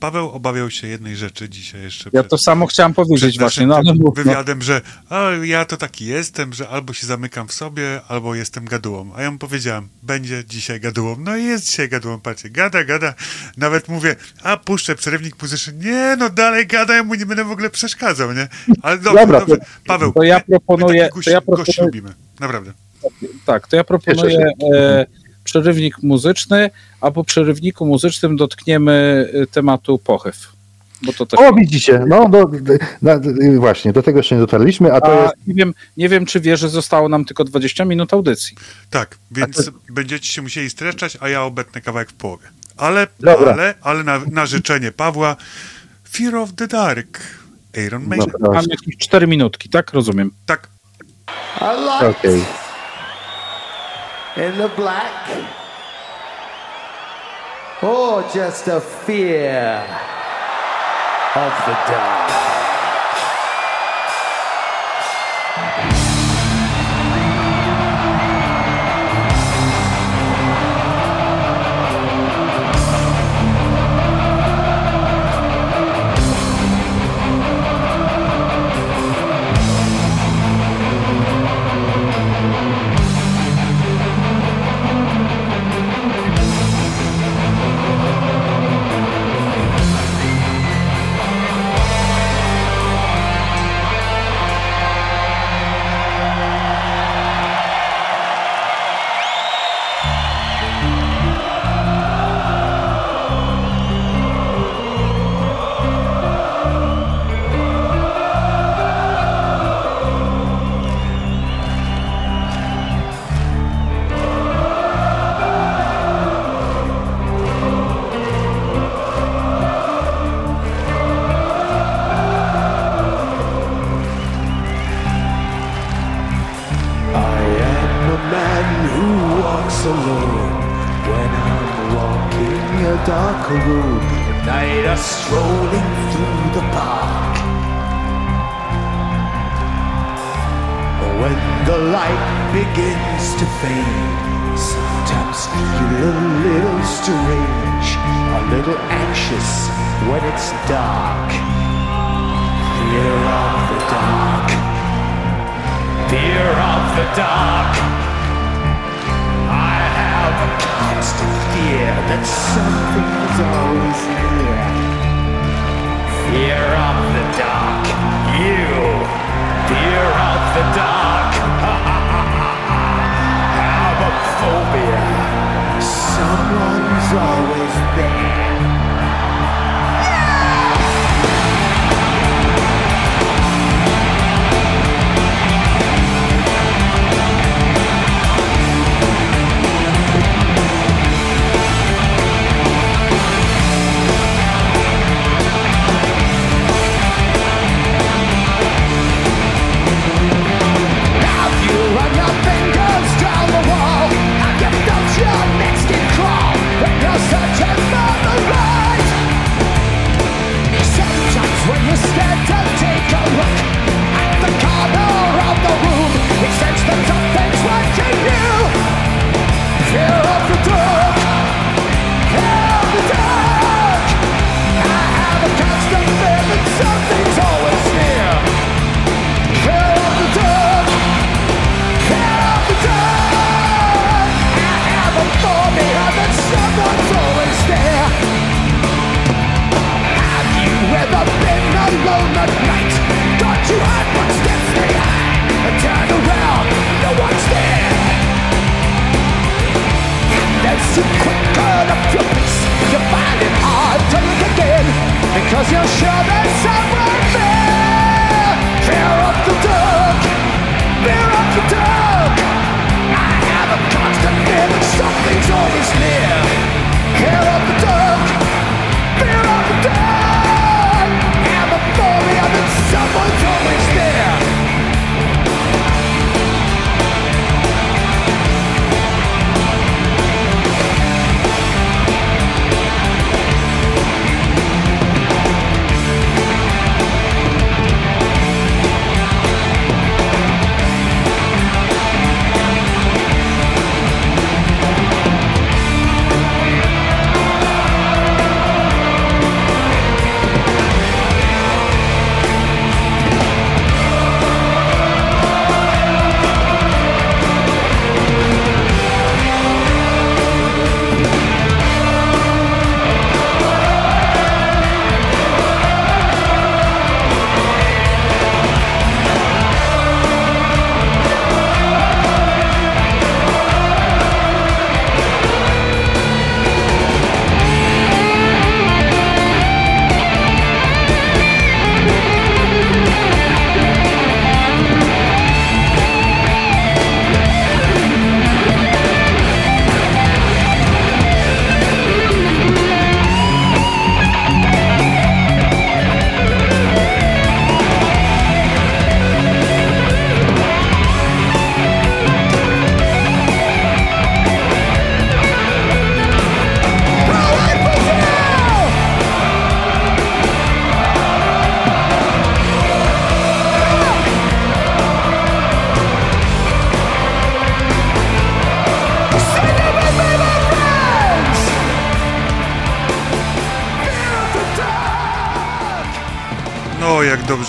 [0.00, 2.10] Paweł obawiał się jednej rzeczy dzisiaj jeszcze.
[2.12, 4.10] Ja przed- to samo chciałem powiedzieć właśnie, no ale no.
[4.10, 4.80] wywiadem, że
[5.10, 9.12] a, ja to taki jestem, że albo się zamykam w sobie, albo jestem gadułą.
[9.16, 11.16] A ja mu powiedziałem, będzie dzisiaj gadułą.
[11.18, 13.14] No i jest dzisiaj gadułą, patrzcie, gada, gada.
[13.56, 15.72] Nawet mówię, a puszczę przerywnik muzyczny.
[15.72, 18.48] Nie, no dalej gada, ja mu nie będę w ogóle przeszkadzał, nie?
[18.82, 19.56] Ale dobrze, Dobra, dobrze.
[19.86, 22.14] Paweł, to ja my- my proponuję- takich gości, to ja gości proponuję- lubimy.
[22.40, 22.72] Naprawdę.
[23.46, 25.06] Tak, to ja proponuję e,
[25.46, 26.70] przerywnik muzyczny,
[27.00, 29.98] a po przerywniku muzycznym dotkniemy e, tematu
[31.12, 31.40] to też.
[31.40, 32.50] O, widzicie, no, no
[33.02, 33.20] na,
[33.58, 36.40] właśnie, do tego jeszcze nie dotarliśmy, a to A jest nie, wiem, nie wiem, czy
[36.40, 38.56] wie, że zostało nam tylko 20 minut audycji.
[38.90, 42.46] Tak, więc będziecie się musieli streszczać, a ja obetnę kawałek w połowie.
[42.76, 43.52] Ale, Dobra.
[43.52, 45.36] ale, ale na, na życzenie Pawła
[46.10, 47.20] Fear of the Dark.
[47.86, 48.32] Iron no, Maiden.
[48.40, 48.68] Mam proszę.
[48.70, 49.92] jakieś 4 minutki, tak?
[49.92, 50.30] Rozumiem.
[50.46, 50.68] Tak.
[51.60, 52.44] I like Okej.
[54.36, 55.28] In the black.
[57.82, 59.84] Or just a fear
[61.34, 62.55] of the dark.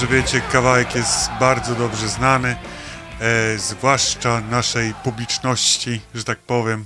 [0.01, 2.55] Dobrze wiecie, kawałek jest bardzo dobrze znany,
[3.19, 6.85] e, zwłaszcza naszej publiczności, że tak powiem, e,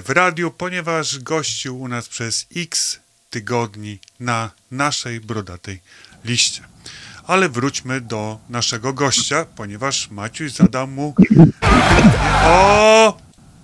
[0.00, 3.00] w radiu, ponieważ gościł u nas przez x
[3.30, 5.80] tygodni na naszej brodatej
[6.24, 6.62] liście.
[7.26, 11.14] Ale wróćmy do naszego gościa, ponieważ Maciuś zadał mu
[12.44, 13.18] o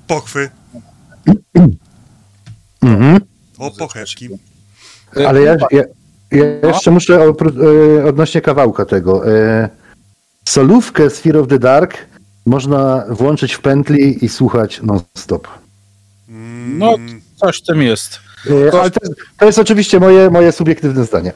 [0.06, 0.50] pochwy,
[2.82, 3.20] Mhm.
[3.58, 4.28] o pochewki.
[5.28, 5.82] Ale ja, ja,
[6.34, 9.32] ja jeszcze muszę opró- e, odnośnie kawałka tego.
[9.32, 9.68] E,
[10.48, 11.96] solówkę z Fear of the Dark
[12.46, 15.48] można włączyć w pętli i słuchać non-stop.
[16.78, 16.96] No,
[17.36, 18.18] coś w tym jest.
[18.50, 21.32] E, ale to, jest- to jest oczywiście moje, moje subiektywne zdanie.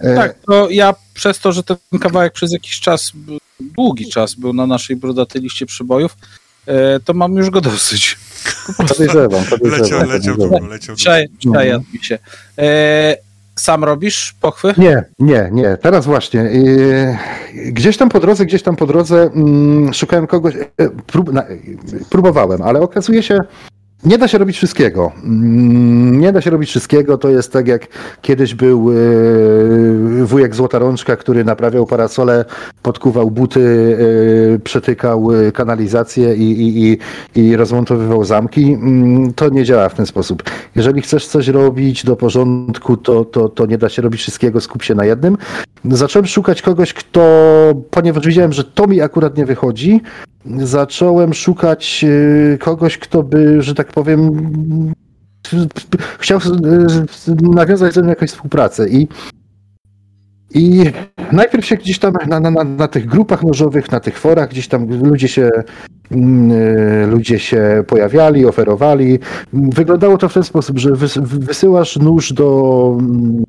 [0.00, 3.12] E, tak, to ja przez to, że ten kawałek przez jakiś czas,
[3.60, 6.16] długi czas był na naszej brodatej liście przybojów,
[7.04, 8.18] to mam już go dosyć.
[8.88, 10.08] Podejrzewam, podejrzewam.
[10.08, 11.28] Leciał, leciał leciał czaj,
[11.92, 12.18] mi się.
[12.58, 13.16] E,
[13.58, 14.74] sam robisz pochwy?
[14.78, 15.76] Nie, nie, nie.
[15.76, 16.40] Teraz właśnie.
[16.40, 17.16] Yy,
[17.72, 21.44] gdzieś tam po drodze, gdzieś tam po drodze mm, szukałem kogoś, e, prób, na,
[22.10, 23.40] próbowałem, ale okazuje się,
[24.06, 25.12] nie da się robić wszystkiego.
[25.24, 27.18] Mm, Nie da się robić wszystkiego.
[27.18, 27.86] To jest tak jak
[28.22, 32.44] kiedyś był yy, wujek Złota Rączka, który naprawiał parasole,
[32.82, 33.60] podkuwał buty,
[34.50, 36.98] yy, przetykał yy, kanalizację i, i,
[37.34, 38.72] i, i rozmontowywał zamki.
[38.72, 40.42] Mm, To nie działa w ten sposób.
[40.76, 44.82] Jeżeli chcesz coś robić do porządku, to, to, to nie da się robić wszystkiego, skup
[44.82, 45.36] się na jednym.
[45.84, 47.22] Zacząłem szukać kogoś, kto,
[47.90, 50.00] ponieważ widziałem, że to mi akurat nie wychodzi,
[50.58, 52.04] zacząłem szukać
[52.58, 54.30] kogoś, kto by, że tak powiem,
[56.18, 56.40] chciał
[57.28, 59.08] yy, nawiązać ze mną jakąś współpracę i
[60.54, 60.84] i
[61.32, 65.04] najpierw się gdzieś tam na, na, na, tych grupach nożowych, na tych forach, gdzieś tam
[65.04, 65.50] ludzie się,
[66.10, 69.18] mm, y, ludzie się pojawiali, oferowali.
[69.52, 73.44] Wyglądało to w ten sposób, że wys, wysyłasz nóż do mm,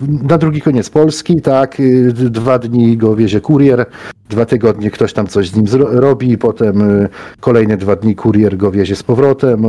[0.00, 3.86] na drugi koniec Polski, tak, y, dwa dni go wiezie kurier,
[4.30, 7.08] dwa tygodnie ktoś tam coś z nim robi, potem y,
[7.40, 9.68] kolejne dwa dni kurier go wiezie z powrotem, y,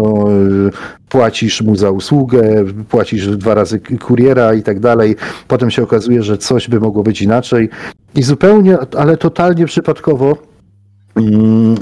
[1.09, 5.15] płacisz mu za usługę, płacisz dwa razy kuriera i tak dalej.
[5.47, 7.69] Potem się okazuje, że coś by mogło być inaczej
[8.15, 10.54] i zupełnie, ale totalnie przypadkowo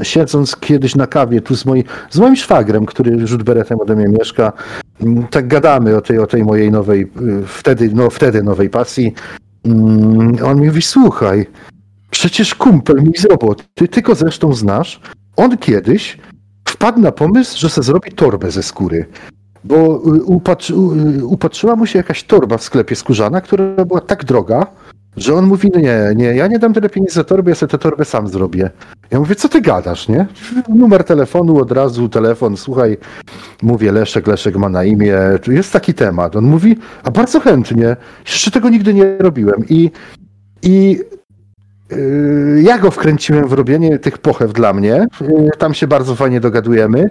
[0.04, 4.08] siedząc kiedyś na kawie tu z, moi, z moim szwagrem, który rzut beretem ode mnie
[4.08, 4.54] mieszka,
[5.02, 9.14] mm, tak gadamy o tej, o tej mojej nowej, y, wtedy, no, wtedy nowej pasji.
[9.66, 11.46] Mm, On mi mówi, słuchaj,
[12.12, 15.00] przecież kumpel mój z roboty, ty go zresztą znasz,
[15.36, 16.18] on kiedyś
[16.70, 19.06] wpadł na pomysł, że se zrobi torbę ze skóry.
[19.64, 19.76] Bo
[20.16, 20.76] y, upatrzy,
[21.24, 24.68] upatrzyła mu się jakaś torba w sklepie skórzana, która była tak droga,
[25.18, 27.78] że on mówi, nie, nie, ja nie dam tyle pieniędzy za torbę, ja sobie tę
[27.78, 28.70] torbę sam zrobię.
[29.12, 30.28] Ja mówię, co ty gadasz, nie?
[30.70, 32.98] Numer telefonu od razu, telefon, słuchaj,
[33.62, 35.18] mówię, Leszek, Leszek ma na imię,
[35.48, 36.36] jest taki temat.
[36.36, 37.96] On mówi, a bardzo chętnie,
[38.26, 39.64] jeszcze tego nigdy nie robiłem.
[39.70, 39.92] I,
[40.62, 41.00] i
[41.92, 46.40] yy, ja go wkręciłem w robienie tych pochew dla mnie, yy, tam się bardzo fajnie
[46.40, 47.10] dogadujemy.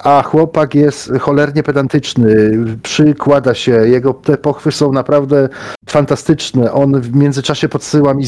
[0.00, 2.50] A chłopak jest cholernie pedantyczny,
[2.82, 5.48] przykłada się, jego te pochwy są naprawdę
[5.88, 6.72] fantastyczne.
[6.72, 8.24] On w międzyczasie podsyła mi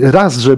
[0.00, 0.56] raz, że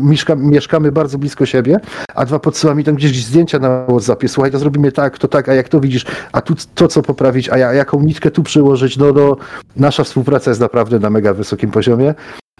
[0.00, 1.80] mieszka, mieszkamy bardzo blisko siebie,
[2.14, 4.28] a dwa podsyła mi tam gdzieś zdjęcia na WhatsAppie.
[4.28, 7.48] Słuchaj, to zrobimy tak, to tak, a jak to widzisz, a tu to co poprawić,
[7.48, 8.96] a ja, jaką nitkę tu przyłożyć.
[8.96, 9.36] No, no,
[9.76, 12.14] nasza współpraca jest naprawdę na mega wysokim poziomie.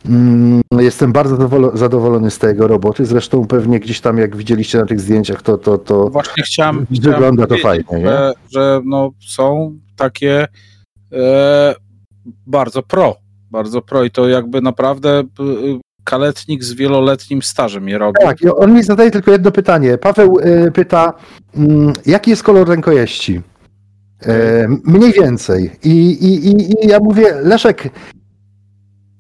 [0.09, 3.07] Mm, Jestem bardzo zadowolo- zadowolony z tej jego roboty.
[3.07, 6.87] Zresztą pewnie gdzieś tam, jak widzieliście na tych zdjęciach, to, to, to Właśnie chciałem.
[6.91, 8.11] Wygląda to chciałem powiedzieć, fajnie, nie?
[8.11, 10.47] Że, że no, są takie
[11.13, 11.75] e,
[12.47, 13.17] bardzo pro.
[13.51, 15.25] Bardzo pro i to jakby naprawdę y,
[16.05, 18.19] kaletnik z wieloletnim stażem je robi.
[18.23, 19.99] Tak, on mi zadaje tylko jedno pytanie.
[19.99, 21.13] Paweł y, pyta,
[21.57, 23.41] mm, jaki jest kolor rękojeści?
[24.23, 25.71] E, mniej więcej.
[25.85, 27.89] I, i, i, I ja mówię, Leszek,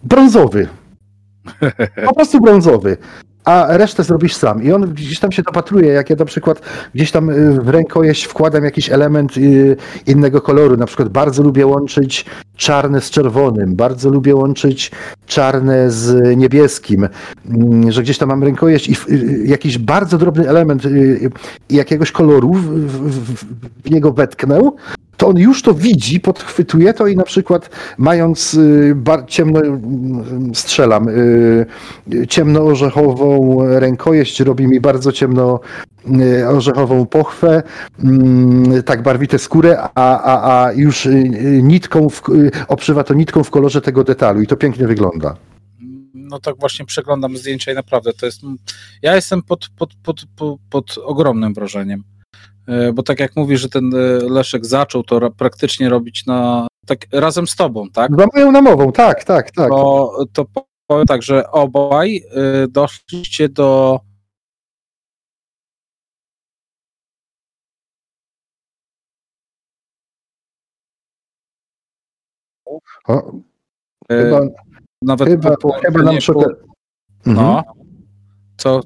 [0.06, 0.68] brązowy.
[2.06, 2.96] Po prostu brązowy.
[3.44, 4.62] A resztę zrobisz sam.
[4.62, 6.60] I on gdzieś tam się dopatruje, jak ja na przykład
[6.94, 9.76] gdzieś tam y, w rękojeść wkładam jakiś element y,
[10.06, 10.76] innego koloru.
[10.76, 12.24] Na przykład bardzo lubię łączyć
[12.56, 14.90] czarne z czerwonym, bardzo lubię łączyć
[15.26, 17.08] czarne z niebieskim,
[17.48, 20.82] Mm, że gdzieś tam mam rękojeść i y, jakiś bardzo drobny element
[21.70, 22.54] jakiegoś koloru
[23.84, 24.70] w niego wetknę,
[25.16, 31.08] to on już to widzi, podchwytuje to i na przykład mając y, ciemno, mm, strzelam,
[31.08, 31.66] y,
[32.14, 35.60] y, ciemno-orzechową rękojeść robi mi bardzo ciemno
[36.20, 37.62] y, orzechową pochwę,
[38.04, 43.14] mm, tak barwite skórę, a, a, a już y, y, nitką, w, y, obszywa to
[43.14, 45.36] nitką w kolorze tego detalu i to pięknie wygląda.
[46.14, 48.40] No tak właśnie przeglądam zdjęcia i naprawdę to jest.
[49.02, 52.04] Ja jestem pod, pod, pod, pod, pod ogromnym wrażeniem.
[52.68, 53.98] E, Bo tak jak mówi, że ten e,
[54.28, 58.10] Leszek zaczął to ra- praktycznie robić na tak razem z tobą, tak?
[58.18, 59.68] Za moją namową, tak, tak, tak.
[59.68, 60.46] To, to
[60.86, 62.16] powiem tak, że obaj
[62.64, 64.00] y, doszliście do
[73.08, 73.32] O,
[74.10, 74.40] chyba,
[75.02, 76.46] nawet chyba, po chyba nam szoka...
[77.26, 77.46] Mhm.
[77.46, 77.62] No.
[78.56, 78.80] Co?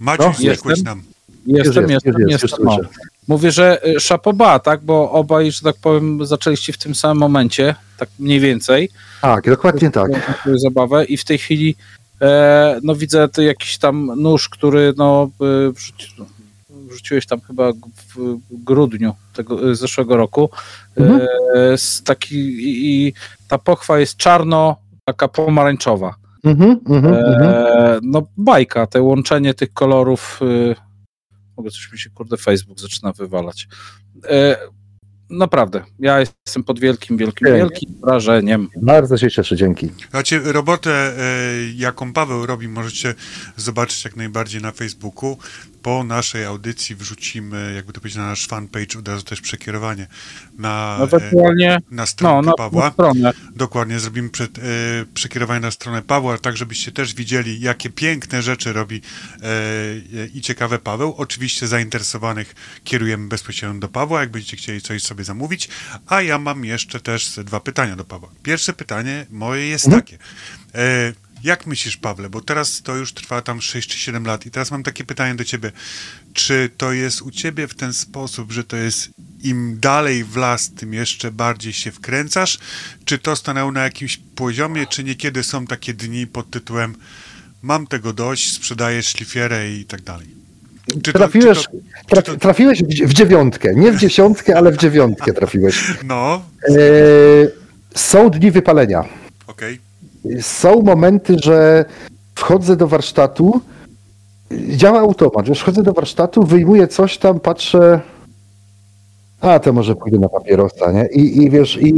[0.00, 1.02] Maciuś, No, nam.
[1.46, 2.64] Jestem, jest, jestem, jest, jestem.
[2.64, 2.74] no.
[2.74, 2.88] słyszę.
[3.28, 4.80] Mówię, że y, szapoba, tak?
[4.82, 8.90] Bo obaj, że tak powiem, zaczęliście w tym samym momencie, tak mniej więcej.
[9.22, 10.10] Tak, dokładnie tak.
[10.54, 11.76] Zabawę i w tej chwili
[12.20, 15.30] e, no widzę to jakiś tam nóż, który no
[15.68, 16.08] y, wrzuci,
[16.70, 17.72] wrzuciłeś tam chyba
[18.16, 20.50] w grudniu tego y, zeszłego roku.
[20.96, 21.20] Mhm.
[21.54, 23.12] E, z taki, i, i
[23.48, 26.14] ta pochwa jest czarno, taka pomarańczowa.
[26.44, 27.42] Mhm, mhm, mhm.
[27.42, 30.40] E, no bajka, te łączenie tych kolorów.
[31.58, 33.68] Mogę coś mi się, kurde, Facebook zaczyna wywalać.
[35.30, 38.68] Naprawdę, ja jestem pod wielkim, wielkim, wielkim wrażeniem.
[38.82, 39.88] Bardzo się cieszę, dzięki.
[40.10, 41.12] Znaczy, robotę, e,
[41.76, 43.14] jaką Paweł robi, możecie
[43.56, 45.38] zobaczyć jak najbardziej na Facebooku.
[45.82, 50.06] Po naszej audycji wrzucimy, jakby to powiedzieć, na nasz fanpage od razu też przekierowanie
[50.58, 52.84] na, No, e, Ewentualnie, na no, stronę na, Pawła.
[52.84, 53.32] na stronę.
[53.56, 54.62] Dokładnie, zrobimy przed, e,
[55.14, 59.00] przekierowanie na stronę Pawła, tak żebyście też widzieli, jakie piękne rzeczy robi
[59.42, 61.14] e, e, i ciekawe Paweł.
[61.16, 65.68] Oczywiście zainteresowanych kierujemy bezpośrednio do Pawła, jak będziecie chcieli coś sobie zamówić.
[66.06, 68.28] A ja mam jeszcze też dwa pytania do Pawła.
[68.42, 70.02] Pierwsze pytanie moje jest Mhm.
[70.02, 70.18] takie.
[70.74, 71.12] E,
[71.42, 74.70] jak myślisz, Pawle, bo teraz to już trwa tam 6 czy 7 lat i teraz
[74.70, 75.72] mam takie pytanie do ciebie.
[76.32, 79.10] Czy to jest u ciebie w ten sposób, że to jest
[79.42, 82.58] im dalej w las, tym jeszcze bardziej się wkręcasz?
[83.04, 86.94] Czy to stanęło na jakimś poziomie, czy niekiedy są takie dni pod tytułem
[87.62, 90.37] mam tego dość, sprzedaję szlifierę i tak dalej?
[91.02, 91.76] Czy to- Trafiłeś, czy to-
[92.08, 93.74] tra, czy to- trafiłeś w, dziewiątkę.
[93.74, 95.98] Nie w dziesiątkę, ale w dziewiątkę trafiłeś.
[96.04, 96.72] No, E,
[97.94, 99.04] są dni wypalenia.
[99.46, 99.78] okej.
[100.40, 101.84] Są momenty, że
[102.34, 103.60] wchodzę do warsztatu,
[104.68, 108.00] działa automat, wiesz, wchodzę do warsztatu, wyjmuję coś tam, patrzę,
[109.40, 111.06] a to może pójdę na papierosa, nie?
[111.12, 111.88] I, i wiesz, i,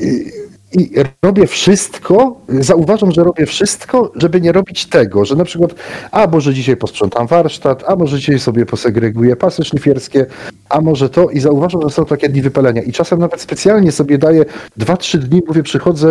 [0.00, 0.32] i,
[0.72, 0.90] i
[1.22, 5.74] robię wszystko, zauważam, że robię wszystko, żeby nie robić tego, że na przykład,
[6.10, 10.26] a może dzisiaj posprzątam warsztat, a może dzisiaj sobie posegreguję pasy szlifierskie,
[10.68, 14.18] a może to i zauważam, że są takie dni wypalenia i czasem nawet specjalnie sobie
[14.18, 14.44] daję
[14.78, 16.08] 2-3 dni, mówię, przychodzę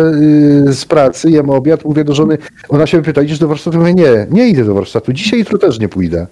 [0.68, 2.38] y, z pracy, jem obiad, mówię do żony,
[2.68, 3.78] ona się pyta, idziesz do warsztatu?
[3.78, 6.26] Mówię, nie, nie idę do warsztatu, dzisiaj, jutro też nie pójdę.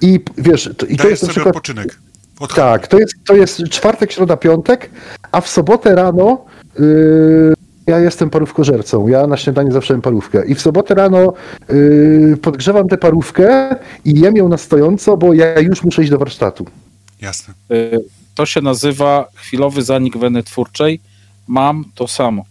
[0.00, 1.56] I wiesz, to, i to jest na przykład...
[1.56, 1.98] odpoczynek.
[2.40, 2.54] Od...
[2.54, 4.90] Tak, to jest, to jest czwartek, środa, piątek,
[5.32, 6.44] a w sobotę rano
[6.78, 7.54] yy,
[7.86, 9.08] ja jestem parówkożercą.
[9.08, 10.46] Ja na śniadanie zawsze jem parówkę.
[10.46, 11.32] I w sobotę rano
[11.68, 16.18] yy, podgrzewam tę parówkę i jem ją na stojąco, bo ja już muszę iść do
[16.18, 16.66] warsztatu.
[17.20, 17.54] Jasne.
[17.72, 18.04] Y,
[18.34, 21.00] To się nazywa chwilowy zanik weny twórczej.
[21.48, 22.44] Mam to samo.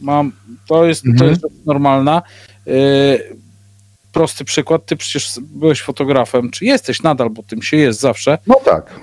[0.00, 0.32] Mam,
[0.68, 1.30] to jest, to Mhm.
[1.30, 2.22] jest rzecz normalna.
[2.66, 3.36] Y,
[4.12, 8.38] Prosty przykład, ty przecież byłeś fotografem, czy jesteś nadal, bo tym się jest zawsze.
[8.46, 9.00] No tak.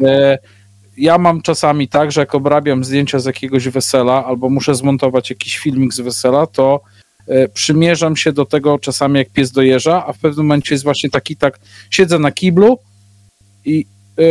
[0.98, 5.58] Ja mam czasami tak, że jak obrabiam zdjęcia z jakiegoś wesela albo muszę zmontować jakiś
[5.58, 6.82] filmik z wesela, to
[7.28, 11.10] e, przymierzam się do tego czasami jak pies dojeżdża, a w pewnym momencie jest właśnie
[11.10, 11.60] taki tak,
[11.90, 12.78] siedzę na kiblu
[13.66, 13.86] i
[14.20, 14.24] e,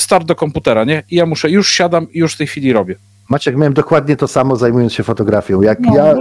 [0.00, 1.02] start do komputera, nie?
[1.10, 2.96] I ja muszę, już siadam i już w tej chwili robię.
[3.28, 5.62] Maciek, miałem dokładnie to samo zajmując się fotografią.
[5.62, 6.20] Jak No, ja no,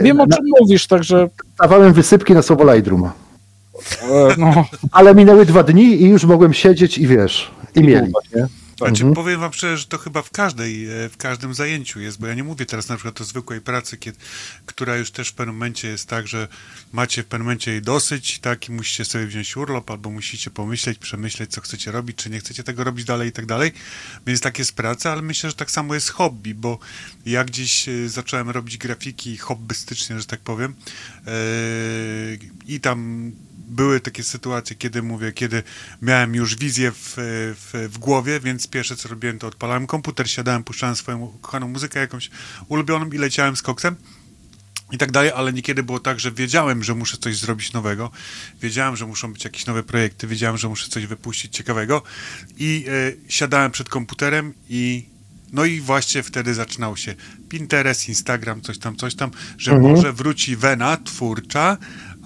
[0.00, 3.10] Wiem o czym mówisz, także dawałem wysypki na słowo Lightroom, e,
[4.38, 8.12] no, ale minęły dwa dni i już mogłem siedzieć i wiesz, i mieli.
[8.36, 8.46] Nie?
[8.78, 9.14] Znaczy, Mhm.
[9.14, 12.34] powiem wam szczerze, że to chyba w każdej, e, w każdym zajęciu jest, bo ja
[12.34, 14.18] nie mówię teraz na przykład o zwykłej pracy, kiedy,
[14.66, 16.48] która już też w pewnym momencie jest tak, że
[16.92, 20.98] macie w pewnym momencie jej dosyć, tak, i musicie sobie wziąć urlop, albo musicie pomyśleć,
[20.98, 23.72] przemyśleć, co chcecie robić, czy nie chcecie tego robić dalej i tak dalej,
[24.26, 26.78] więc tak jest praca, ale myślę, że tak samo jest hobby, bo
[27.26, 30.74] ja gdzieś e, zacząłem robić grafiki hobbystycznie, że tak powiem,
[31.26, 31.32] e,
[32.66, 33.32] i tam
[33.66, 35.62] były takie sytuacje, kiedy mówię, kiedy
[36.02, 40.64] miałem już wizję w, w, w głowie, więc pierwsze co robiłem, to odpalałem komputer, siadałem,
[40.64, 42.30] puszczałem swoją kochaną muzykę jakąś
[42.68, 43.96] ulubioną i leciałem z koksem
[44.92, 48.10] i tak dalej, ale niekiedy było tak, że wiedziałem, że muszę coś zrobić nowego,
[48.60, 52.02] wiedziałem, że muszą być jakieś nowe projekty, wiedziałem, że muszę coś wypuścić ciekawego
[52.56, 55.06] i e, siadałem przed komputerem i
[55.52, 57.14] no i właśnie wtedy zaczynał się
[57.48, 59.94] Pinterest, Instagram, coś tam, coś tam, że Mhm.
[59.94, 61.76] może wróci wena twórcza,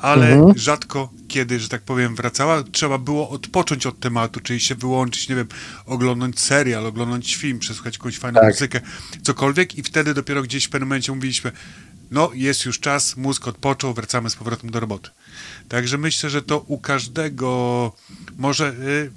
[0.03, 0.59] ale Mhm.
[0.59, 2.63] rzadko kiedy, że tak powiem, wracała.
[2.73, 5.49] Trzeba było odpocząć od tematu, czyli się wyłączyć, nie wiem,
[5.87, 8.51] oglądać serial, oglądać film, przesłuchać jakąś fajną Tak.
[8.51, 8.81] muzykę,
[9.23, 11.53] cokolwiek i wtedy dopiero gdzieś w pewnym momencie mówiliśmy,
[12.11, 15.11] no jest już czas, mózg odpoczął, wracamy z powrotem do roboty.
[15.69, 17.93] Także myślę, że to u każdego
[18.39, 18.69] może...
[18.69, 19.11] Y,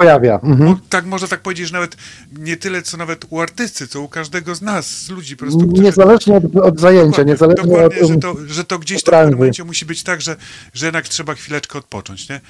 [0.00, 0.40] pojawia.
[0.42, 0.76] Mhm.
[0.88, 1.96] Tak można tak powiedzieć, że nawet
[2.38, 5.66] nie tyle co nawet u artysty, co u każdego z nas, z ludzi po prostu.
[5.66, 8.08] którzy- Niezależnie od, od zajęcia, Dokładnie, niezależnie dokładnie, od...
[8.08, 9.04] że, to, że to gdzieś od
[9.34, 10.36] w momencie musi być tak, że,
[10.74, 12.28] że jednak trzeba chwileczkę odpocząć.
[12.28, 12.34] Nie?
[12.36, 12.40] E,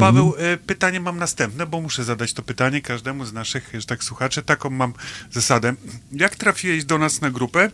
[0.00, 0.54] Paweł, Mhm.
[0.54, 4.42] e, pytanie mam następne, bo muszę zadać to pytanie każdemu z naszych, że tak słuchaczy.
[4.42, 4.92] Taką mam
[5.32, 5.74] zasadę.
[6.12, 7.70] Jak trafiłeś do nas na grupę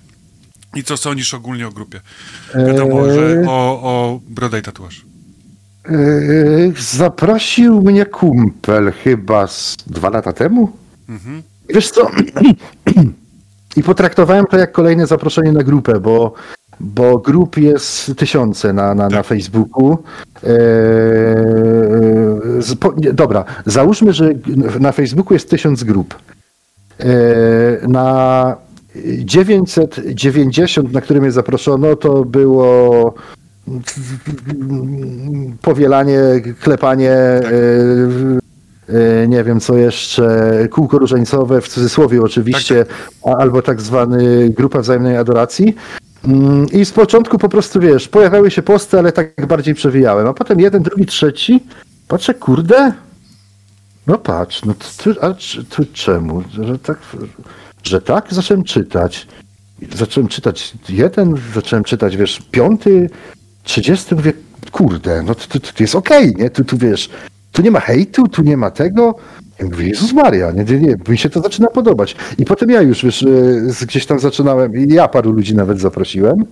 [0.74, 2.00] i co sądzisz ogólnie o grupie?
[2.54, 3.46] Wiadomo, że Eee.
[3.48, 4.20] o, o
[4.58, 5.02] i tatuaż.
[5.90, 10.68] Yy, zaprosił mnie kumpel chyba z dwa lata temu.
[11.08, 11.42] Mhm.
[11.68, 12.10] Wiesz co?
[13.76, 16.34] I potraktowałem to jak kolejne zaproszenie na grupę, bo,
[16.80, 19.26] bo grup jest tysiące na, na, na Tak.
[19.26, 19.98] Facebooku.
[20.42, 20.50] Eee,
[22.58, 24.30] z, po, nie, dobra, załóżmy, że
[24.80, 26.14] na Facebooku jest tysiąc grup.
[27.00, 27.06] Eee,
[27.88, 28.56] na
[29.18, 33.14] 990, na które mnie zaproszono, to było
[35.62, 36.18] powielanie,
[36.60, 37.42] klepanie, e,
[39.22, 42.86] e, nie wiem co jeszcze, kółko różańcowe, w cudzysłowie oczywiście,
[43.26, 45.74] a- albo tak zwany grupa wzajemnej adoracji.
[46.24, 50.32] Mm, I z początku po prostu, wiesz, pojawiały się posty, ale tak bardziej przewijałem, a
[50.34, 51.64] potem jeden, drugi, trzeci,
[52.08, 52.92] patrzę, kurde,
[54.06, 54.74] no patrz, no
[55.04, 55.34] tu, a
[55.70, 56.98] tu czemu, że tak,
[57.82, 59.26] że tak zacząłem czytać.
[59.96, 63.10] Zacząłem czytać jeden, zacząłem czytać, wiesz, piąty,
[63.64, 64.32] trzydziesty, mówię,
[64.70, 66.50] kurde, no to, to jest okej, nie?
[66.50, 67.10] Tu, tu wiesz,
[67.52, 69.14] tu nie ma hejtu, tu nie ma tego.
[69.58, 72.16] Ja mówię, Jezus Maria, nie, nie, nie, mi się to zaczyna podobać.
[72.38, 76.44] I potem ja już, wiesz, e, gdzieś tam zaczynałem, ja paru ludzi nawet zaprosiłem.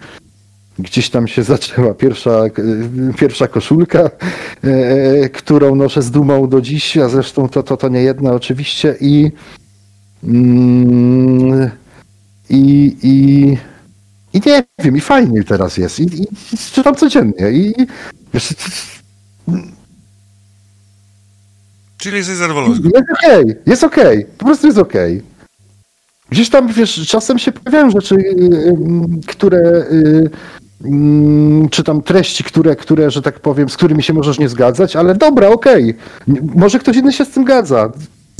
[0.78, 2.50] Gdzieś tam się zaczęła pierwsza, e,
[3.18, 4.10] pierwsza koszulka,
[4.64, 8.96] e, którą noszę z dumą do dziś, a zresztą to, to, to nie jedna oczywiście
[9.00, 9.32] i
[10.24, 11.70] mm,
[12.52, 13.56] i, i,
[14.34, 16.00] i nie wiem, i fajnie teraz jest.
[16.00, 17.50] I, i, i czytam codziennie.
[17.52, 17.74] I,
[18.34, 18.54] wiesz,
[21.98, 22.74] Czyli jesteś zadowolony.
[22.94, 25.22] jest okej, jest okej, po prostu jest okej.
[26.30, 28.76] Gdzieś tam, wiesz, czasem się pojawiają rzeczy, y, y,
[29.26, 29.58] które,
[29.92, 30.30] y,
[30.84, 34.96] mm, czy tam treści, które, które, że tak powiem, z którymi się możesz nie zgadzać,
[34.96, 35.94] ale dobra, okej.
[36.54, 37.92] Może ktoś inny się z tym zgadza.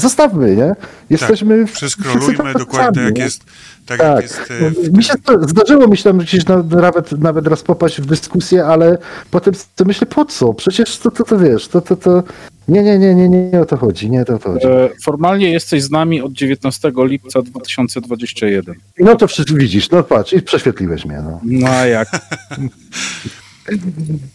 [0.02, 0.74] Zostawmy, nie?
[1.10, 1.66] Jesteśmy...
[1.66, 3.24] wszyscy Przeskrolujmy tacy dokładnie sami, jak nie?
[3.24, 3.44] jest.
[3.86, 6.62] Tak, Tak, jak jest e, w mi się to, zdarzyło mi się tam gdzieś na,
[6.62, 8.98] nawet, nawet raz popaść w dyskusję, ale
[9.30, 10.54] potem sobie myślę, po co?
[10.54, 12.22] Przecież to, to, to wiesz, to, to, to...
[12.68, 14.66] Nie, nie, nie, nie, nie, nie o to chodzi, nie o to chodzi.
[14.66, 18.74] E, Formalnie jesteś z nami od 19 lipca 2021.
[18.98, 21.40] No to wszystko widzisz, no patrz, i prześwietliłeś mnie, no.
[21.42, 22.08] No a jak?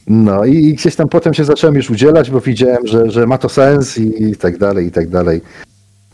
[0.08, 3.38] No i, i gdzieś tam potem się zacząłem już udzielać, bo widziałem, że, że ma
[3.38, 5.42] to sens i, i tak dalej, i tak dalej.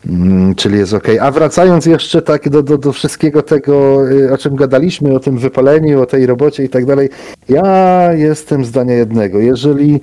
[0.07, 1.19] Mm, czyli jest okej.
[1.19, 5.37] A wracając jeszcze tak do, do, do wszystkiego tego, y, o czym gadaliśmy, o tym
[5.37, 7.09] wypaleniu, o tej robocie i tak dalej,
[7.49, 9.39] ja jestem zdania jednego.
[9.39, 10.01] Jeżeli,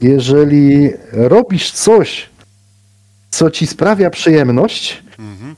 [0.00, 2.30] jeżeli robisz coś,
[3.30, 5.02] co ci sprawia przyjemność,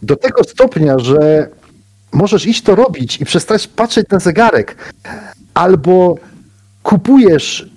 [0.02, 1.48] do tego stopnia, że
[2.12, 4.76] możesz iść to robić i przestać patrzeć na zegarek,
[5.54, 6.16] albo
[6.84, 7.70] kupujesz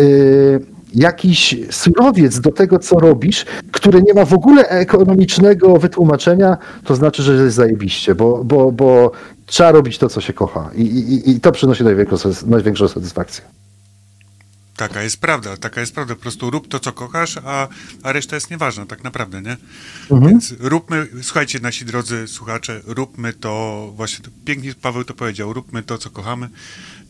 [0.00, 0.60] y,
[0.94, 7.22] jakiś surowiec do tego, co robisz, który nie ma w ogóle ekonomicznego wytłumaczenia, to znaczy,
[7.22, 9.12] że jest zajebiście, bo, bo, bo
[9.46, 10.70] trzeba robić to, co się kocha.
[10.74, 13.44] I, i, i to przynosi największą, największą satysfakcję.
[14.76, 16.14] Taka jest prawda, taka jest prawda.
[16.14, 17.68] Po prostu rób to, co kochasz, a,
[18.02, 19.56] a reszta jest nieważna, tak naprawdę, nie?
[20.20, 25.98] Więc róbmy, słuchajcie, nasi drodzy słuchacze, róbmy to, właśnie pięknie Paweł to powiedział, róbmy to,
[25.98, 26.48] co kochamy.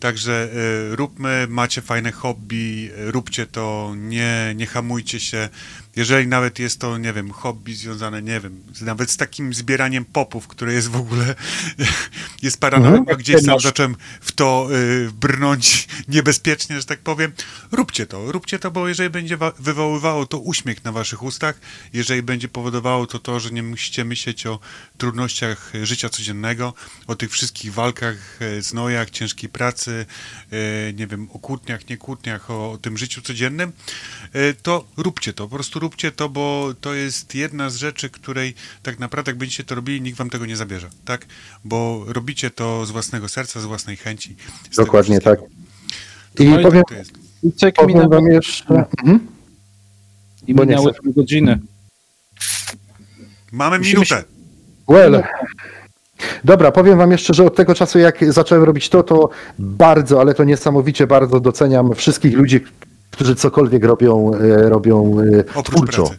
[0.02, 0.48] Także
[0.92, 5.48] y, róbmy, macie fajne hobby, y, róbcie to, nie, nie hamujcie się.
[5.96, 10.48] Jeżeli nawet jest to, nie wiem, hobby związane, nie wiem, nawet z takim zbieraniem popów,
[10.48, 11.34] które jest w ogóle,
[12.42, 13.18] jest paranoja, Mhm.
[13.18, 17.32] gdzieś sam Masz- zacząłem w to y, brnąć niebezpiecznie, że tak powiem.
[17.72, 21.60] Róbcie to, róbcie to, bo jeżeli będzie wa- wywoływało to uśmiech na waszych ustach,
[21.92, 24.58] jeżeli będzie powodowało to to, że nie musicie myśleć o
[24.98, 26.74] trudnościach życia codziennego,
[27.06, 30.06] o tych wszystkich walkach, e, znojach, ciężkiej pracy,
[30.88, 33.72] e, nie wiem, o kłótniach, nie kłótniach, o, o tym życiu codziennym,
[34.32, 38.54] e, to róbcie to, po prostu róbcie to, bo to jest jedna z rzeczy, której
[38.82, 41.26] tak naprawdę jak będziecie to robili, nikt wam tego nie zabierze, tak?
[41.64, 44.36] Bo robicie to z własnego serca, z własnej chęci.
[44.70, 45.40] z Dokładnie tak.
[46.38, 47.12] I No powiem, To jest.
[47.42, 48.74] I cyk, powiem minęły, wam jeszcze...
[48.74, 49.26] Mhm.
[50.46, 51.58] i bo minęły pół godziny.
[53.52, 54.24] Mamy Musimy minutę.
[54.88, 55.22] Well.
[56.44, 59.28] Dobra, powiem wam jeszcze, że od tego czasu jak zacząłem robić to, to
[59.58, 62.60] bardzo, ale to niesamowicie bardzo doceniam wszystkich ludzi,
[63.12, 66.02] którzy cokolwiek robią, e, robią e, Oprócz twórczo.
[66.02, 66.18] pracy.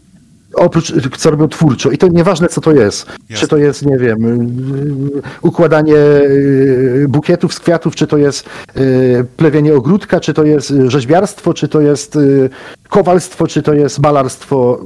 [0.55, 1.91] Oprócz, co robią twórczo.
[1.91, 3.05] I to nieważne, co to jest.
[3.05, 3.35] Jasne.
[3.35, 4.19] Czy to jest, nie wiem,
[5.41, 8.49] układanie y, bukietów z kwiatów, czy to jest
[9.37, 12.17] plewienie ogródka, czy to jest rzeźbiarstwo, czy to jest
[12.89, 14.81] kowalstwo, czy to jest malarstwo.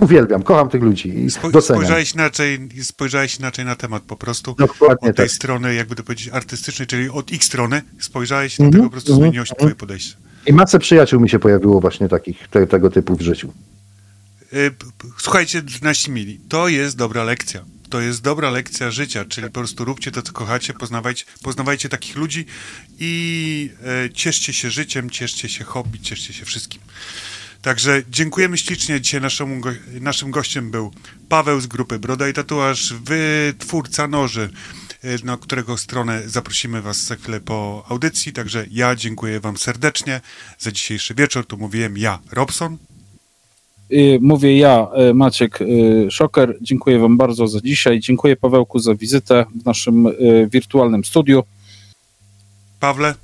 [0.00, 1.82] uwielbiam, kocham tych ludzi i Spo, doceniam.
[1.82, 4.54] spojrzałeś, inaczej, spojrzałeś inaczej na temat po prostu.
[4.58, 5.30] Dokładnie od tej tak.
[5.36, 9.22] strony, jakby to powiedzieć, artystycznej, czyli od ich strony spojrzałeś, Mhm, dlatego po prostu mhm,
[9.30, 9.58] zmieniło się mhm.
[9.58, 10.14] twoje podejście.
[10.46, 13.52] I masę przyjaciół mi się pojawiło właśnie takich, te, tego typu w życiu.
[14.52, 14.74] Y,
[15.18, 17.64] Słuchajcie, nasi mili, to jest dobra lekcja.
[17.90, 22.16] To jest dobra lekcja życia, czyli po prostu róbcie to, co kochacie, poznawajcie, poznawajcie takich
[22.16, 22.46] ludzi
[22.98, 23.70] i
[24.04, 26.80] e, cieszcie się życiem, cieszcie się hobby, cieszcie się wszystkim.
[27.62, 29.00] Także dziękujemy ślicznie.
[29.00, 29.60] Dzisiaj naszemu,
[30.00, 30.92] naszym gościem był
[31.28, 34.50] Paweł z grupy Broda i Tatuaż, wytwórca noży,
[35.24, 38.32] na którego stronę zaprosimy Was za chwilę po audycji.
[38.32, 40.20] Także ja dziękuję Wam serdecznie
[40.58, 41.46] za dzisiejszy wieczór.
[41.46, 42.76] Tu mówiłem ja, Robson.
[43.92, 46.58] Y, Mówię ja, y, Maciek y, Szoker.
[46.60, 48.00] Dziękuję Wam bardzo za dzisiaj.
[48.00, 51.42] Dziękuję Pawełku za wizytę w naszym y, wirtualnym studiu.
[52.80, 53.14] Pawle,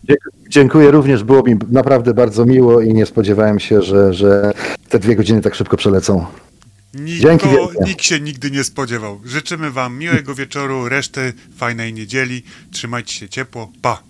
[0.48, 4.52] Dziękuję również, było mi naprawdę bardzo miło i nie spodziewałem się, że, że
[4.88, 6.26] te dwie godziny tak szybko przelecą.
[6.94, 7.48] Wielkie.
[7.84, 9.20] nikt się nigdy nie spodziewał.
[9.24, 12.42] Życzymy Wam miłego wieczoru, reszty fajnej niedzieli.
[12.70, 13.72] Trzymajcie się ciepło.
[13.82, 14.02] Pa!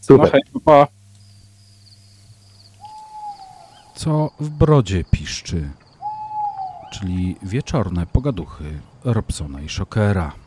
[0.00, 0.40] Super.
[0.64, 0.86] pa.
[3.96, 5.70] Co w brodzie piszczy,
[6.92, 8.64] czyli wieczorne pogaduchy
[9.04, 10.43] Robsona i Szokera.